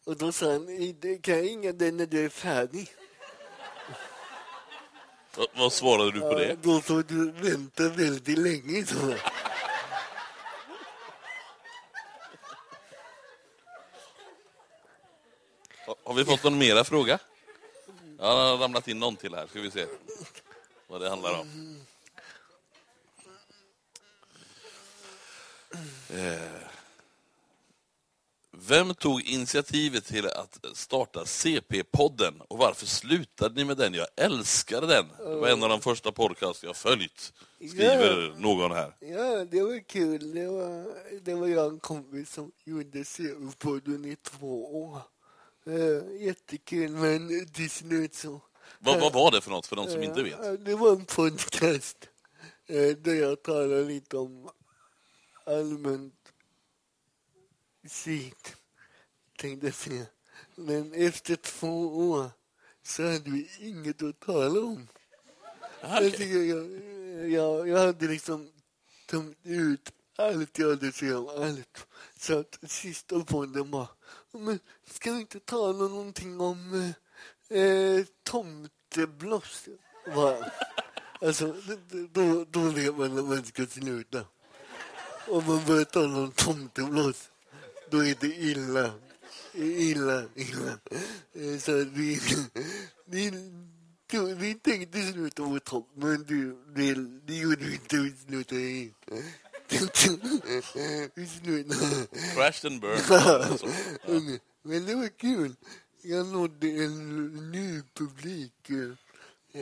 Och 0.06 0.18
då 0.18 0.32
sa 0.32 0.52
han, 0.52 0.66
"Det 1.00 1.18
kan 1.22 1.36
jag 1.36 1.44
ringa 1.46 1.72
dig 1.72 1.92
när 1.92 2.06
du 2.06 2.26
är 2.26 2.30
färdig. 2.30 2.96
Va- 5.38 5.48
Vad 5.56 5.74
svarade 5.74 6.12
du 6.12 6.20
på 6.20 6.26
Ja, 6.34 6.38
det? 6.40 6.58
Då 6.62 6.82
får 6.82 7.04
du 7.08 7.32
vänta 7.32 7.90
väldigt 7.90 8.38
länge. 8.38 8.86
Så. 8.86 9.14
Ha- 15.86 15.96
Har 16.04 16.14
vi 16.14 16.26
fått 16.26 16.44
någon 16.44 16.58
mera 16.58 16.84
fråga? 16.84 17.20
Ja, 18.20 18.36
det 18.36 18.42
har 18.50 18.58
ramlat 18.58 18.88
in 18.88 19.00
någon 19.00 19.16
till 19.16 19.36
här. 19.36 19.48
Ska 19.48 19.62
vi 19.62 19.72
se 19.72 19.86
vad 20.88 21.02
det 21.02 21.10
handlar 21.10 21.40
om. 21.40 21.78
Eh, 26.10 26.42
Vem 28.68 28.94
tog 28.94 29.22
initiativet 29.22 30.06
till 30.06 30.28
att 30.28 30.66
starta 30.74 31.24
CP-podden 31.26 32.42
och 32.48 32.58
varför 32.58 32.86
slutade 32.86 33.56
ni 33.56 33.66
med 33.66 33.78
den? 33.78 33.94
Jag 33.94 34.08
älskade 34.16 34.88
den. 34.88 35.06
Det 35.18 35.36
var 35.36 35.48
en 35.48 35.64
av 35.64 35.70
de 35.70 35.82
första 35.82 36.12
podcast 36.12 36.64
jag 36.64 36.76
följt, 36.76 37.34
skriver 37.58 38.34
någon 38.38 38.72
här. 38.72 38.96
Ja, 39.00 39.46
det 39.46 39.62
var 39.62 39.88
kul. 39.88 40.34
Det 40.36 40.48
var, 40.48 40.86
det 41.22 41.36
var 41.36 41.48
jag 41.48 41.66
och 41.66 41.72
en 41.72 41.80
kompis 41.80 42.34
som 42.34 42.52
gjorde 42.64 43.04
CU-podden 43.04 44.06
i 44.06 44.16
två 44.16 44.84
år. 44.84 45.02
Jättekul, 46.20 46.92
men 46.92 47.48
till 47.48 47.70
slut 47.70 48.16
så... 48.16 48.42
Vad, 48.80 49.00
vad 49.00 49.14
var 49.14 49.32
det 49.32 49.42
för 49.42 49.52
något 49.52 49.68
för 49.68 49.76
de 49.76 49.88
som 49.90 50.04
inte 50.04 50.24
vet? 50.24 50.66
Det 50.66 50.76
var 50.76 50.92
en 50.92 51.06
podcast 51.06 51.98
eh, 52.68 52.98
där 52.98 53.14
jag 53.14 53.44
talade 53.44 53.84
lite 53.84 54.18
om 54.18 54.50
allmänt 55.46 56.25
skit, 57.90 58.56
tänkte 59.38 59.68
jag 59.68 59.76
säga. 59.76 60.06
Men 60.56 60.94
efter 60.94 61.36
två 61.36 62.10
år 62.10 62.30
så 62.84 63.04
hade 63.04 63.30
vi 63.32 63.50
inget 63.60 64.04
att 64.04 64.20
tala 64.20 64.60
om. 64.60 64.88
Ah, 65.82 66.02
Jag, 66.02 66.46
jag, 66.46 66.70
jag, 67.30 67.68
jag 67.68 67.78
hade 67.78 68.08
liksom 68.08 68.52
tömt 69.08 69.38
ut 69.44 69.92
allt 70.18 70.60
jag 70.60 70.70
hade 70.70 70.88
att 70.88 70.96
säga 70.96 71.20
om 71.20 71.28
allt. 71.44 71.88
Så 72.18 72.40
att 72.40 72.60
sista 72.68 73.20
podden 73.20 73.72
bara, 73.72 73.88
men 74.32 74.60
ska 74.90 75.12
vi 75.14 75.20
inte 75.20 75.40
tala 75.40 75.88
någonting 75.88 76.40
om 76.40 76.94
eh, 77.50 78.06
tomtebloss? 78.24 79.68
Alltså, 81.22 81.56
då, 82.12 82.46
då 82.46 82.60
vet 82.60 82.98
man 82.98 83.16
när 83.16 83.22
man 83.24 83.46
ska 83.46 83.66
sluta. 83.66 84.26
Om 85.28 85.46
man 85.46 85.66
börjar 85.66 85.86
tala 85.86 86.18
om 86.18 86.32
tomtebloss, 86.32 87.30
då 87.96 88.06
är 88.06 88.16
det 88.20 88.28
illa. 88.36 88.94
Illa, 89.54 90.24
illa. 90.36 90.72
Eh, 91.34 91.58
Så 91.60 91.72
vi, 91.74 92.20
vi, 93.06 93.32
vi 94.36 94.56
tänkte 94.56 95.12
sluta 95.12 95.44
på 95.44 95.60
topp, 95.60 95.88
men 95.96 96.24
du, 96.24 96.58
det, 96.76 96.94
det 97.28 97.36
gjorde 97.38 97.66
vi 97.66 97.74
inte. 97.74 97.98
Vi 97.98 98.12
slutade 98.28 98.62
helt. 98.62 100.08
i 101.18 101.26
slutet. 101.28 102.10
Crashed 102.36 102.72
and 102.72 102.82
burned. 102.82 104.40
Men 104.64 104.86
det 104.86 104.96
var 104.96 105.08
kul. 105.18 105.56
Jag 106.02 106.28
nådde 106.28 106.68
en 106.68 107.52
ny 107.52 107.82
publik. 107.94 108.70
Eh, 108.70 109.62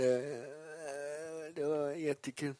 Det 1.55 1.65
var 1.65 1.91
jättekul. 1.91 2.55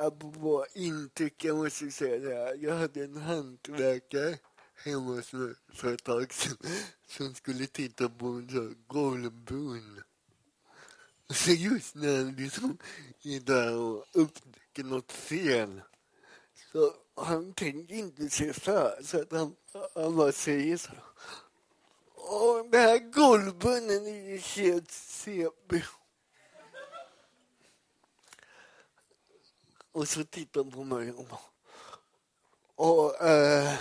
Apropå 0.00 0.66
intryck, 0.74 1.44
jag 1.44 1.56
måste 1.56 1.90
säga 1.90 2.18
det 2.18 2.34
här. 2.34 2.56
Jag 2.60 2.74
hade 2.74 3.04
en 3.04 3.16
hantverkare 3.16 4.38
hemma 4.84 5.10
hos 5.10 5.32
mig 5.32 5.54
för 5.72 5.94
ett 5.94 6.04
tag 6.04 6.32
sedan 6.32 6.56
som 7.06 7.34
skulle 7.34 7.66
titta 7.66 8.08
på 8.08 8.26
en 8.26 8.48
sån 8.48 8.76
golvbrunn. 8.86 10.02
Så 11.30 11.50
just 11.50 11.94
när 11.94 12.16
han 12.16 12.34
liksom 12.34 12.78
är 13.22 13.40
där 13.40 13.76
och 13.76 14.04
upptäcker 14.12 14.84
något 14.84 15.12
fel 15.12 15.80
så 16.72 16.94
han 17.14 17.52
tänker 17.52 17.94
inte 17.94 18.30
sig 18.30 18.52
för 18.52 19.02
så 19.02 19.20
att 19.20 19.32
han, 19.32 19.56
han 19.94 20.16
bara 20.16 20.32
säger 20.32 20.76
så. 20.76 20.90
Åh, 22.14 22.70
den 22.70 22.80
här 22.80 22.98
golvbrunnen 22.98 24.06
är 24.06 24.30
ju 24.30 24.36
helt 24.36 24.90
CP. 24.90 25.82
Och 29.92 30.08
så 30.08 30.24
tittar 30.24 30.64
han 30.64 30.72
på 30.72 30.84
mig 30.84 31.12
och 31.12 31.24
bara... 31.24 31.40
Och, 32.74 33.22
eh, 33.26 33.74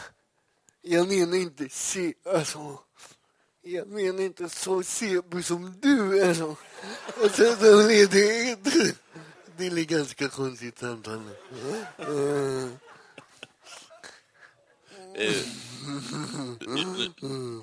jag 0.82 1.08
menar 1.08 1.38
inte 1.38 1.70
se, 1.70 2.14
alltså... 2.26 2.80
Jag 3.62 3.88
menar 3.88 4.22
inte 4.22 4.50
så 4.50 4.84
sebo 4.84 5.42
som 5.42 5.80
du 5.82 6.22
är. 6.22 6.30
Alltså. 6.30 6.56
Och 7.24 7.32
sen 7.32 7.58
så 7.58 7.90
är 7.90 8.08
det, 8.08 8.56
det, 8.64 8.96
det 9.58 9.66
är 9.66 9.86
ganska 9.86 10.30
konstigt 10.30 10.80
samtal. 10.80 11.22
Eh, 11.98 12.70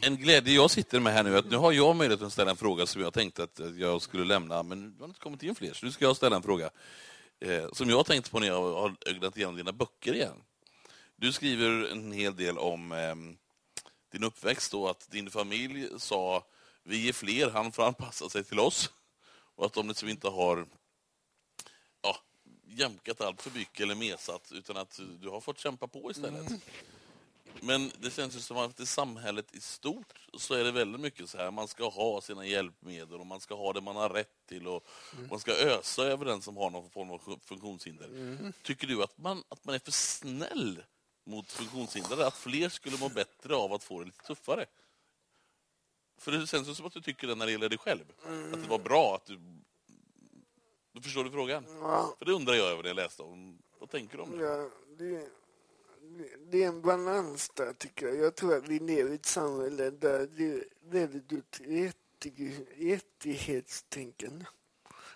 en 0.01 0.17
glädje 0.17 0.55
jag 0.55 0.71
sitter 0.71 1.01
med 1.01 1.13
här 1.13 1.23
nu 1.23 1.35
är 1.35 1.39
att 1.39 1.51
nu 1.51 1.57
har 1.57 1.73
jag 1.73 1.97
möjlighet 1.97 2.23
att 2.23 2.33
ställa 2.33 2.51
en 2.51 2.57
fråga 2.57 2.87
som 2.87 3.03
jag 3.03 3.13
tänkte 3.13 3.43
att 3.43 3.61
jag 3.77 4.03
skulle 4.03 4.25
lämna, 4.25 4.63
men 4.63 4.97
det 4.97 5.03
har 5.03 5.09
inte 5.09 5.21
kommit 5.21 5.43
in 5.43 5.55
fler, 5.55 5.73
så 5.73 5.87
nu 5.87 5.93
ska 5.93 6.05
jag 6.05 6.17
ställa 6.17 6.37
en 6.37 6.43
fråga 6.43 6.71
eh, 7.41 7.69
som 7.73 7.89
jag 7.89 7.97
har 7.97 8.05
tänkt 8.05 8.31
på 8.31 8.41
när 8.41 8.47
jag 8.47 8.75
har 8.75 8.97
ögnat 9.07 9.37
igenom 9.37 9.57
dina 9.57 9.73
böcker 9.73 10.15
igen. 10.15 10.43
Du 11.17 11.33
skriver 11.33 11.91
en 11.93 12.13
hel 12.13 12.37
del 12.37 12.59
om 12.59 12.93
eh, 12.93 13.15
din 14.13 14.25
uppväxt 14.25 14.75
och 14.75 14.91
att 14.91 15.11
din 15.11 15.31
familj 15.31 15.89
sa 15.99 16.47
vi 16.83 17.09
är 17.09 17.13
fler, 17.13 17.51
han 17.51 17.73
får 17.73 17.87
anpassa 17.87 18.29
sig 18.29 18.45
till 18.45 18.59
oss. 18.59 18.91
Och 19.57 19.67
att 19.67 19.73
de 19.73 19.89
liksom 19.89 20.09
inte 20.09 20.29
har 20.29 20.67
ja, 22.03 22.17
jämkat 22.65 23.21
allt 23.21 23.43
för 23.43 23.59
mycket 23.59 23.81
eller 23.81 23.95
mesat, 23.95 24.53
utan 24.53 24.77
att 24.77 25.01
du 25.21 25.29
har 25.29 25.41
fått 25.41 25.59
kämpa 25.59 25.87
på 25.87 26.11
istället. 26.11 26.49
Mm. 26.49 26.61
Men 27.67 27.91
det 27.99 28.11
känns 28.11 28.37
ju 28.37 28.41
som 28.41 28.57
att 28.57 28.81
i 28.81 28.87
samhället 28.87 29.55
i 29.55 29.61
stort 29.61 30.15
så 30.39 30.55
är 30.55 30.65
det 30.65 30.73
väldigt 30.73 31.01
mycket 31.01 31.31
så 31.31 31.39
här, 31.39 31.51
man 31.51 31.69
ska 31.69 31.89
ha 31.89 32.21
sina 32.21 32.47
hjälpmedel 32.47 33.21
och 33.21 33.27
man 33.27 33.41
ska 33.41 33.55
ha 33.55 33.73
det 33.73 33.81
man 33.81 33.97
har 33.97 34.09
rätt 34.09 34.47
till 34.47 34.69
och 34.69 34.87
man 35.31 35.41
ska 35.41 35.53
ösa 35.53 36.03
över 36.03 36.25
den 36.25 36.43
som 36.43 36.57
har 36.57 36.71
någon 36.71 36.91
form 36.91 37.11
av 37.11 37.39
funktionshinder. 37.45 38.09
Tycker 38.63 38.87
du 38.87 39.03
att 39.03 39.19
man, 39.19 39.43
att 39.49 39.65
man 39.65 39.75
är 39.75 39.79
för 39.79 39.93
snäll 39.93 40.83
mot 41.27 41.53
funktionshindrade? 41.53 42.27
Att 42.27 42.37
fler 42.37 42.69
skulle 42.69 42.99
må 42.99 43.09
bättre 43.09 43.57
av 43.57 43.73
att 43.73 43.85
få 43.85 44.01
det 44.01 44.07
lite 44.07 44.25
tuffare? 44.25 44.67
För 46.19 46.33
det 46.33 46.47
känns 46.47 46.69
ju 46.69 46.75
som 46.75 46.87
att 46.87 46.93
du 46.93 47.01
tycker 47.01 47.27
det 47.27 47.35
när 47.35 47.47
det 47.47 47.53
gäller 47.53 47.69
dig 47.69 47.79
själv. 47.79 48.05
Att 48.53 48.63
det 48.63 48.69
var 48.69 48.79
bra 48.79 49.15
att 49.15 49.27
du... 49.27 49.41
Du 50.93 51.03
förstår 51.03 51.25
du 51.25 51.31
frågan? 51.31 51.65
För 52.19 52.25
det 52.25 52.33
undrar 52.33 52.55
jag 52.55 52.67
över 52.67 52.83
det 52.83 52.89
jag 52.89 52.97
läste 52.97 53.23
om. 53.23 53.59
Vad 53.79 53.91
tänker 53.91 54.17
du 54.17 54.23
om 54.23 54.39
det? 54.39 54.45
Ja, 54.45 54.71
det, 54.99 55.29
det- 56.55 56.65
är 56.65 56.69
en 56.69 56.83
balans 56.83 57.51
där, 57.55 57.73
tycker 57.73 58.07
jag. 58.07 58.17
Jag 58.17 58.35
tror 58.35 58.57
att 58.57 58.69
vi 58.69 58.79
lever 58.79 59.11
i 59.11 59.15
ett 59.15 59.27
samhälle 59.27 59.91
där 59.91 60.29
det 60.37 60.45
är 60.53 60.65
väldigt 60.91 61.33
ut 61.33 61.61
rättig- 61.61 62.67
rättighetstänkande 62.79 64.45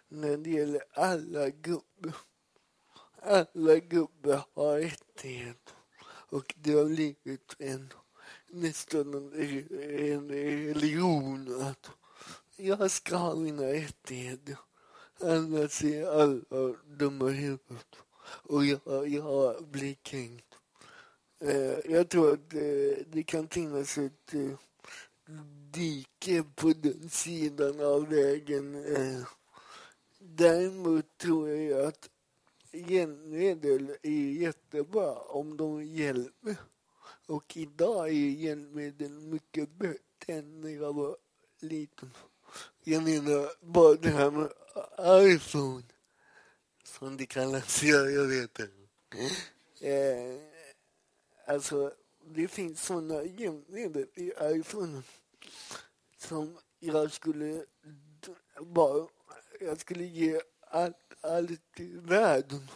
när 0.09 0.37
det 0.37 0.51
gäller 0.51 0.83
alla 0.93 1.51
grupper. 1.51 2.13
Alla 3.23 3.77
grupper 3.79 4.41
har 4.55 4.79
rättigheter 4.79 5.75
och 6.31 6.55
det 6.59 6.73
har 6.73 6.85
blivit 6.85 7.57
en, 7.59 7.93
nästan 8.49 9.15
en, 9.15 9.33
en 10.13 10.29
religion 10.31 11.63
att 11.63 11.91
jag 12.57 12.91
ska 12.91 13.17
ha 13.17 13.35
mina 13.35 13.63
rättigheter 13.63 14.57
annars 15.21 15.85
är 15.85 16.07
alla 16.07 16.75
dumma 16.87 17.31
i 17.31 17.33
huvudet 17.33 17.97
och 18.21 18.65
jag, 18.65 19.09
jag 19.09 19.65
blir 19.69 19.95
kränkt. 19.95 20.48
Eh, 21.41 21.93
jag 21.93 22.09
tror 22.09 22.33
att 22.33 22.55
eh, 22.55 23.05
det 23.07 23.23
kan 23.27 23.49
finnas 23.49 23.99
ett 23.99 24.35
eh, 24.35 24.59
dike 25.71 26.45
på 26.55 26.73
den 26.73 27.09
sidan 27.09 27.81
av 27.81 28.09
vägen. 28.09 28.95
Eh, 28.97 29.23
däremot 30.19 31.19
tror 31.19 31.49
jag 31.49 31.87
att 31.87 32.11
hjälpmedel 32.73 33.97
är 34.03 34.41
jättebra 34.41 35.15
om 35.15 35.57
de 35.57 35.85
hjälper. 35.85 36.57
Och 37.27 37.57
idag 37.57 38.09
är 38.09 38.13
hjälpmedel 38.13 39.11
mycket 39.11 39.71
bättre 39.71 39.99
än 40.27 40.61
när 40.61 40.71
jag 40.71 40.93
var 40.93 41.17
liten. 41.61 42.11
Jag 42.85 43.03
menar 43.03 43.51
bara 43.61 43.95
det 43.95 44.11
här 44.11 44.31
med 44.31 44.51
iPhone, 45.35 45.83
som 46.85 47.17
det 47.17 47.27
kallas. 47.27 47.83
Ja, 47.83 47.99
jag 47.99 48.25
vet 48.25 48.55
det. 48.55 48.69
Eh, 49.81 50.58
alltså, 51.49 51.95
det 52.25 52.49
finns 52.49 52.85
såna 52.85 53.25
hjälpmedel 53.25 54.07
i 54.15 54.33
iPhone 54.43 55.03
som 56.17 56.59
jag 56.79 57.13
skulle 57.13 57.65
bara, 58.61 59.09
jag 59.61 59.81
skulle 59.81 60.05
ge 60.05 60.41
allt, 60.61 61.15
allt 61.21 61.81
i 61.81 61.97
världen 61.97 62.71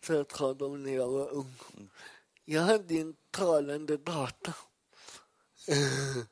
för 0.00 0.20
att 0.20 0.32
ha 0.32 0.54
dem 0.54 0.82
när 0.82 0.94
jag 0.94 1.08
var 1.08 1.30
ung. 1.30 1.54
Jag 2.44 2.62
hade 2.62 2.94
en 2.94 3.16
talande 3.30 3.96
data 3.96 4.54
eh, 5.68 6.24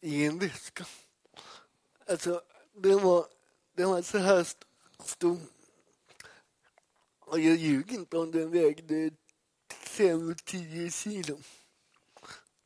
i 0.00 0.24
en 0.24 0.38
väska. 0.38 0.86
Alltså, 2.06 2.42
det 2.74 2.94
var, 2.94 3.26
det 3.74 3.84
var 3.84 4.02
så 4.02 4.18
här 4.18 4.48
stor. 5.04 5.38
Och 7.18 7.40
jag 7.40 7.56
ljuger 7.56 7.94
inte 7.94 8.18
om 8.18 8.30
den 8.30 8.50
vägde 8.50 9.10
5-10 9.94 10.90
kilo. 10.90 11.38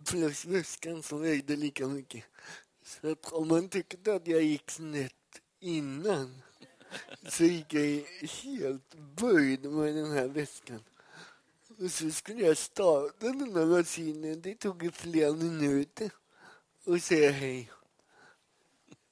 Plus 0.04 0.44
väskan 0.44 1.02
som 1.02 1.22
vägde 1.22 1.56
lika 1.56 1.86
mycket. 1.86 2.24
Så 2.82 3.12
att 3.12 3.32
om 3.32 3.48
man 3.48 3.68
tyckte 3.68 4.14
att 4.14 4.26
jag 4.26 4.42
gick 4.42 4.70
snett 4.70 5.14
innan 5.60 6.42
så 7.28 7.44
gick 7.44 7.74
jag 7.74 8.04
helt 8.44 8.94
böjd 8.94 9.64
med 9.64 9.94
den 9.94 10.12
här 10.12 10.28
väskan. 10.28 10.80
Och 11.78 11.90
så 11.90 12.10
skulle 12.10 12.46
jag 12.46 12.56
starta 12.56 13.26
den 13.26 13.56
här 13.56 13.66
maskinen. 13.66 14.40
Det 14.40 14.54
tog 14.54 14.94
flera 14.94 15.32
minuter. 15.32 16.10
Och 16.84 17.02
säga 17.02 17.30
hej. 17.30 17.70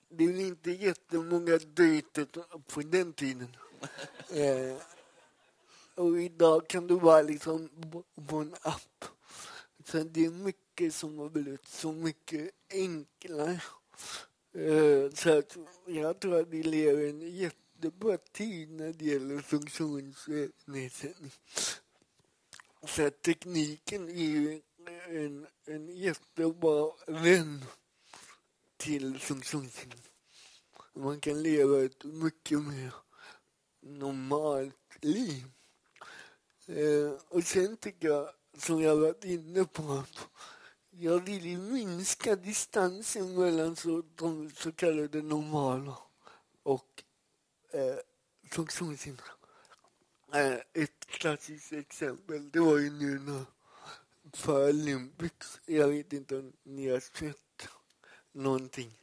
Det 0.09 0.25
är 0.25 0.41
inte 0.41 0.71
jättemånga 0.71 1.59
dejter 1.59 2.27
på 2.73 2.81
den 2.81 3.12
tiden. 3.12 3.57
Eh, 4.31 4.77
och 5.97 6.20
idag 6.22 6.68
kan 6.68 6.86
du 6.86 6.94
vara 6.99 7.22
liksom 7.22 7.68
på- 8.28 8.36
en 8.36 8.55
app. 8.62 9.05
Så 9.84 9.99
det 10.05 10.24
är 10.24 10.30
mycket 10.30 10.94
som 10.94 11.18
har 11.18 11.28
blivit 11.28 11.68
så 11.68 11.92
mycket 11.92 12.51
enklare. 12.70 13.61
Eh, 14.55 15.11
så 15.14 15.38
att 15.38 15.57
jag 15.86 16.20
tror 16.20 16.40
att 16.40 16.49
vi 16.49 16.62
lever 16.62 17.03
i 17.03 17.11
en 17.11 17.20
jättebra 17.36 18.16
tid 18.18 18.70
när 18.70 18.92
det 18.92 19.05
gäller 19.05 19.38
funktionsnedsättning. 19.38 21.30
Så 22.86 23.07
att 23.07 23.22
tekniken 23.22 24.09
är 24.09 24.12
ju 24.12 24.62
en, 25.09 25.47
en 25.66 25.88
jättebra 25.97 26.92
vän 27.07 27.64
till 28.76 29.18
funktionshinder. 29.18 29.99
Man 30.94 31.20
kan 31.20 31.42
leva 31.42 31.84
ett 31.84 32.05
mycket 32.05 32.62
mer 32.62 32.94
normalt 33.80 34.74
liv. 35.01 35.44
Eh, 36.67 37.12
och 37.29 37.43
sen 37.45 37.77
tycker 37.77 38.09
jag, 38.09 38.31
som 38.59 38.83
jag 38.83 38.97
varit 38.97 39.25
inne 39.25 39.64
på, 39.64 39.93
att 39.93 40.29
jag 40.91 41.19
vill 41.19 41.59
minska 41.59 42.37
distansen 42.37 43.35
mellan 43.35 43.77
så, 43.77 44.03
de 44.14 44.51
så 44.51 44.73
kallade 44.73 45.23
normala 45.23 45.99
och 46.62 47.05
eh, 47.71 47.97
funktionshindrade. 48.51 49.31
Eh, 50.35 50.83
ett 50.83 51.07
klassiskt 51.07 51.73
exempel, 51.73 52.51
det 52.51 52.61
var 52.61 52.79
ju 52.79 52.91
nu 52.91 53.19
när 53.19 53.45
Paralympics, 54.45 55.61
jag 55.67 55.89
vet 55.89 56.12
inte 56.12 56.37
om 56.37 56.53
ni 56.62 56.89
har 56.89 57.01
sett 57.01 57.69
någonting. 58.33 58.99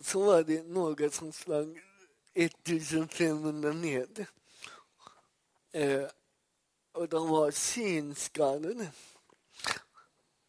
Så 0.00 0.24
var 0.24 0.42
det 0.42 0.62
några 0.62 1.10
som 1.10 1.32
sprang 1.32 1.80
1500 2.34 3.72
meter. 3.72 4.28
Eh, 5.72 6.06
och 6.94 7.08
de 7.08 7.28
var 7.28 7.50
synskadade. 7.50 8.92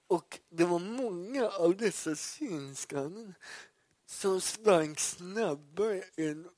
Och 0.07 0.39
det 0.49 0.65
var 0.65 0.79
många 0.79 1.49
av 1.49 1.77
dessa 1.77 2.15
synskadade 2.15 3.33
som 4.05 4.41
sprang 4.41 4.95
snabbare 4.95 6.03
än 6.17 6.49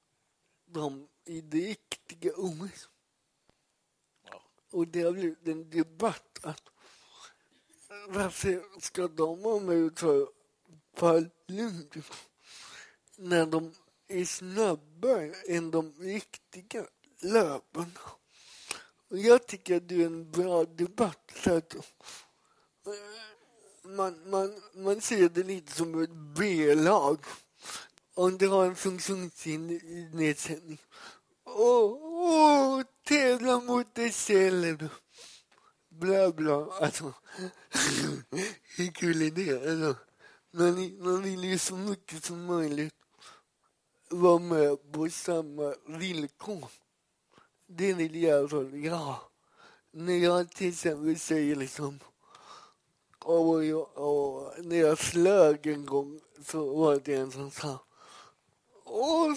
de 0.66 1.08
i 1.26 1.42
det 1.42 1.68
riktiga 1.68 2.32
OS. 2.36 2.90
Och 4.72 4.88
det 4.88 5.02
har 5.02 5.12
blivit 5.12 5.48
en 5.48 5.70
debatt 5.70 6.40
att 6.42 6.64
varför 8.08 8.80
ska 8.82 9.08
de 9.08 9.42
vara 9.42 9.60
med 9.60 9.96
ta 9.96 10.28
Paralympics 10.96 12.28
när 13.16 13.46
de 13.46 13.74
är 14.08 14.26
snabbare 14.26 15.34
än 15.48 15.72
de 15.72 15.94
riktiga 16.00 16.88
löparna? 17.20 18.17
Och 19.10 19.18
jag 19.18 19.48
tycker 19.48 19.78
att 19.78 19.90
det 19.90 20.02
är 20.02 20.06
en 20.06 20.32
bra 20.32 20.66
debatt. 20.66 21.32
Så 21.44 21.58
att 21.58 21.76
man, 23.84 24.30
man, 24.30 24.62
man 24.74 25.02
ser 25.02 25.30
det 25.30 25.44
lite 25.44 25.72
som 25.72 26.04
ett 26.04 26.16
B-lag. 26.38 27.20
Om 28.14 28.38
du 28.38 28.48
har 28.48 28.66
en 28.66 28.76
funktionsnedsättning. 28.76 30.82
Åh, 31.46 31.98
åh, 32.02 32.82
tävla 33.04 33.60
mot 33.60 33.96
dig 33.96 34.12
själv. 34.12 34.90
Bla, 35.90 36.32
bla. 36.32 36.68
Alltså, 36.82 37.04
hur 38.78 38.92
kul 38.92 39.22
är 39.22 39.32
det? 39.32 39.52
Alltså, 39.52 39.96
man, 40.52 41.04
man 41.04 41.22
vill 41.22 41.44
ju 41.44 41.58
så 41.58 41.76
mycket 41.76 42.24
som 42.24 42.46
möjligt 42.46 42.94
vara 44.10 44.40
med 44.40 44.92
på 44.92 45.10
samma 45.10 45.76
villkor. 45.88 46.70
Det 47.68 47.94
vill 47.94 48.24
jag 48.24 48.50
fall, 48.50 48.84
ja. 48.84 49.30
När 49.92 50.18
jag 50.18 50.52
till 50.52 50.70
exempel 50.70 51.20
säger 51.20 51.56
liksom 51.56 52.00
och, 53.20 53.66
jag, 53.66 53.98
och 53.98 54.66
när 54.66 54.78
jag 54.78 55.00
flög 55.00 55.68
en 55.68 55.86
gång 55.86 56.20
så 56.46 56.76
var 56.76 57.02
det 57.06 57.16
en 57.16 57.32
som 57.32 57.52
sa 57.52 57.80
Åh, 58.86 59.36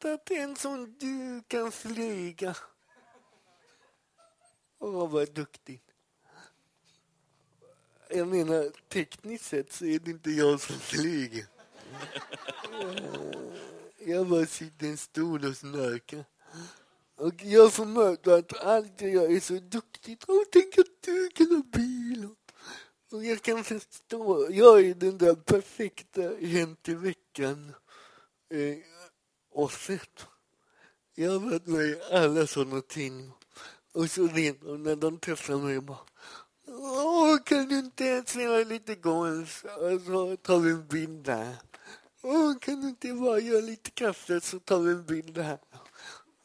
att 0.00 0.30
en 0.30 0.56
som 0.56 0.98
du 0.98 1.42
kan 1.48 1.72
flyga. 1.72 2.56
Åh, 4.78 5.10
vad 5.10 5.34
duktigt. 5.34 5.82
Jag 8.10 8.28
menar, 8.28 8.72
tekniskt 8.88 9.44
sett 9.44 9.72
så 9.72 9.84
är 9.84 9.98
det 9.98 10.10
inte 10.10 10.30
jag 10.30 10.60
som 10.60 10.76
flyger. 10.76 11.46
Jag 14.06 14.28
bara 14.28 14.46
sitter 14.46 14.86
i 14.86 14.90
en 14.90 14.96
stol 14.96 15.44
och 15.44 15.56
snarkar. 15.56 16.24
Och 17.24 17.44
jag 17.44 17.72
får 17.72 17.86
möta 17.86 18.34
att 18.34 18.64
allt 18.64 19.00
jag 19.00 19.10
gör 19.10 19.36
är 19.36 19.40
så 19.40 19.54
duktigt. 19.54 20.24
Och 20.24 20.44
tänk 20.52 20.78
att 20.78 21.02
du 21.04 21.28
kan 21.28 21.46
ha 21.46 21.62
bil. 21.62 22.28
Och 23.12 23.24
jag 23.24 23.42
kan 23.42 23.64
förstå. 23.64 24.46
Jag 24.50 24.80
är 24.80 24.94
den 24.94 25.18
där 25.18 25.34
perfekta 25.34 26.22
Hänt 26.40 26.88
i 26.88 26.94
veckan 26.94 27.74
eh, 28.50 28.76
osset. 29.54 30.26
Jag 31.14 31.30
har 31.30 31.38
varit 31.38 31.66
med 31.66 31.86
i 31.86 32.00
alla 32.12 32.46
sådana 32.46 32.80
ting. 32.80 33.32
Och 33.92 34.10
så 34.10 34.26
redan 34.26 34.82
när 34.82 34.96
de 34.96 35.18
träffar 35.18 35.56
mig 35.56 35.80
bara 35.80 35.98
Åh, 36.66 37.38
kan 37.44 37.68
du 37.68 37.78
inte 37.78 38.24
spela 38.26 38.58
lite 38.58 38.94
golf? 38.94 39.64
Alltså, 39.64 39.86
och 39.86 40.00
så 40.00 40.36
tar 40.36 40.58
vi 40.58 40.70
en 40.70 40.86
bild 40.86 41.24
där. 41.24 41.56
Åh, 42.22 42.58
kan 42.58 42.80
du 42.80 42.88
inte 42.88 43.12
bara 43.12 43.38
göra 43.38 43.60
lite 43.60 43.90
kaffe 43.90 44.40
så 44.40 44.58
tar 44.58 44.78
vi 44.78 44.92
en 44.92 45.06
bild 45.06 45.38
här. 45.38 45.58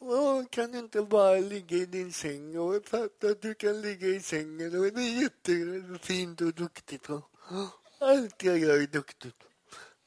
Åh, 0.02 0.44
kan 0.50 0.72
du 0.72 0.78
inte 0.78 1.02
bara 1.02 1.36
ligga 1.36 1.76
i 1.76 1.86
din 1.86 2.12
säng 2.12 2.58
och 2.58 2.88
fatta 2.88 3.26
att 3.26 3.42
du 3.42 3.54
kan 3.54 3.80
ligga 3.80 4.08
i 4.08 4.20
sängen 4.20 4.78
och 4.78 4.92
det 4.92 5.00
är 5.00 5.22
jättefint 5.22 6.40
och 6.40 6.54
duktigt. 6.54 7.10
Och 7.10 7.22
allt 7.98 8.42
jag 8.42 8.58
gör 8.58 8.82
är 8.82 8.86
duktigt. 8.86 9.36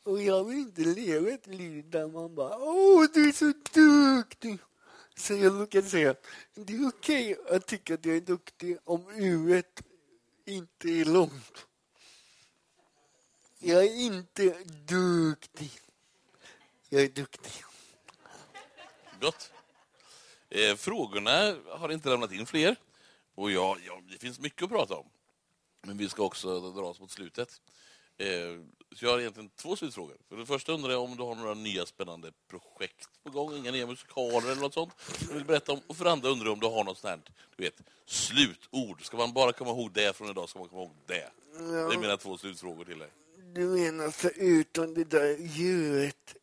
Och 0.04 0.22
jag 0.22 0.44
vill 0.44 0.58
inte 0.58 0.82
leva 0.82 1.30
ett 1.30 1.48
liv 1.48 1.89
där 1.89 2.08
man 2.08 2.36
bara 2.36 2.58
Åh, 2.58 3.06
du 3.14 3.30
är 3.30 3.32
så 3.32 3.54
duktig! 3.74 4.60
Så 5.16 5.34
jag 5.34 5.54
brukar 5.54 5.82
säga 5.82 6.16
det 6.54 6.74
är 6.74 6.88
okej 6.88 7.38
att 7.50 7.68
tycka 7.68 7.94
att 7.94 8.06
jag 8.06 8.16
är 8.16 8.22
duktig 8.22 8.78
om 8.84 9.06
huvudet 9.12 9.84
inte 10.46 10.89
är 10.89 11.06
långt. 11.06 11.66
Jag 13.60 13.84
är 13.84 13.96
inte 13.96 14.44
duktig. 14.88 15.72
Jag 16.89 17.02
är 17.02 17.10
duktig. 17.10 17.64
Gott. 19.22 19.52
Eh, 20.54 20.76
frågorna 20.76 21.56
har 21.70 21.91
inte 21.91 22.10
lämnat 22.10 22.32
in 22.32 22.45
fler. 22.45 22.76
Och 23.36 23.51
ja, 23.51 23.78
ja, 23.88 24.01
det 24.12 24.18
finns 24.18 24.39
mycket 24.39 24.64
att 24.64 24.70
prata 24.70 24.95
om. 24.95 25.06
Men 25.82 25.97
vi 25.97 26.10
ska 26.10 26.24
också 26.24 26.72
dra 26.72 26.82
oss 26.82 26.99
mot 26.99 27.12
slutet. 27.12 27.62
Eh, 28.18 28.28
så 28.95 29.06
jag 29.06 29.12
har 29.12 29.20
egentligen 29.20 29.49
två 29.49 29.76
slutfrågor. 29.76 30.18
För 30.30 30.38
det 30.38 30.45
första 30.45 30.72
undrar 30.72 30.91
jag 30.91 31.04
om 31.04 31.18
du 31.18 31.24
har 31.24 31.36
några 31.36 31.54
nya 31.54 31.86
spännande 31.86 32.32
projekt 32.47 33.10
på 33.24 33.30
gång, 33.30 33.56
inga 33.56 33.72
nya 33.72 33.88
musikaler 33.88 34.51
eller 34.51 34.62
något 34.62 34.74
sånt 34.74 34.93
du 35.28 35.34
vill 35.34 35.45
berätta 35.45 35.72
om. 35.72 35.82
Och 35.88 35.97
för 35.97 36.06
det 36.06 36.12
andra 36.12 36.30
undrar 36.30 36.45
jag 36.45 36.54
om 36.54 36.60
du 36.60 36.68
har 36.68 36.84
något 36.84 36.97
sånt 36.97 37.10
här, 37.10 37.20
du 37.56 37.64
vet, 37.64 37.82
slutord. 38.06 39.06
Ska 39.06 39.18
man 39.18 39.34
bara 39.34 39.54
komma 39.54 39.72
ihåg 39.72 39.91
det 39.91 40.16
från 40.16 40.30
idag 40.30 40.49
ska 40.49 40.60
man 40.60 40.68
komma 40.68 40.82
ihåg 40.82 40.95
det. 41.06 41.32
Det 41.54 41.93
är 41.93 41.99
mina 41.99 42.18
två 42.18 42.38
slutfrågor 42.38 42.86
till 42.86 42.99
dig. 42.99 43.10
Du 43.54 43.66
menar 43.66 44.12
förutom 44.12 44.93
det 44.93 45.04
där 45.04 45.38
djuret, 45.39 46.36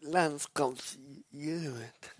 landskapsdjuret. 0.00 2.15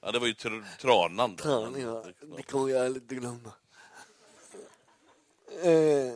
Ja, 0.00 0.12
det 0.12 0.18
var 0.18 0.26
ju 0.26 0.34
tr 0.34 0.78
tranan. 0.78 1.36
då. 1.36 1.42
Fan, 1.42 1.80
ja, 1.80 2.04
det 2.36 2.42
kommer 2.42 2.68
jag 2.68 2.86
aldrig 2.86 3.06
glömma. 3.06 3.52
Eh, 5.62 6.14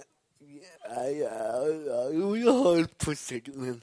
ja, 0.81 1.09
ja, 1.09 1.69
ja, 1.69 2.11
jo, 2.13 2.37
jag 2.37 2.53
har 2.53 2.81
ett 2.81 2.99
projekt, 2.99 3.55
men 3.55 3.83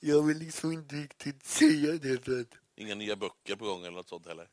jag 0.00 0.22
vill 0.22 0.38
liksom 0.38 0.72
inte 0.72 0.94
riktigt 0.94 1.46
säga 1.46 1.92
det. 1.92 2.24
För 2.24 2.40
att, 2.40 2.54
Inga 2.76 2.94
nya 2.94 3.16
böcker 3.16 3.56
på 3.56 3.64
gång 3.64 3.80
eller 3.80 3.96
något 3.96 4.08
sånt 4.08 4.26
heller? 4.26 4.48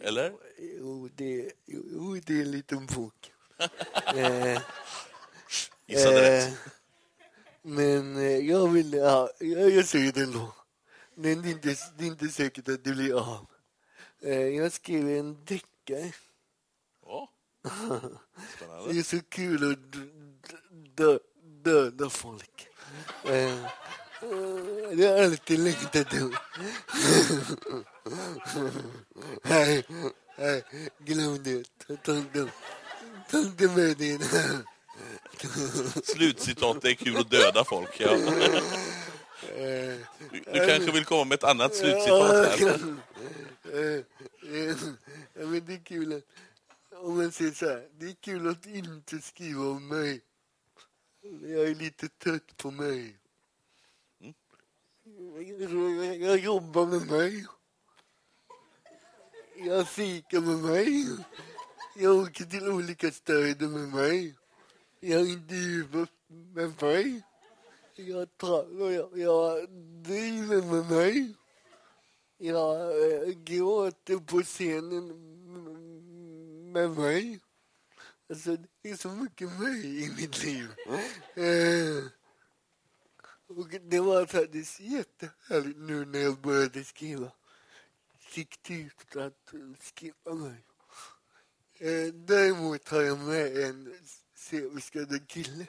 Eller? 0.00 0.32
jo, 0.58 1.08
det, 1.14 1.52
jo, 1.66 2.20
det 2.26 2.34
är 2.34 2.42
en 2.42 2.50
liten 2.50 2.86
bok. 2.86 3.32
eh, 4.14 4.62
Gissade 5.86 6.16
eh, 6.16 6.46
rätt. 6.46 6.58
Men 7.62 8.16
eh, 8.16 8.22
jag 8.22 8.68
vill, 8.68 8.92
ja, 8.92 9.30
jag, 9.38 9.70
jag 9.70 9.84
säger 9.86 10.12
det 10.12 10.20
ändå. 10.20 10.54
Men 11.14 11.42
det 11.42 11.48
är, 11.48 11.52
inte, 11.52 11.76
det 11.98 12.04
är 12.04 12.08
inte 12.08 12.28
säkert 12.28 12.68
att 12.68 12.84
det 12.84 12.90
blir 12.90 13.18
av. 13.18 13.46
Eh, 14.22 14.48
jag 14.48 14.72
skrev 14.72 15.08
en 15.08 15.44
deckare. 15.44 16.12
Ja. 17.06 17.30
Det 17.62 17.70
Spännande. 18.56 18.98
är 18.98 19.02
så 19.02 19.18
kul 19.28 19.72
att 19.72 19.92
dö, 19.92 20.00
dö, 20.94 21.18
döda 21.64 22.10
folk. 22.10 22.68
Eh, 23.24 23.32
eh, 23.34 23.58
det 24.96 25.06
har 25.06 25.22
alltid 25.24 25.58
längtat. 25.58 26.06
Nej, 29.42 29.84
nej, 30.38 30.64
glöm 30.98 31.42
det. 31.42 31.64
Ta, 32.04 32.16
inte- 32.16 32.48
ta 33.30 33.38
inte 33.38 33.64
med 33.68 33.96
det. 33.96 34.18
Slutcitat, 36.04 36.82
det 36.82 36.90
är 36.90 36.94
kul 36.94 37.16
att 37.16 37.30
döda 37.30 37.64
folk. 37.64 38.00
Ja. 38.00 38.16
Du, 39.56 40.04
du 40.52 40.66
kanske 40.66 40.90
vill 40.92 41.04
komma 41.04 41.24
med 41.24 41.34
ett 41.34 41.44
annat 41.44 41.74
slutcitat 41.74 42.30
här? 42.30 42.78
Eh, 43.72 44.04
Ja, 45.34 45.46
men 45.46 45.64
det 45.66 45.74
är 45.74 45.84
kul 45.84 46.12
att, 46.12 46.24
om 46.92 47.16
man 47.16 47.32
säger 47.32 47.52
så 47.52 47.66
här, 47.66 47.88
det 47.98 48.06
är 48.06 48.14
kul 48.14 48.48
att 48.48 48.66
inte 48.66 49.18
skriva 49.18 49.62
om 49.68 49.88
mig. 49.88 50.20
Jag 51.42 51.68
är 51.68 51.74
lite 51.74 52.08
trött 52.08 52.56
på 52.56 52.70
mig. 52.70 53.18
Jag, 55.58 56.16
jag 56.16 56.38
jobbar 56.38 56.86
med 56.86 57.06
mig. 57.10 57.46
Jag 59.56 59.88
fikar 59.88 60.40
med 60.40 60.58
mig. 60.58 61.06
Jag 61.96 62.16
åker 62.16 62.44
till 62.44 62.68
olika 62.68 63.10
städer 63.10 63.68
med 63.68 63.88
mig. 63.88 64.34
Jag 65.00 65.28
intervjuar 65.28 66.08
med 66.26 66.82
mig. 66.82 67.22
Jag, 67.94 68.36
tar, 68.36 68.90
jag, 68.92 69.18
jag 69.18 69.68
driver 70.02 70.62
med 70.62 70.90
mig. 70.90 71.34
Jag 72.40 73.02
eh, 73.02 73.28
gråter 73.28 74.16
på 74.16 74.42
scenen 74.42 75.08
med 76.72 76.90
mig. 76.90 77.40
Alltså, 78.30 78.56
det 78.82 78.90
är 78.90 78.96
så 78.96 79.08
mycket 79.08 79.58
mig 79.60 80.04
i 80.04 80.10
mitt 80.16 80.44
liv. 80.44 80.68
Eh, 81.34 82.04
och 83.46 83.68
det 83.68 84.00
var 84.00 84.26
faktiskt 84.26 84.80
jättehärligt 84.80 85.78
nu 85.78 86.04
när 86.04 86.18
jag 86.18 86.40
började 86.40 86.84
skriva. 86.84 87.32
Fiktivt 88.18 89.16
att 89.16 89.54
skriva 89.80 90.34
mig. 90.34 90.64
Eh, 91.78 92.14
däremot 92.14 92.88
har 92.88 93.02
jag 93.02 93.18
med 93.18 93.56
en 93.56 93.94
serieskadad 94.34 95.28
kille 95.28 95.66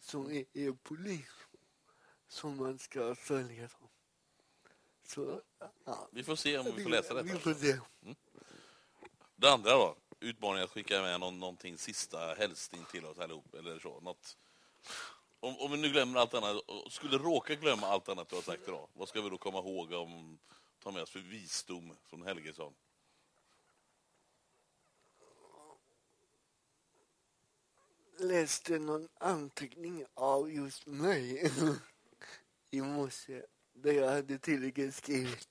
som 0.00 0.30
är, 0.30 0.44
är 0.52 0.72
polis 0.72 1.28
som 2.28 2.56
man 2.56 2.78
ska 2.78 3.14
följa. 3.14 3.62
Dem. 3.62 3.85
Så, 5.06 5.40
ja, 5.84 6.08
Vi 6.12 6.22
får 6.22 6.36
se 6.36 6.58
om 6.58 6.64
vi 6.76 6.82
får 6.82 6.90
läsa 6.90 7.14
vi 7.14 7.22
detta. 7.22 7.40
får 7.40 7.54
se. 7.54 7.78
Det 9.36 9.50
andra 9.52 9.70
då? 9.70 9.96
Utmaningen 10.20 10.64
att 10.64 10.70
skicka 10.70 11.02
med 11.02 11.20
någon, 11.20 11.38
någonting 11.38 11.78
sista 11.78 12.34
hälsning 12.34 12.84
till 12.90 13.04
oss 13.04 13.18
allihop, 13.18 13.54
eller 13.54 13.78
så. 13.78 14.00
Något. 14.00 14.36
Om, 15.40 15.58
om 15.58 15.70
vi 15.70 15.76
nu 15.76 15.88
glömmer 15.88 16.20
allt 16.20 16.34
annat, 16.34 16.62
skulle 16.90 17.18
råka 17.18 17.54
glömma 17.54 17.86
allt 17.86 18.08
annat 18.08 18.28
du 18.28 18.34
har 18.34 18.42
sagt 18.42 18.68
idag, 18.68 18.88
vad 18.92 19.08
ska 19.08 19.20
vi 19.20 19.30
då 19.30 19.38
komma 19.38 19.58
ihåg 19.58 19.92
om, 19.92 20.38
ta 20.82 20.90
med 20.90 21.02
oss 21.02 21.10
för 21.10 21.20
visdom 21.20 21.96
från 22.06 22.22
Helgesson? 22.22 22.74
läste 28.18 28.78
någon 28.78 29.08
anteckning 29.20 30.04
av 30.14 30.50
just 30.50 30.86
mig 30.86 31.52
i 32.70 32.80
morse 32.80 33.42
där 33.76 33.92
jag 33.92 34.10
hade 34.10 34.38
tydligen 34.38 34.92
skrivit 34.92 35.48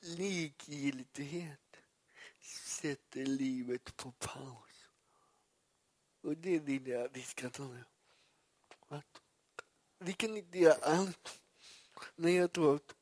likgiltighet 0.00 1.76
sätter 2.40 3.26
livet 3.26 3.96
på 3.96 4.12
paus. 4.12 4.88
Och 6.20 6.36
det 6.36 6.56
är 6.56 6.88
jag 6.88 7.04
att 7.04 7.16
vi 7.16 7.22
ska 7.22 7.50
ta 7.50 7.62
med. 7.68 7.84
Att 8.88 9.22
vi 9.98 10.12
kan 10.12 10.36
inte 10.36 10.58
göra 10.58 10.74
allt, 10.82 11.40
men 12.16 12.34
jag 12.34 12.52
tror 12.52 12.76
att 12.76 12.94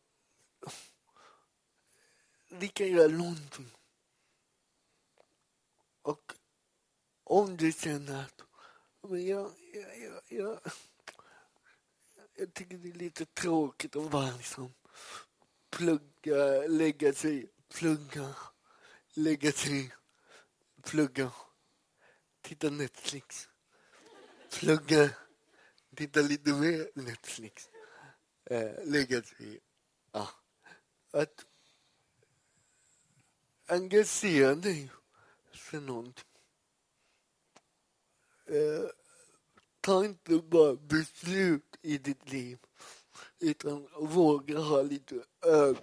vi 2.51 2.69
kan 2.69 2.89
göra 2.89 3.09
någonting. 3.09 3.71
Och 6.03 6.33
om 7.25 7.57
du 7.57 7.73
känner 7.73 8.23
att 8.23 8.43
men 9.09 9.27
jag, 9.27 9.53
jag, 9.73 9.99
jag, 9.99 10.23
jag, 10.29 10.61
jag 12.45 12.55
tycker 12.55 12.79
det 12.79 12.89
är 12.89 12.93
lite 12.93 13.25
tråkigt 13.25 13.97
att 13.97 14.11
bara 14.11 14.37
liksom 14.37 14.75
plugga, 15.71 16.67
lägga 16.69 17.13
sig, 17.13 17.47
plugga, 17.75 18.35
lägga 19.15 19.53
sig, 19.53 19.95
plugga, 20.83 21.33
titta 22.41 22.71
Netflix, 22.71 23.49
plugga, 24.51 25.11
titta 25.97 26.21
lite 26.21 26.53
mer 26.53 26.91
Netflix, 26.95 27.71
eh, 28.45 28.85
lägga 28.85 29.23
sig. 29.23 29.61
Ja. 30.13 30.29
Att 31.11 31.47
engagera 33.67 34.55
dig 34.55 34.91
för 35.53 35.81
någonting 35.81 36.29
eh, 38.47 39.04
ta 39.85 40.05
inte 40.05 40.39
bara 40.39 40.75
beslut 40.75 41.77
i 41.83 41.99
ditt 41.99 42.31
liv 42.33 42.59
utan 43.39 43.89
våga 43.99 44.59
ha 44.59 44.83
lite 44.83 45.25
ö- 45.47 45.75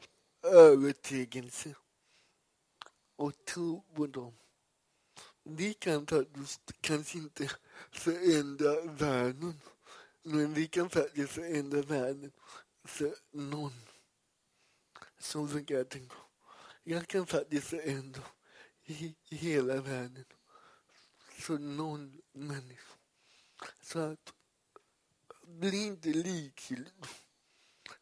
övertygelse 0.43 1.75
och 3.15 3.45
tro 3.45 3.81
på 3.95 4.07
dem. 4.07 4.33
Vi 5.43 5.73
kan 5.73 6.07
faktiskt 6.07 6.61
kanske 6.81 7.17
inte 7.17 7.51
förändra 7.91 8.81
världen 8.81 9.53
men 10.23 10.53
vi 10.53 10.67
kan 10.67 10.89
faktiskt 10.89 11.33
förändra 11.33 11.81
världen 11.81 12.31
för 12.83 13.15
någon. 13.31 13.73
Så 15.19 15.43
brukar 15.43 15.75
jag 15.75 15.89
tänka. 15.89 16.15
Jag 16.83 17.07
kan 17.07 17.27
faktiskt 17.27 17.67
förändra 17.67 18.23
i 18.85 19.15
hela 19.29 19.81
världen 19.81 20.25
för 21.17 21.57
någon 21.57 22.21
människa. 22.31 22.90
Så 23.81 23.99
att 23.99 24.33
bli 25.41 25.85
inte 25.85 26.09
likgiltig 26.09 26.93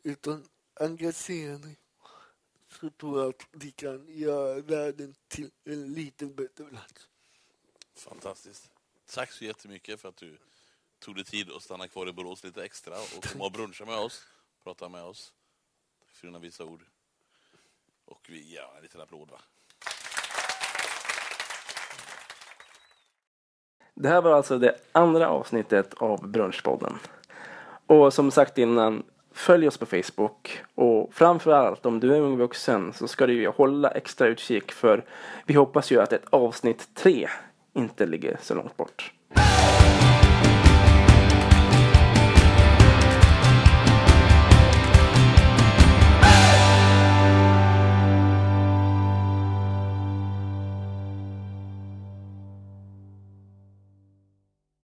utan 0.04 0.50
engagera 0.74 1.58
dig 1.58 1.78
så 2.68 2.90
tror 2.90 3.20
jag 3.20 3.30
att 3.30 3.48
vi 3.52 3.72
kan 3.72 4.06
göra 4.08 4.62
världen 4.62 5.16
till 5.28 5.52
en 5.64 5.94
lite 5.94 6.26
bättre 6.26 6.66
plats. 6.66 7.10
Fantastiskt. 7.94 8.72
Tack 9.06 9.32
så 9.32 9.46
jättemycket 9.46 10.00
för 10.00 10.10
att 10.10 10.18
du 10.18 10.38
tog 11.00 11.16
dig 11.16 11.24
tid 11.24 11.52
att 11.52 11.64
stanna 11.64 11.88
kvar 11.88 12.10
i 12.10 12.14
Borås 12.14 12.44
lite 12.44 12.64
extra 12.64 13.02
och 13.02 13.24
komma 13.24 13.46
och 13.46 13.52
bruncha 13.52 13.86
med 13.86 13.98
oss, 13.98 14.24
prata 14.64 14.90
med 14.90 15.04
oss. 15.04 15.34
Tack 16.00 16.16
för 16.16 16.28
dina 16.28 16.40
visa 16.40 16.66
ord. 16.66 16.86
Och 18.06 18.30
vi 18.30 18.42
ger 18.42 18.76
en 18.76 18.82
liten 18.82 19.02
applåd 19.02 19.30
va? 19.30 19.42
Det 24.02 24.10
här 24.10 24.22
var 24.22 24.32
alltså 24.32 24.58
det 24.58 24.76
andra 24.92 25.30
avsnittet 25.30 25.94
av 25.94 26.28
Brunchpodden. 26.28 26.94
Och 27.88 28.14
som 28.14 28.32
sagt 28.32 28.58
innan, 28.58 29.04
följ 29.34 29.68
oss 29.68 29.78
på 29.78 29.86
Facebook. 29.86 30.62
Och 30.76 31.10
framför 31.14 31.52
allt 31.52 31.86
om 31.86 32.00
du 32.00 32.16
är 32.16 32.22
ung 32.22 32.38
vuxen 32.38 32.94
så 32.94 33.08
ska 33.08 33.28
du 33.28 33.34
ju 33.34 33.48
hålla 33.48 33.90
extra 33.92 34.28
utkik 34.28 34.72
för 34.72 35.06
vi 35.46 35.54
hoppas 35.54 35.92
ju 35.92 36.02
att 36.02 36.14
ett 36.14 36.26
avsnitt 36.30 36.90
tre 36.96 37.28
inte 37.74 38.06
ligger 38.06 38.38
så 38.42 38.56
långt 38.56 38.78
bort. 38.78 39.14